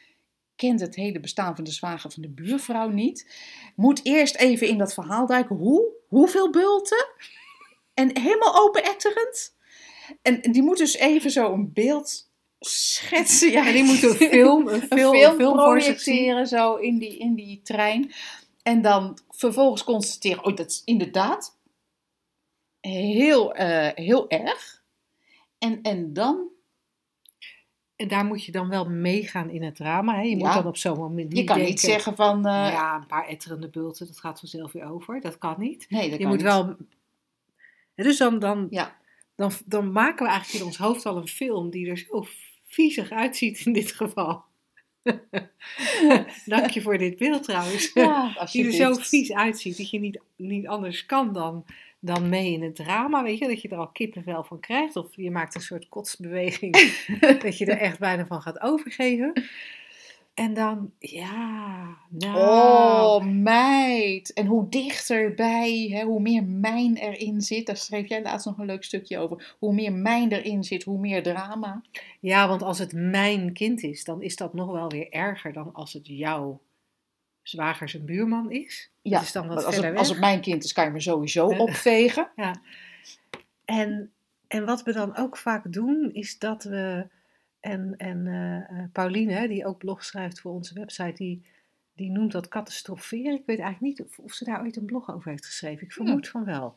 kent 0.56 0.80
het 0.80 0.94
hele 0.94 1.20
bestaan 1.20 1.54
van 1.54 1.64
de 1.64 1.70
zwager 1.70 2.10
van 2.10 2.22
de 2.22 2.28
buurvrouw 2.28 2.88
niet. 2.88 3.36
Moet 3.76 4.04
eerst 4.04 4.36
even 4.36 4.68
in 4.68 4.78
dat 4.78 4.94
verhaal 4.94 5.26
duiken. 5.26 5.56
Hoe? 5.56 5.92
Hoeveel 6.08 6.50
bulten? 6.50 7.06
En 7.94 8.18
helemaal 8.20 8.66
openetterend. 8.66 9.56
En 10.22 10.52
die 10.52 10.62
moet 10.62 10.78
dus 10.78 10.96
even 10.96 11.30
zo 11.30 11.52
een 11.52 11.72
beeld 11.72 12.32
schetsen. 12.64 13.50
Ja, 13.50 13.66
En 13.66 13.72
die 13.72 13.84
moet 13.84 14.02
een 14.08 14.14
film, 14.14 14.68
een 14.68 14.82
film, 14.82 15.40
een 15.40 15.52
projecteren 15.52 16.46
zo 16.46 16.74
in 16.74 16.98
die, 16.98 17.18
in 17.18 17.34
die 17.34 17.60
trein. 17.62 18.12
En 18.62 18.82
dan 18.82 19.18
vervolgens 19.30 19.84
constateren, 19.84 20.44
oh 20.44 20.56
dat 20.56 20.70
is 20.70 20.82
inderdaad 20.84 21.58
heel, 22.80 23.54
eh, 23.54 23.90
heel 23.94 24.30
erg. 24.30 24.82
En, 25.58 25.82
en 25.82 26.12
dan, 26.12 26.48
En 27.96 28.08
daar 28.08 28.24
moet 28.24 28.44
je 28.44 28.52
dan 28.52 28.68
wel 28.68 28.84
meegaan 28.84 29.50
in 29.50 29.62
het 29.62 29.76
drama. 29.76 30.14
Hè? 30.14 30.22
Je 30.22 30.36
moet 30.36 30.52
dan 30.54 30.66
op 30.66 30.76
zo'n 30.76 30.98
moment 30.98 31.28
niet 31.28 31.38
je 31.38 31.44
kan 31.44 31.56
denken, 31.56 31.74
niet 31.74 31.80
zeggen 31.80 32.16
van, 32.16 32.36
eh, 32.36 32.42
nou 32.42 32.72
ja, 32.72 32.94
een 32.94 33.06
paar 33.06 33.26
etterende 33.28 33.68
bulten, 33.68 34.06
dat 34.06 34.18
gaat 34.20 34.38
vanzelf 34.38 34.72
weer 34.72 34.90
over. 34.90 35.20
Dat 35.20 35.38
kan 35.38 35.54
niet. 35.58 35.86
nee 35.88 36.10
dat 36.10 36.18
Je 36.18 36.24
kan 36.24 36.28
moet 36.28 36.36
niet. 36.36 36.46
wel... 36.46 36.76
Dus 37.94 38.16
dan, 38.16 38.38
dan, 38.38 38.66
Ja, 38.70 38.96
dan, 39.34 39.52
dan 39.64 39.92
maken 39.92 40.24
we 40.26 40.32
eigenlijk 40.32 40.60
in 40.60 40.66
ons 40.66 40.78
hoofd 40.78 41.06
al 41.06 41.16
een 41.16 41.28
film 41.28 41.70
die 41.70 41.90
er 41.90 41.98
zo 41.98 42.24
viezig 42.74 43.10
uitziet 43.10 43.66
in 43.66 43.72
dit 43.72 43.92
geval. 43.92 44.44
Dank 46.46 46.70
je 46.70 46.82
voor 46.82 46.98
dit 46.98 47.16
beeld 47.16 47.42
trouwens. 47.42 47.90
ja 47.94 48.36
die 48.52 48.66
er 48.66 48.72
zo 48.72 48.94
vies 48.94 49.32
uitziet 49.32 49.76
dat 49.76 49.90
je 49.90 49.98
niet, 49.98 50.20
niet 50.36 50.66
anders 50.66 51.06
kan 51.06 51.32
dan, 51.32 51.64
dan 52.00 52.28
mee 52.28 52.52
in 52.52 52.62
het 52.62 52.74
drama. 52.74 53.22
Weet 53.22 53.38
je, 53.38 53.46
dat 53.46 53.62
je 53.62 53.68
er 53.68 53.78
al 53.78 53.88
kippenvel 53.88 54.44
van 54.44 54.60
krijgt. 54.60 54.96
Of 54.96 55.06
je 55.16 55.30
maakt 55.30 55.54
een 55.54 55.60
soort 55.60 55.88
kotsbeweging 55.88 56.72
dat 57.42 57.58
je 57.58 57.66
er 57.66 57.78
echt 57.78 57.98
bijna 57.98 58.26
van 58.26 58.42
gaat 58.42 58.60
overgeven. 58.60 59.32
En 60.34 60.54
dan, 60.54 60.92
ja, 60.98 61.96
nou... 62.08 62.38
Oh, 62.38 63.24
meid. 63.24 64.32
En 64.32 64.46
hoe 64.46 64.68
dichterbij, 64.68 65.88
hè, 65.90 66.04
hoe 66.04 66.20
meer 66.20 66.44
mijn 66.44 66.96
erin 66.96 67.40
zit. 67.40 67.66
Daar 67.66 67.76
schreef 67.76 68.08
jij 68.08 68.22
laatst 68.22 68.46
nog 68.46 68.58
een 68.58 68.66
leuk 68.66 68.84
stukje 68.84 69.18
over. 69.18 69.54
Hoe 69.58 69.74
meer 69.74 69.92
mijn 69.92 70.32
erin 70.32 70.64
zit, 70.64 70.82
hoe 70.82 70.98
meer 70.98 71.22
drama. 71.22 71.82
Ja, 72.20 72.48
want 72.48 72.62
als 72.62 72.78
het 72.78 72.92
mijn 72.92 73.52
kind 73.52 73.82
is, 73.82 74.04
dan 74.04 74.22
is 74.22 74.36
dat 74.36 74.54
nog 74.54 74.72
wel 74.72 74.88
weer 74.88 75.10
erger 75.10 75.52
dan 75.52 75.72
als 75.72 75.92
het 75.92 76.06
jouw 76.06 76.60
zwager 77.42 77.88
zijn 77.88 78.04
buurman 78.04 78.50
is. 78.50 78.90
Ja, 79.02 79.20
is 79.20 79.32
dan 79.32 79.46
wat 79.46 79.64
als 79.64 79.76
het, 79.76 79.96
als 79.96 80.08
het 80.08 80.18
mijn 80.18 80.40
kind 80.40 80.64
is, 80.64 80.72
kan 80.72 80.84
je 80.84 80.90
me 80.90 81.00
sowieso 81.00 81.46
opvegen. 81.46 82.30
Ja. 82.36 82.54
En, 83.64 84.12
en 84.46 84.64
wat 84.64 84.82
we 84.82 84.92
dan 84.92 85.16
ook 85.16 85.36
vaak 85.36 85.72
doen, 85.72 86.10
is 86.12 86.38
dat 86.38 86.64
we. 86.64 87.06
En, 87.64 87.94
en 87.96 88.26
eh, 88.26 88.56
eh, 88.56 88.84
Pauline, 88.92 89.48
die 89.48 89.66
ook 89.66 89.78
blog 89.78 90.04
schrijft 90.04 90.40
voor 90.40 90.52
onze 90.52 90.74
website, 90.74 91.12
die, 91.14 91.42
die 91.94 92.10
noemt 92.10 92.32
dat 92.32 92.48
catastroferen. 92.48 93.32
Ik 93.32 93.42
weet 93.46 93.58
eigenlijk 93.58 93.98
niet 93.98 94.08
of, 94.08 94.18
of 94.18 94.32
ze 94.32 94.44
daar 94.44 94.62
ooit 94.62 94.76
een 94.76 94.84
blog 94.84 95.14
over 95.14 95.30
heeft 95.30 95.46
geschreven. 95.46 95.86
Ik 95.86 95.92
vermoed 95.92 96.28
van 96.28 96.44
wel. 96.44 96.74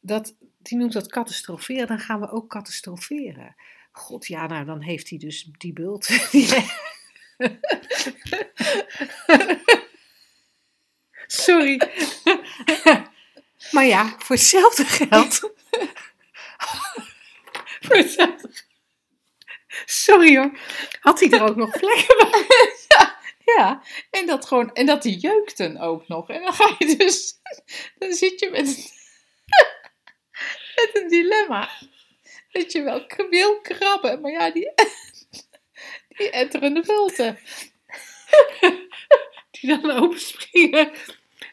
Dat, 0.00 0.34
die 0.62 0.78
noemt 0.78 0.92
dat 0.92 1.10
catastroferen, 1.10 1.86
dan 1.86 1.98
gaan 1.98 2.20
we 2.20 2.30
ook 2.30 2.50
catastroferen. 2.50 3.54
God, 3.92 4.26
ja, 4.26 4.46
nou 4.46 4.64
dan 4.64 4.80
heeft 4.80 5.08
hij 5.08 5.18
dus 5.18 5.48
die 5.58 5.72
bult. 5.72 6.04
Sorry. 11.26 11.80
maar 13.72 13.84
ja, 13.84 14.14
voor 14.18 14.36
hetzelfde 14.36 14.84
geld. 14.84 15.38
voor 17.84 17.96
hetzelfde 17.96 18.48
geld. 18.52 18.73
Sorry 19.84 20.36
hoor. 20.36 20.58
Had 21.00 21.20
hij 21.20 21.30
er 21.30 21.42
ook 21.42 21.56
nog 21.56 21.70
vlekken 21.70 22.16
bij? 22.16 22.46
Ja, 23.56 23.82
en 24.10 24.26
dat 24.26 24.46
gewoon, 24.46 24.72
en 24.72 24.86
dat 24.86 25.02
die 25.02 25.18
jeukten 25.18 25.80
ook 25.80 26.08
nog. 26.08 26.28
En 26.28 26.42
dan 26.42 26.52
ga 26.52 26.74
je 26.78 26.96
dus, 26.96 27.34
dan 27.98 28.12
zit 28.12 28.40
je 28.40 28.50
met, 28.50 28.66
met 30.76 30.90
een 30.92 31.08
dilemma. 31.08 31.70
Dat 32.52 32.72
je 32.72 32.82
wel 32.82 33.06
wil 33.30 33.60
krabben, 33.60 34.20
maar 34.20 34.30
ja, 34.30 34.50
die, 34.50 34.72
die 36.16 36.30
etterende 36.30 36.80
bulten. 36.80 37.38
Die 39.50 39.80
dan 39.80 39.90
openspringen. 39.90 40.92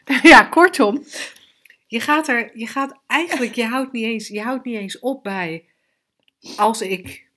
Nou 0.04 0.28
ja, 0.28 0.44
kortom. 0.44 1.04
Je 1.86 2.00
gaat 2.00 2.28
er, 2.28 2.58
je 2.58 2.66
gaat 2.66 3.00
eigenlijk, 3.06 3.54
je 3.54 3.64
houdt 3.64 3.92
niet 3.92 4.04
eens, 4.04 4.28
je 4.28 4.42
houdt 4.42 4.64
niet 4.64 4.76
eens 4.76 4.98
op 4.98 5.22
bij. 5.22 5.68
Als 6.56 6.80
ik. 6.80 7.30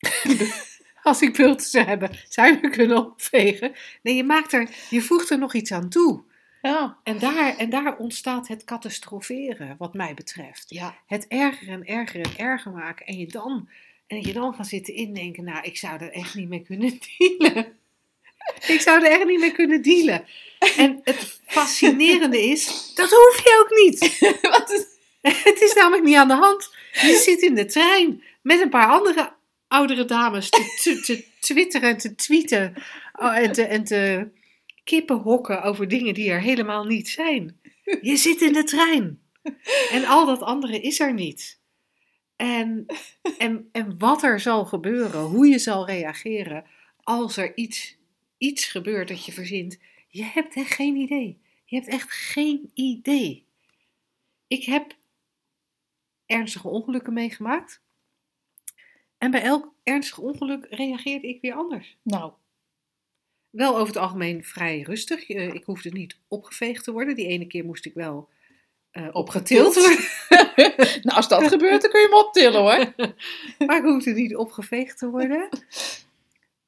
Als 1.02 1.22
ik 1.22 1.36
bulten 1.36 1.66
zou 1.66 1.86
hebben, 1.86 2.10
zou 2.28 2.48
je 2.52 2.58
me 2.62 2.70
kunnen 2.70 2.96
opvegen. 2.96 3.72
Nee, 4.02 4.14
je 4.16 4.24
maakt 4.24 4.52
er, 4.52 4.68
je 4.90 5.00
voegt 5.02 5.30
er 5.30 5.38
nog 5.38 5.54
iets 5.54 5.72
aan 5.72 5.88
toe. 5.88 6.22
Ja, 6.62 6.98
En 7.02 7.18
daar, 7.18 7.56
en 7.56 7.70
daar 7.70 7.96
ontstaat 7.96 8.48
het 8.48 8.64
catastroferen, 8.64 9.74
wat 9.78 9.94
mij 9.94 10.14
betreft. 10.14 10.64
ja. 10.68 10.96
Het 11.06 11.26
erger 11.28 11.68
en 11.68 11.84
erger 11.86 12.20
en 12.20 12.30
erger 12.36 12.72
maken. 12.72 13.06
En 13.06 13.18
je 13.18 13.26
dan, 13.26 13.68
en 14.06 14.20
je 14.22 14.32
dan 14.32 14.54
gaan 14.54 14.64
zitten 14.64 14.94
indenken, 14.94 15.44
nou, 15.44 15.62
ik 15.64 15.76
zou 15.76 16.00
er 16.00 16.12
echt 16.12 16.34
niet 16.34 16.48
mee 16.48 16.62
kunnen 16.62 16.98
dealen. 17.18 17.78
Ik 18.66 18.80
zou 18.80 19.04
er 19.04 19.10
echt 19.10 19.24
niet 19.24 19.40
mee 19.40 19.52
kunnen 19.52 19.82
dealen. 19.82 20.24
En 20.76 21.00
het 21.04 21.40
fascinerende 21.46 22.40
is, 22.42 22.92
dat 22.94 23.10
hoef 23.10 23.40
je 23.44 23.58
ook 23.60 23.76
niet. 23.84 24.18
Wat 24.58 24.70
is- 24.70 24.86
Het 25.42 25.60
is 25.60 25.74
namelijk 25.74 26.04
niet 26.04 26.16
aan 26.16 26.28
de 26.28 26.34
hand. 26.34 26.74
Je 26.92 27.20
zit 27.24 27.42
in 27.42 27.54
de 27.54 27.64
trein 27.66 28.22
met 28.42 28.60
een 28.60 28.68
paar 28.70 28.86
andere 28.88 29.32
oudere 29.70 30.04
dames 30.04 30.50
te, 30.50 30.78
te, 30.82 31.24
te 31.40 31.96
te 31.96 32.14
tweeten. 32.14 32.74
oh, 33.12 33.36
en, 33.36 33.52
te, 33.52 33.62
en 33.62 33.84
te 33.84 34.28
kippenhokken 34.84 35.62
over 35.62 35.88
dingen 35.88 36.14
die 36.14 36.30
er 36.30 36.40
helemaal 36.40 36.84
niet 36.84 37.08
zijn. 37.08 37.60
Je 38.00 38.16
zit 38.16 38.40
in 38.40 38.52
de 38.52 38.64
trein. 38.64 39.20
En 39.90 40.04
al 40.04 40.26
dat 40.26 40.42
andere 40.42 40.80
is 40.80 41.00
er 41.00 41.12
niet. 41.12 41.60
En, 42.36 42.86
en, 43.38 43.68
en 43.72 43.98
wat 43.98 44.22
er 44.22 44.40
zal 44.40 44.64
gebeuren, 44.64 45.20
hoe 45.20 45.46
je 45.46 45.58
zal 45.58 45.86
reageren 45.86 46.64
als 47.02 47.36
er 47.36 47.56
iets, 47.56 47.96
iets 48.38 48.64
gebeurt 48.64 49.08
dat 49.08 49.24
je 49.24 49.32
verzint, 49.32 49.78
je 50.08 50.24
hebt 50.24 50.56
echt 50.56 50.74
geen 50.74 50.96
idee. 50.96 51.40
Je 51.64 51.76
hebt 51.76 51.88
echt 51.88 52.12
geen 52.12 52.70
idee. 52.74 53.46
Ik 54.46 54.64
heb 54.64 54.96
ernstige 56.26 56.68
ongelukken 56.68 57.12
meegemaakt. 57.12 57.82
En 59.20 59.30
bij 59.30 59.42
elk 59.42 59.74
ernstig 59.82 60.18
ongeluk 60.18 60.66
reageerde 60.70 61.28
ik 61.28 61.40
weer 61.40 61.54
anders. 61.54 61.96
Nou, 62.02 62.32
Wel 63.50 63.74
over 63.74 63.86
het 63.86 63.96
algemeen 63.96 64.44
vrij 64.44 64.80
rustig. 64.80 65.28
Eh, 65.28 65.54
ik 65.54 65.64
hoefde 65.64 65.90
niet 65.90 66.18
opgeveegd 66.28 66.84
te 66.84 66.92
worden. 66.92 67.14
Die 67.14 67.26
ene 67.26 67.46
keer 67.46 67.64
moest 67.64 67.86
ik 67.86 67.94
wel 67.94 68.28
eh, 68.90 69.08
opgetild 69.12 69.74
worden. 69.74 69.98
nou, 71.02 71.16
als 71.16 71.28
dat 71.28 71.48
gebeurt, 71.48 71.82
dan 71.82 71.90
kun 71.90 72.00
je 72.00 72.06
hem 72.06 72.18
optillen 72.18 72.60
hoor. 72.60 72.94
maar 73.66 73.76
ik 73.76 73.82
hoefde 73.82 74.12
niet 74.12 74.36
opgeveegd 74.36 74.98
te 74.98 75.10
worden. 75.10 75.48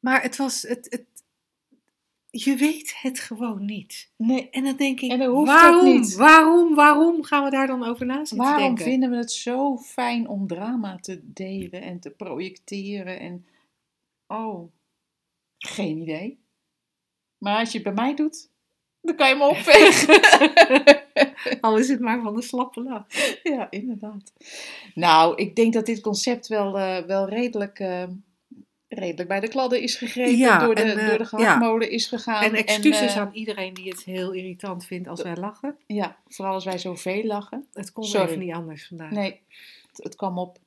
Maar 0.01 0.23
het 0.23 0.37
was, 0.37 0.63
het, 0.63 0.87
het, 0.91 1.05
je 2.35 2.57
weet 2.57 2.95
het 3.01 3.21
gewoon 3.21 3.65
niet. 3.65 4.11
Nee. 4.17 4.51
En 4.51 4.65
dan 4.65 4.77
denk 4.77 5.01
ik, 5.01 5.11
En 5.11 5.33
waarom, 5.45 6.15
waarom, 6.17 6.75
waarom 6.75 7.25
gaan 7.25 7.45
we 7.45 7.51
daar 7.51 7.67
dan 7.67 7.85
over 7.85 8.07
na 8.07 8.19
zitten 8.19 8.37
Waarom 8.37 8.63
denken? 8.63 8.85
vinden 8.85 9.11
we 9.11 9.17
het 9.17 9.33
zo 9.33 9.77
fijn 9.77 10.29
om 10.29 10.47
drama 10.47 10.99
te 11.01 11.21
delen 11.23 11.83
en 11.83 12.01
te 12.01 12.11
projecteren? 12.11 13.21
En 13.21 13.47
oh, 14.27 14.73
geen 15.59 15.99
idee. 15.99 16.41
Maar 17.39 17.59
als 17.59 17.73
je 17.73 17.79
het 17.79 17.95
bij 17.95 18.05
mij 18.05 18.15
doet, 18.15 18.51
dan 19.01 19.17
kan 19.17 19.29
je 19.29 19.35
me 19.35 19.45
opvegen. 19.49 20.21
Al 21.61 21.79
is 21.79 21.89
het 21.89 22.01
maar 22.01 22.23
van 22.23 22.35
de 22.35 22.43
slappe 22.43 22.83
lach. 22.83 23.07
ja, 23.43 23.71
inderdaad. 23.71 24.33
Nou, 24.95 25.37
ik 25.37 25.57
denk 25.57 25.73
dat 25.73 25.87
dit 25.87 26.01
concept 26.01 26.49
wel, 26.49 26.79
eh, 26.79 27.05
wel 27.05 27.29
redelijk, 27.29 27.79
eh, 27.79 28.05
redelijk 28.99 29.29
bij 29.29 29.41
de 29.41 29.49
kladden 29.49 29.81
is 29.83 29.95
gegrepen. 29.97 30.37
Ja, 30.37 30.59
door, 30.59 30.75
de, 30.75 30.83
en, 30.83 30.99
eh, 30.99 31.09
door 31.09 31.19
de 31.19 31.25
gehaktmolen 31.25 31.91
is 31.91 32.07
gegaan. 32.07 32.43
En 32.43 32.55
excuses 32.55 33.15
eh, 33.15 33.21
aan 33.21 33.31
iedereen 33.33 33.75
die 33.75 33.89
het 33.89 34.05
heel 34.05 34.33
irritant 34.33 34.85
vindt 34.85 35.09
als 35.09 35.23
wij 35.23 35.37
lachen. 35.37 35.77
Ja, 35.87 36.17
vooral 36.29 36.55
als 36.55 36.65
wij 36.65 36.79
zoveel 36.79 37.25
lachen. 37.25 37.67
Het 37.73 37.93
kon 37.93 38.05
Sorry. 38.05 38.27
even 38.27 38.39
niet 38.39 38.53
anders 38.53 38.87
vandaag. 38.87 39.11
Nee, 39.11 39.41
het, 39.91 40.05
het 40.05 40.17
kwam 40.17 40.39
op. 40.39 40.59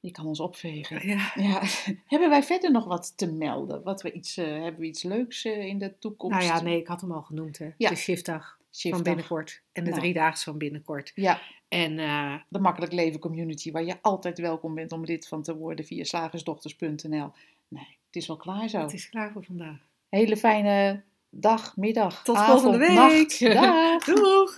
Je 0.00 0.10
kan 0.10 0.26
ons 0.26 0.40
opvegen. 0.40 1.08
Ja. 1.08 1.32
Ja. 1.34 1.62
Hebben 2.12 2.28
wij 2.28 2.42
verder 2.42 2.70
nog 2.70 2.84
wat 2.84 3.12
te 3.16 3.32
melden? 3.32 3.82
Wat 3.82 4.02
we 4.02 4.12
iets, 4.12 4.36
eh, 4.36 4.44
hebben 4.46 4.80
we 4.80 4.86
iets 4.86 5.02
leuks 5.02 5.44
in 5.44 5.78
de 5.78 5.98
toekomst? 5.98 6.38
Nou 6.38 6.48
ja, 6.48 6.62
nee, 6.62 6.80
ik 6.80 6.86
had 6.86 7.00
hem 7.00 7.12
al 7.12 7.22
genoemd. 7.22 7.58
Hè. 7.58 7.68
Ja. 7.76 7.88
De 7.88 7.96
shiftdag 7.96 8.58
Shiftdag. 8.72 9.02
van 9.02 9.02
binnenkort. 9.02 9.62
En 9.72 9.84
de 9.84 9.90
Nou. 9.90 10.02
driedaagse 10.02 10.44
van 10.44 10.58
binnenkort. 10.58 11.12
Ja, 11.14 11.40
En 11.74 11.98
eh, 11.98 12.34
de 12.48 12.58
Makkelijk 12.58 12.92
Leven 12.92 13.20
Community, 13.20 13.70
waar 13.72 13.84
je 13.84 13.96
altijd 14.02 14.38
welkom 14.38 14.74
bent 14.74 14.92
om 14.92 15.04
lid 15.04 15.28
van 15.28 15.42
te 15.42 15.56
worden 15.56 15.84
via 15.84 16.04
slagersdochters.nl. 16.04 17.32
Nee, 17.68 17.98
het 18.06 18.16
is 18.16 18.26
wel 18.26 18.36
klaar 18.36 18.68
zo. 18.68 18.78
het 18.78 18.92
is 18.92 19.08
klaar 19.08 19.32
voor 19.32 19.44
vandaag. 19.44 19.78
Hele 20.08 20.36
fijne 20.36 21.02
dag, 21.30 21.76
middag, 21.76 22.22
Tot 22.22 22.36
avond, 22.36 22.60
volgende 22.60 22.86
week. 22.86 22.96
nacht. 22.96 23.40
Dag. 23.62 24.04
Doeg! 24.04 24.56